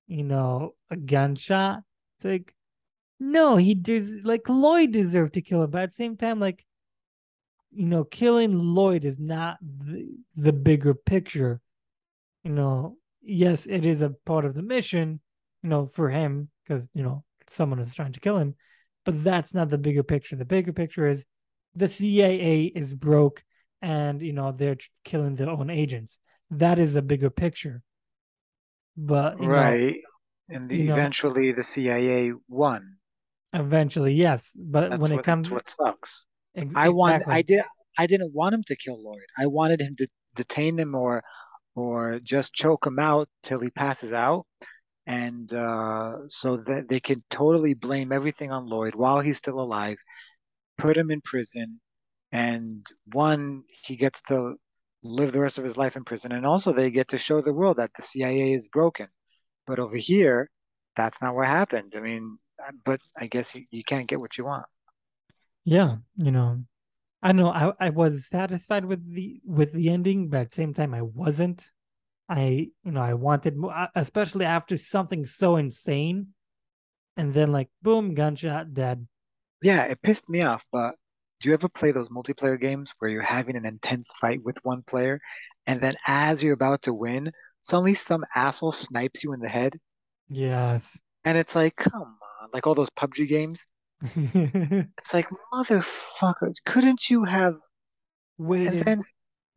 [0.06, 1.82] you know, a gunshot.
[2.16, 2.54] It's like
[3.20, 6.64] no, he does like Lloyd deserved to kill him, but at the same time, like
[7.74, 10.06] you know, killing Lloyd is not the,
[10.36, 11.60] the bigger picture.
[12.44, 15.20] You know, yes, it is a part of the mission,
[15.62, 18.54] you know, for him because you know someone is trying to kill him,
[19.04, 20.36] but that's not the bigger picture.
[20.36, 21.24] The bigger picture is
[21.74, 23.42] the CIA is broke,
[23.80, 26.18] and you know they're killing their own agents.
[26.50, 27.82] That is a bigger picture.
[28.96, 29.96] But you know, Right.
[30.48, 32.96] And the, know, eventually the CIA won.
[33.54, 34.50] eventually, yes.
[34.56, 36.26] But That's when it what that's comes, what sucks.
[36.54, 37.64] ex- I want I did
[37.98, 39.26] I didn't want him to kill Lloyd.
[39.38, 41.22] I wanted him to detain him or
[41.74, 44.46] or just choke him out till he passes out.
[45.06, 49.98] And uh, so that they can totally blame everything on Lloyd while he's still alive,
[50.78, 51.80] put him in prison,
[52.30, 54.54] and one, he gets to
[55.02, 57.52] live the rest of his life in prison, and also they get to show the
[57.52, 59.08] world that the CIA is broken.
[59.66, 60.50] But over here,
[60.96, 61.94] that's not what happened.
[61.96, 62.38] I mean,
[62.84, 64.66] but I guess you, you can't get what you want.
[65.64, 66.64] Yeah, you know,
[67.22, 70.74] I know I, I was satisfied with the with the ending, but at the same
[70.74, 71.70] time I wasn't.
[72.28, 76.28] I you know I wanted more, uh, especially after something so insane,
[77.16, 79.06] and then like boom, gunshot, dead.
[79.62, 80.96] Yeah, it pissed me off, but
[81.40, 84.82] do you ever play those multiplayer games where you're having an intense fight with one
[84.82, 85.20] player,
[85.66, 87.32] and then as you're about to win,
[87.62, 89.78] suddenly some asshole snipes you in the head,
[90.28, 91.00] Yes.
[91.24, 91.92] and it's like, come
[92.40, 93.66] on, like all those PUBG games.
[94.98, 97.56] It's like, motherfucker, couldn't you have?
[98.64, 98.84] And Waited.
[98.84, 99.04] then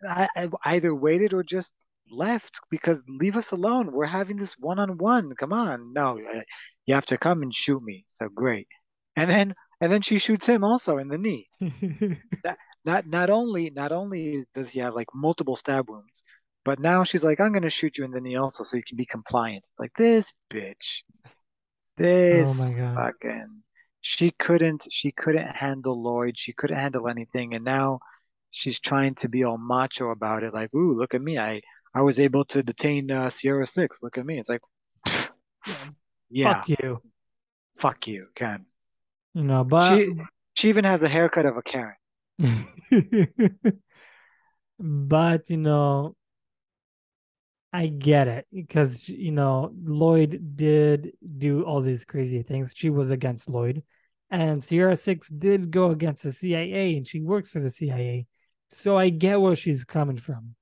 [0.07, 1.73] I, I either waited or just
[2.09, 3.91] left because leave us alone.
[3.91, 5.35] We're having this one-on-one.
[5.35, 6.19] Come on, no,
[6.85, 8.03] you have to come and shoot me.
[8.07, 8.67] So great.
[9.15, 11.49] And then and then she shoots him also in the knee.
[12.43, 16.23] That not not only not only does he have like multiple stab wounds,
[16.63, 18.97] but now she's like, I'm gonna shoot you in the knee also so you can
[18.97, 19.65] be compliant.
[19.77, 21.03] Like this bitch.
[22.31, 22.95] Oh This my god.
[22.95, 23.63] fucking
[24.01, 26.37] she couldn't she couldn't handle Lloyd.
[26.37, 27.99] She couldn't handle anything, and now
[28.51, 30.53] she's trying to be all macho about it.
[30.53, 31.37] Like, ooh, look at me.
[31.37, 31.61] I
[31.95, 34.03] I was able to detain uh, Sierra Six.
[34.03, 34.37] Look at me.
[34.37, 34.61] It's like,
[36.29, 36.55] Yeah.
[36.55, 37.01] Fuck you.
[37.77, 38.65] fuck you, Ken.
[39.33, 40.11] You know, but She
[40.53, 41.95] she even has a haircut of a Karen.
[44.79, 46.15] but you know,
[47.71, 52.71] I get it because you know Lloyd did do all these crazy things.
[52.73, 53.83] She was against Lloyd,
[54.29, 58.27] and Sierra Six did go against the CIA, and she works for the CIA.
[58.73, 60.55] So I get where she's coming from,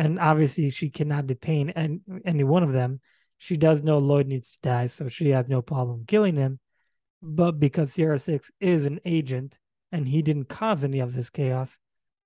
[0.00, 3.00] and obviously she cannot detain any, any one of them.
[3.38, 6.58] She does know Lloyd needs to die, so she has no problem killing him.
[7.22, 9.58] But because Sierra Six is an agent
[9.92, 11.78] and he didn't cause any of this chaos,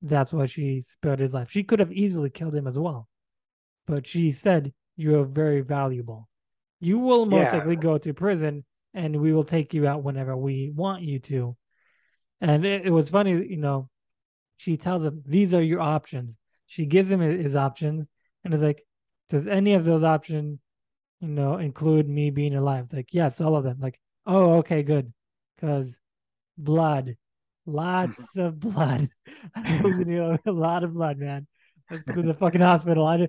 [0.03, 1.51] that's why she spared his life.
[1.51, 3.09] She could have easily killed him as well
[3.87, 6.29] but she said you are very valuable.
[6.81, 10.37] You will most Yeah, likely go to prison and we will take you out whenever
[10.37, 11.57] we want you to.
[12.41, 13.89] And it, it was funny, you know,
[14.57, 16.37] she tells him, These are your options.
[16.75, 18.05] She gives him his options
[18.43, 18.85] and is like,
[19.31, 20.59] Does any of those options,
[21.21, 22.87] you know, include me being alive?
[22.87, 23.77] It's like, Yes, all of them.
[23.79, 25.13] Like, oh, okay, good.
[25.55, 25.97] Because
[26.59, 27.17] blood,
[27.65, 29.09] lots of blood.
[29.57, 31.47] You know, a lot of blood, man.
[31.89, 33.07] Let's go to the fucking hospital.
[33.07, 33.29] I,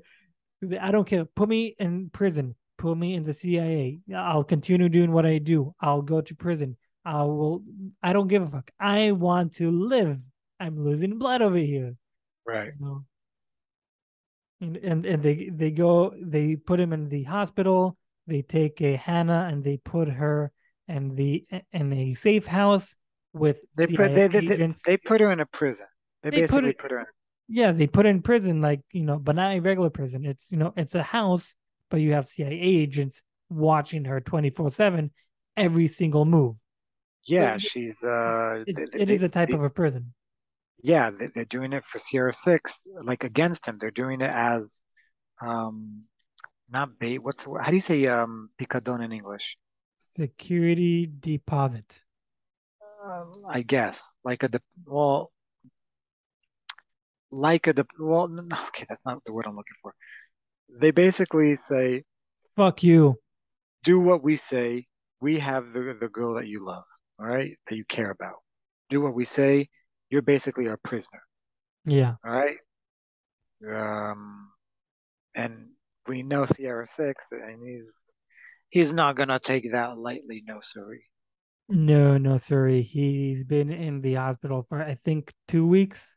[0.82, 1.26] I don't care.
[1.26, 2.56] Put me in prison.
[2.80, 4.00] Put me in the CIA.
[4.16, 5.76] I'll continue doing what I do.
[5.80, 6.78] I'll go to prison.
[7.06, 7.62] I will.
[8.02, 8.72] I don't give a fuck.
[8.80, 10.18] I want to live.
[10.60, 11.94] I'm losing blood over here.
[12.48, 12.72] right.
[12.80, 13.06] You know?
[14.62, 16.14] And and, and they they go.
[16.22, 17.98] They put him in the hospital.
[18.28, 20.52] they take a Hannah and they put her
[20.88, 22.96] in the in a safe house
[23.34, 25.86] with They CIA put they they, they, put her in a prison.
[26.24, 27.06] They, They put basically it- put her in.
[27.50, 30.26] yeah, they put her in prison, like you know, but not a regular prison.
[30.26, 31.54] It's you know, it's a house,
[31.92, 35.12] but you have CIA agents watching her twenty four seven,
[35.58, 36.56] every single move.
[37.28, 38.64] Yeah, it- she's uh.
[38.66, 40.15] It, they- it they- is a type of a prison.
[40.86, 43.78] Yeah, they, they're doing it for Sierra Six, like against him.
[43.80, 44.82] They're doing it as,
[45.42, 46.04] um,
[46.70, 47.20] not bait.
[47.20, 47.52] What's the?
[47.62, 49.58] How do you say um picadon in English?
[50.00, 52.02] Security deposit.
[53.04, 55.32] Um, I guess like a de well,
[57.32, 58.28] like a de well.
[58.28, 59.94] No, okay, that's not the word I'm looking for.
[60.70, 62.04] They basically say,
[62.58, 63.20] Fuck you.
[63.84, 64.88] do what we say.
[65.22, 66.84] We have the the girl that you love,
[67.20, 68.38] all right, that you care about.
[68.90, 69.70] Do what we say.
[70.10, 71.22] You're basically our prisoner,
[71.86, 72.16] Yeah.
[72.26, 72.58] all right.
[73.68, 74.52] Um,
[75.36, 75.70] and
[76.08, 77.92] we know Sierra Six, and he's
[78.70, 81.04] he's not gonna take that lightly, no, sorry.
[81.68, 82.84] No, no, sorry.
[82.84, 86.16] He's been in the hospital for I think two weeks.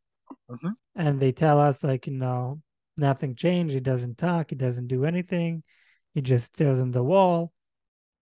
[0.48, 0.76] Mhm.
[0.96, 2.60] And they tell us like, you know,
[2.96, 3.74] nothing changed.
[3.74, 5.62] He doesn't talk, he doesn't do anything.
[6.14, 7.52] He just stares in the wall.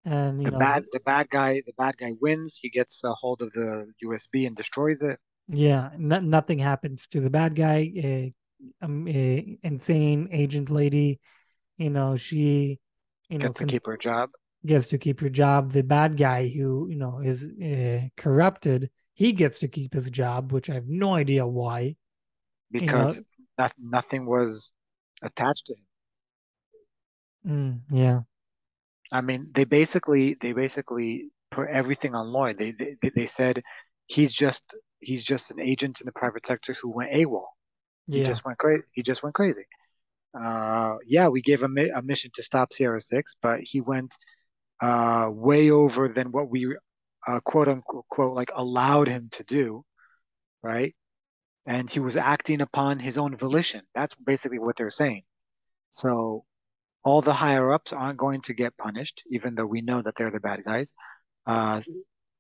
[0.04, 2.56] And you The know, bad the bad guy the bad guy wins.
[2.56, 5.18] He gets a hold of the USB and destroys it.
[5.48, 7.92] Yeah, no, nothing happens to the bad guy.
[7.96, 8.34] A,
[8.82, 11.20] um, a insane agent lady,
[11.78, 12.80] you know, she,
[13.28, 14.30] you know, Gets to con- keep her job.
[14.66, 15.72] gets to keep your job.
[15.72, 20.52] The bad guy who, you know, is uh, corrupted, he gets to keep his job,
[20.52, 21.96] which I have no idea why.
[22.78, 23.22] You know, because
[23.58, 24.72] not, nothing was
[25.22, 25.84] attached to him.
[27.44, 28.22] mm, yeah,
[29.12, 32.58] I mean, they basically they basically put everything on Lloyd.
[32.58, 33.62] They they they said
[34.06, 34.64] he's just
[35.00, 37.46] he's just an agent in the private sector who went AWOL.
[38.10, 38.82] He yeah, just went crazy.
[38.92, 39.64] He just went crazy.
[40.38, 44.14] Uh, yeah, we gave him a mission to stop Sierra Six, but he went
[44.82, 46.76] uh way over than what we
[47.26, 49.84] uh, quote unquote like allowed him to do,
[50.62, 50.94] right?
[51.66, 53.82] And he was acting upon his own volition.
[53.94, 55.22] That's basically what they're saying.
[55.90, 56.44] So
[57.04, 60.30] all the higher ups aren't going to get punished, even though we know that they're
[60.30, 60.94] the bad guys.
[61.46, 61.80] Uh,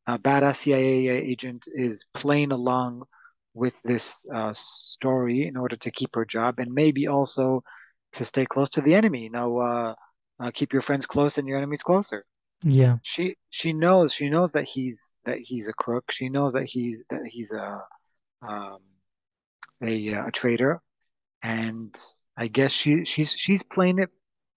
[0.06, 3.04] a badass CIA agent is playing along
[3.54, 7.62] with this uh, story in order to keep her job and maybe also
[8.12, 9.22] to stay close to the enemy.
[9.24, 9.94] You know, uh,
[10.40, 12.24] uh, keep your friends close and your enemies closer.
[12.62, 16.12] yeah, She she knows she knows that he's that he's a crook.
[16.12, 17.82] She knows that he's that he's a
[18.42, 18.80] um,
[19.82, 20.80] a, a traitor,
[21.42, 21.94] and
[22.36, 24.10] I guess she she's she's playing it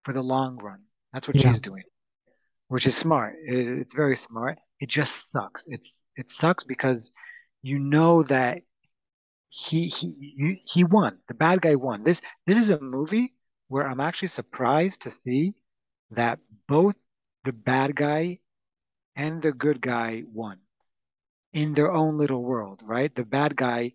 [0.03, 0.81] for the long run.
[1.13, 1.83] That's what yeah, she's doing,
[2.69, 3.35] which is smart.
[3.45, 4.59] It, it's very smart.
[4.79, 5.65] It just sucks.
[5.67, 7.11] It's it sucks because
[7.61, 8.61] you know that
[9.49, 11.19] he he he won.
[11.27, 12.03] The bad guy won.
[12.03, 13.33] This this is a movie
[13.67, 15.53] where I'm actually surprised to see
[16.11, 16.95] that both
[17.43, 18.39] the bad guy
[19.15, 20.59] and the good guy won
[21.53, 23.13] in their own little world, right?
[23.13, 23.93] The bad guy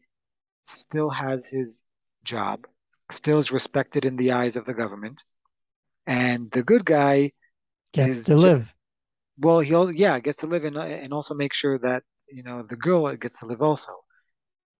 [0.65, 1.83] still has his
[2.25, 2.67] job,
[3.11, 5.23] still is respected in the eyes of the government,
[6.07, 7.33] and the good guy
[7.93, 8.74] gets to live.
[9.39, 12.63] Well, he al yeah gets to live and and also make sure that you know
[12.63, 13.93] the girl gets to live also.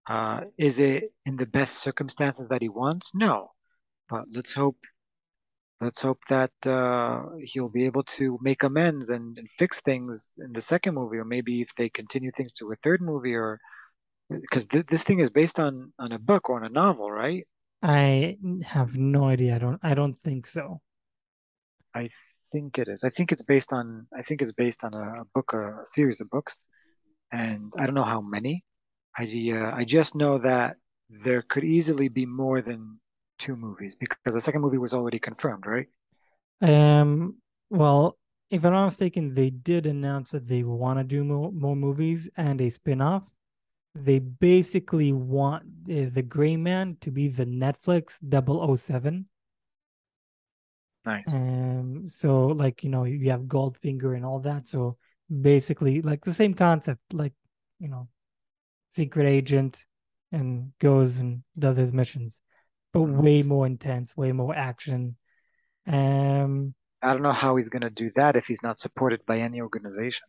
[0.07, 3.11] Uh, is it in the best circumstances that he wants?
[3.15, 3.51] No,
[4.09, 4.77] but let's hope
[5.81, 10.53] let's hope that uh, he'll be able to make amends and, and fix things in
[10.53, 13.59] the second movie, or maybe if they continue things to a third movie, or
[14.29, 17.47] because th this thing is based on on a book or on a novel, right?
[17.81, 19.55] I have no idea.
[19.55, 19.79] I don't.
[19.83, 20.81] I don't think so.
[21.93, 22.09] I
[22.51, 23.03] think it is.
[23.03, 25.85] I think it's based on I think it's based on a, a book, a, a
[25.85, 26.59] series of books,
[27.31, 28.63] and I don't know how many.
[29.17, 29.23] I
[29.53, 30.77] uh, I just know that
[31.09, 32.99] there could easily be more than
[33.39, 35.87] two movies because the second movie was already confirmed, right?
[36.61, 37.37] Um.
[37.69, 38.17] Well,
[38.49, 42.29] if I'm not mistaken, they did announce that they want to do more, more movies
[42.37, 43.23] and a spin-off.
[43.95, 49.25] They basically want uh, the Gray Man to be the Netflix 007.
[51.05, 51.33] Nice.
[51.33, 52.09] Um.
[52.09, 54.67] So, like you know, you have Goldfinger and all that.
[54.67, 54.97] So
[55.29, 57.33] basically, like the same concept, like
[57.79, 58.07] you know,
[58.89, 59.85] secret agent
[60.31, 62.41] and goes and does his missions,
[62.91, 63.21] but Mhm.
[63.23, 65.17] way more intense, way more action.
[65.87, 66.73] Um.
[67.01, 70.27] I don't know how he's gonna do that if he's not supported by any organization.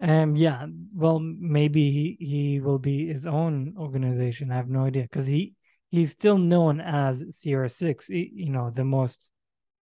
[0.00, 4.50] Um, yeah, well, maybe he, he will be his own organization.
[4.50, 5.54] I have no idea because he
[5.90, 9.30] he's still known as Sierra 6, You know, the most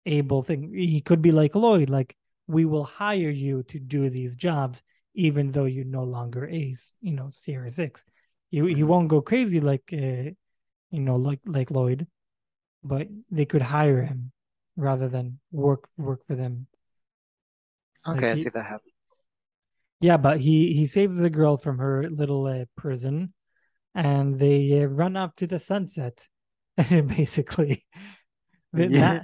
[0.05, 0.73] able thing.
[0.73, 2.15] He could be like Lloyd, like
[2.47, 4.81] we will hire you to do these jobs,
[5.13, 8.03] even though you're no longer a s- you know Sierra Six.
[8.51, 8.87] He he Mhm.
[8.87, 9.97] won't go crazy like uh,
[10.91, 12.07] you know like like Lloyd,
[12.83, 14.31] but they could hire him.
[14.77, 16.67] rather than work work for them.
[18.11, 18.91] Like Okay, I he, see that happen.
[19.99, 23.33] yeah, but he he saves the girl from her little uh, prison,
[23.95, 26.27] and they uh, run up to the sunset,
[26.89, 27.85] basically.
[28.75, 29.23] Yeah.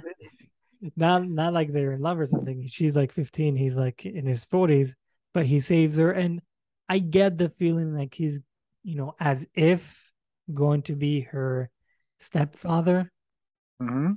[0.96, 2.66] not not like they're in love or something.
[2.68, 4.94] She's like 15, he's like in his 40s,
[5.34, 6.40] but he saves her, and
[6.88, 8.40] I get the feeling like he's,
[8.82, 10.12] you know, as if
[10.52, 11.70] going to be her
[12.18, 13.10] stepfather
[13.80, 14.12] hmm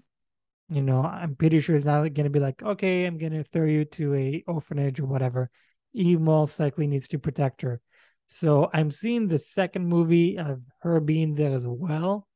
[0.70, 3.44] you know, I'm pretty sure it's not going to be like, okay, I'm going to
[3.44, 5.50] throw you to a orphanage or whatever.
[5.92, 7.82] He most likely needs to protect her.
[8.28, 12.28] So I'm seeing the second movie of her being there as well.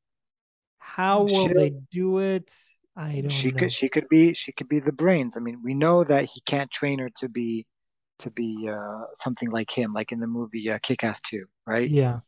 [0.78, 2.52] How will they do it?
[2.98, 3.72] I she don't could know.
[3.72, 5.36] she could be she could be the brains.
[5.36, 7.66] I mean, we know that he can't train her to be
[8.20, 11.92] to be uh, something like him, like in the movie uh, Kick-Ass 2, right?
[11.92, 12.20] Yeah,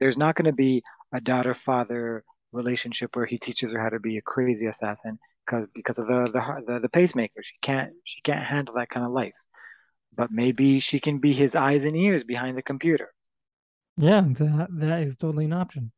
[0.00, 0.82] There's not going to be
[1.12, 5.98] a daughter-father relationship where he teaches her how to be a crazy assassin because because
[5.98, 7.42] of the the the, the pacemaker.
[7.42, 9.34] She can't she can't handle that kind of life.
[10.16, 13.12] But maybe she can be his eyes and ears behind the computer.
[13.98, 15.92] yeah, that, that is totally an option.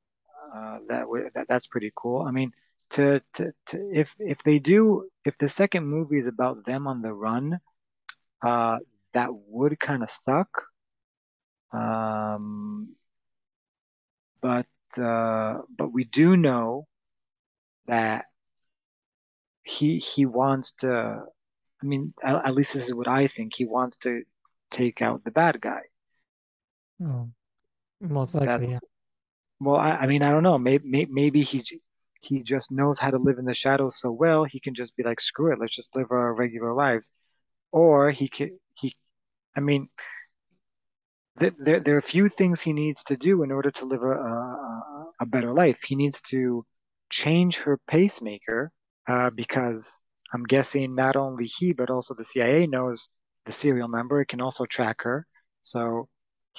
[0.55, 1.05] Uh, that,
[1.35, 2.23] that that's pretty cool.
[2.23, 2.52] I mean,
[2.90, 7.02] to, to to if if they do if the second movie is about them on
[7.02, 7.60] the run,
[8.42, 8.78] uh,
[9.14, 10.50] that would kind of suck.
[11.72, 12.94] Um,
[14.42, 14.66] but
[14.98, 16.86] uh, but we do know
[17.86, 18.26] that
[19.64, 21.24] he he wants to.
[21.82, 23.54] I mean, at, at least this is what I think.
[23.56, 24.22] He wants to
[24.70, 25.82] take out the bad guy.
[27.02, 27.30] Oh,
[28.00, 28.78] most That likely, yeah.
[29.60, 30.58] well, I, I mean, I don't know.
[30.58, 31.80] Maybe maybe he j-
[32.20, 34.44] he just knows how to live in the shadows so well.
[34.44, 37.12] He can just be like, screw it, let's just live our regular lives.
[37.72, 38.97] Or he could he.
[39.56, 39.88] I mean,
[41.40, 44.02] th there there are a few things he needs to do in order to live
[44.02, 44.34] a a,
[45.20, 45.78] a better life.
[45.90, 46.64] He needs to
[47.10, 48.70] change her pacemaker
[49.09, 50.02] uh, because
[50.32, 53.09] I'm guessing not only he but also the CIA knows
[53.47, 54.20] the serial number.
[54.20, 55.26] It can also track her,
[55.62, 56.09] so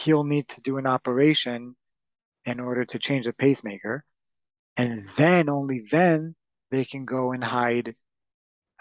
[0.02, 1.76] he'll need to do an operation
[2.46, 4.04] in order to change the pacemaker,
[4.78, 6.36] and then only then
[6.72, 7.96] they can go and hide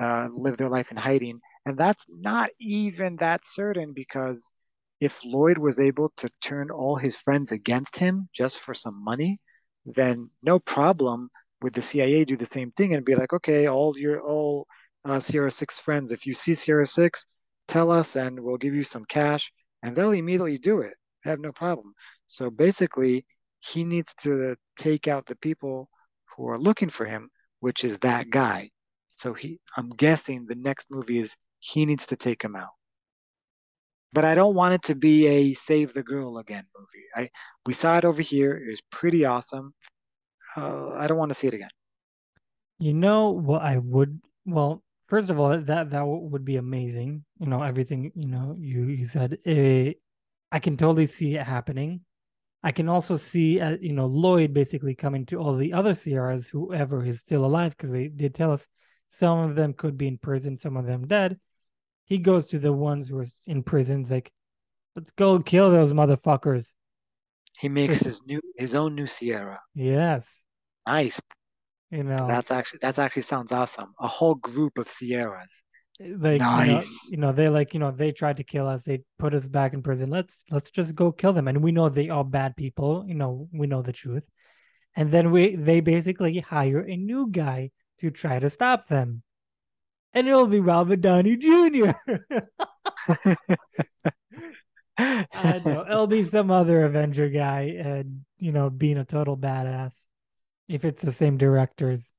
[0.01, 1.41] uh, live their life in hiding.
[1.67, 4.51] And that's not even that certain because
[5.01, 9.41] if Lloyd was able to turn all his friends against him just for some money,
[9.85, 11.31] then no problem
[11.62, 14.67] would the CIA do the same thing and be like, okay, all your all
[15.05, 17.27] uh, Sierra Six friends, if you see Sierra Six,
[17.69, 19.53] tell us and we'll give you some cash,
[19.83, 20.95] and they'll immediately do it.
[21.25, 21.95] They have no problem.
[22.27, 23.25] So basically,
[23.61, 25.89] he needs to take out the people
[26.37, 27.31] who are looking for him,
[27.61, 28.70] which is that guy.
[29.11, 32.70] So he, I'm guessing the next movie is he needs to take him out.
[34.12, 37.07] But I don't want it to be a save the girl again movie.
[37.15, 37.31] I
[37.65, 38.57] we saw it over here.
[38.57, 39.73] It was pretty awesome.
[40.57, 41.70] Uh, I don't want to see it again.
[42.78, 47.24] You know what I would, well, first of all, that that would be amazing.
[47.39, 49.93] You know, everything, you know, you you said, eh,
[50.51, 52.01] I can totally see it happening.
[52.62, 56.47] I can also see, uh, you know, Lloyd basically coming to all the other Sierras,
[56.47, 58.66] whoever is still alive, because they did tell us
[59.11, 61.39] some of them could be in prison, some of them dead.
[62.05, 64.31] He goes to the ones who are in prisons, like,
[64.95, 66.69] let's go kill those motherfuckers.
[67.59, 69.61] He makes his new his own new Sierra.
[69.74, 70.27] Yes,
[70.87, 71.20] Nice.
[71.91, 73.95] you know, That's actually that's actually sounds awesome.
[74.01, 75.62] A whole group of Sierras.
[76.01, 79.02] Like you know, you know, they like, you know, they tried to kill us, they
[79.18, 80.10] put us back in prison.
[80.10, 83.05] Let's let's just go kill them, and we know they are bad people.
[83.06, 84.24] You know, we know the truth,
[84.97, 87.70] and then we they basically hire a new guy
[88.01, 89.22] to try to stop them.
[90.14, 91.93] and it'll be Robert Downey Jr.
[94.98, 99.94] I know it'll be some other Avenger guy, and you know, being a total badass
[100.68, 102.12] if it's the same directors.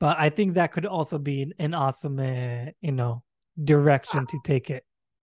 [0.00, 3.22] But I think that could also be an, awesome, uh, you know,
[3.62, 4.84] direction to take it.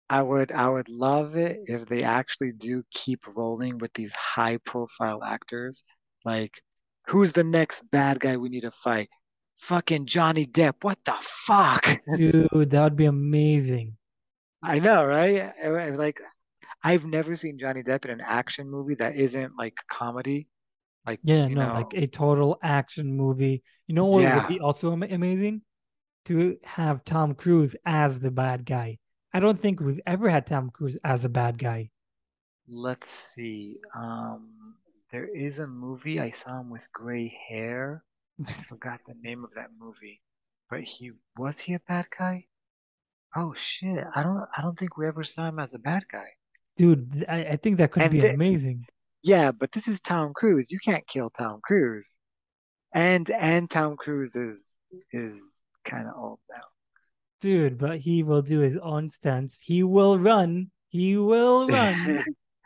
[0.08, 4.58] I would I would love it if they actually do keep rolling with these high
[4.58, 5.84] profile actors.
[6.24, 6.62] Like,
[7.08, 9.08] who's the next bad guy we need to fight?
[9.58, 10.74] Fucking Johnny Depp.
[10.82, 12.00] What the fuck?
[12.16, 13.96] Dude, that would be amazing.
[14.62, 15.52] I know, right?
[15.96, 16.20] Like,
[16.82, 20.46] I've never seen Johnny Depp in an action movie that isn't like comedy.
[21.06, 23.62] Like, Yeah, no, like a total action movie.
[23.86, 25.62] You know what would be also amazing?
[26.26, 28.98] To have Tom Cruise as the bad guy.
[29.32, 31.90] I don't think we've ever had Tom Cruise as a bad guy.
[32.68, 33.80] Let's see.
[33.94, 34.76] Um,
[35.10, 38.04] there is a movie I saw him with gray hair.
[38.46, 40.20] I forgot the name of that movie.
[40.70, 42.46] But he was he a bad guy?
[43.36, 44.04] Oh shit.
[44.14, 46.36] I don't I don't think we ever saw him as a bad guy.
[46.76, 48.86] Dude, I, I think that could And be th amazing.
[49.26, 50.70] Yeah, but this is Tom Cruise.
[50.70, 52.14] You can't kill Tom Cruise.
[52.94, 54.74] And and Tom Cruise is
[55.12, 55.36] is
[55.84, 56.62] kind of old now.
[57.40, 59.58] Dude, but he will do his own stunts.
[59.60, 60.70] He will run.
[60.88, 62.24] He will run.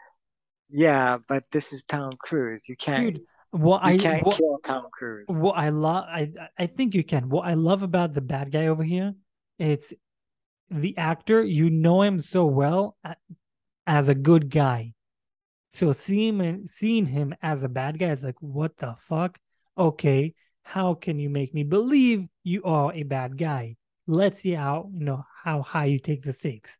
[0.70, 2.68] yeah, but this is Tom Cruise.
[2.68, 3.14] You can't.
[3.14, 3.22] Dude,
[3.52, 5.26] what you I can't what, kill Tom Cruise.
[5.28, 7.30] what I love I I think you can.
[7.30, 9.14] What I love about the bad guy over here,
[9.58, 9.94] it's
[10.70, 12.96] the actor, you know him so well
[13.86, 14.92] as a good guy.
[15.72, 19.38] So seeing him, seeing him as a bad guy is like, what the fuck?
[19.78, 23.76] Okay, how can you make me believe you are a bad guy?
[24.06, 26.76] Let's see how you know how high you take the stakes.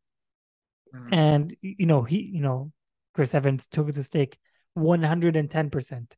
[0.95, 1.09] Mm.
[1.13, 2.73] And you know he, you know,
[3.15, 4.39] Chris Evans took the stake
[4.75, 6.17] one hundred and ten percent.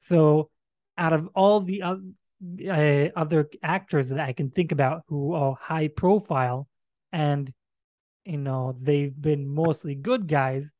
[0.00, 0.50] So
[0.96, 2.00] out of all the oth-
[2.66, 6.68] uh, other actors that I can think about who are high profile,
[7.12, 7.52] and
[8.24, 10.72] you know they've been mostly good guys,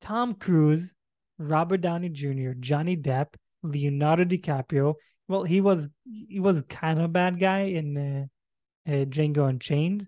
[0.00, 0.94] Tom Cruise,
[1.38, 4.94] Robert Downey Jr., Johnny Depp, Leonardo DiCaprio.
[5.28, 10.06] Well, he was he was kind of a bad guy in uh, uh, Django Unchained,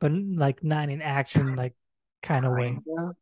[0.00, 1.74] but like not in action like
[2.22, 2.78] kind of way.
[2.86, 3.16] Kinda,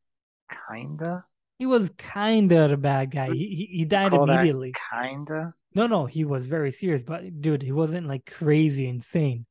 [0.70, 1.24] kinda.
[1.58, 3.28] He was kind of a bad guy.
[3.32, 4.74] He he, he died immediately.
[4.90, 5.54] kinda.
[5.74, 9.46] No, no, he was very serious, but dude, he wasn't like crazy insane.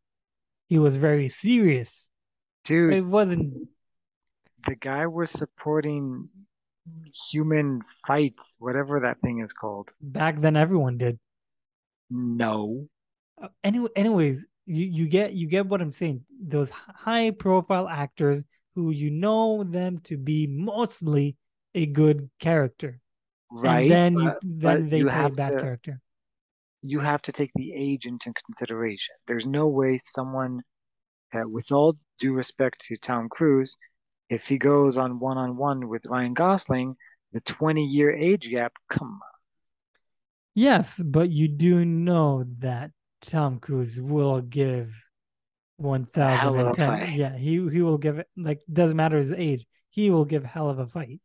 [0.69, 2.07] He was very serious.
[2.63, 3.67] Dude, It wasn't
[4.67, 6.29] the guy was supporting
[7.31, 9.91] human fights, whatever that thing is called.
[10.01, 10.55] back then.
[10.55, 11.19] Everyone did.
[12.09, 12.87] No.
[13.41, 16.23] Uh, Anyway, anyways, you you get you get what I'm saying.
[16.41, 18.43] Those high profile actors
[18.75, 21.35] who you know them to be mostly
[21.75, 22.99] a good character,
[23.51, 23.81] Right.
[23.83, 25.99] and then you then they play a bad to- character.
[26.83, 29.15] you have to take the age into consideration.
[29.27, 30.61] There's no way someone,
[31.33, 33.77] uh, with all due respect to Tom Cruise,
[34.31, 36.95] if he goes on one on one with Ryan Gosling,
[37.33, 39.31] the 20 year age gap, come on.
[40.55, 42.91] Yes, but you do know that
[43.21, 44.93] Tom Cruise will give
[45.77, 46.87] one thousand hell of and a ten.
[46.87, 47.09] fight.
[47.13, 49.65] Yeah, he he will give it like doesn't matter his age.
[49.89, 51.21] He will give hell of a fight.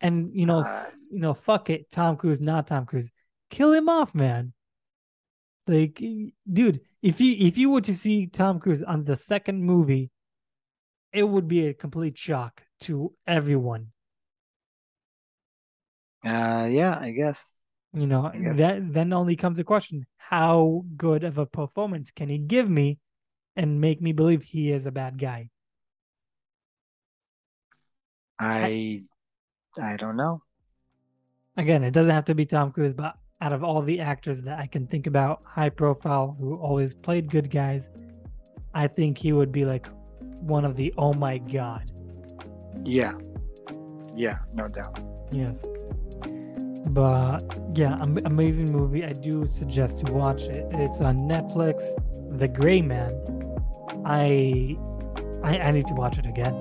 [0.00, 3.10] And you know, Uh, you know, fuck it, Tom Cruise, not Tom Cruise.
[3.50, 4.52] Kill him off, man.
[5.66, 6.02] Like,
[6.50, 10.10] dude, if you if you were to see Tom Cruise on the second movie,
[11.14, 13.92] it would be a complete shock to everyone.
[16.24, 17.52] Uh, yeah, I guess.
[17.92, 18.54] You know, Yeah.
[18.54, 22.98] that then only comes the question: How good of a performance can he give me,
[23.54, 25.50] and make me believe he is a bad guy?
[28.38, 29.04] I,
[29.80, 30.42] I don't know.
[31.56, 34.58] Again, it doesn't have to be Tom Cruise, but out of all the actors that
[34.58, 37.90] I can think about, high profile, who always played good guys,
[38.74, 39.86] I think he would be like
[40.44, 41.90] one of the oh my god.
[42.84, 43.14] Yeah,
[44.14, 44.98] yeah, no doubt.
[45.32, 45.64] Yes.
[46.86, 47.42] But
[47.74, 49.04] yeah, am- amazing movie.
[49.04, 50.66] I do suggest to watch it.
[50.72, 51.82] It's on Netflix.
[52.38, 53.12] The Gray Man.
[54.04, 54.76] I,
[55.42, 56.54] I I need to watch it again.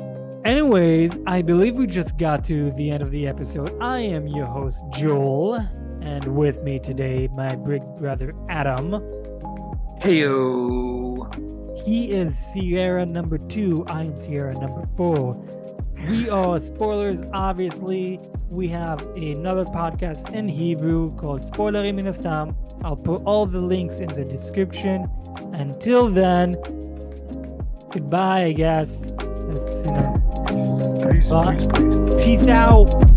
[0.45, 3.75] Anyways, I believe we just got to the end of the episode.
[3.81, 5.55] I am your host Joel,
[6.01, 8.91] and with me today, my big brother Adam.
[10.01, 11.52] Heyo.
[11.85, 13.83] He is Sierra number two.
[13.87, 15.33] I am Sierra number four.
[16.07, 18.19] We are spoilers, obviously.
[18.49, 22.55] We have another podcast in Hebrew called Spoilery Minastam.
[22.85, 25.09] I'll put all the links in the description.
[25.53, 26.53] Until then,
[27.91, 28.99] goodbye, I guess.
[28.99, 30.23] That's, you know,
[31.03, 32.23] Peace, peace, peace.
[32.23, 33.12] peace out.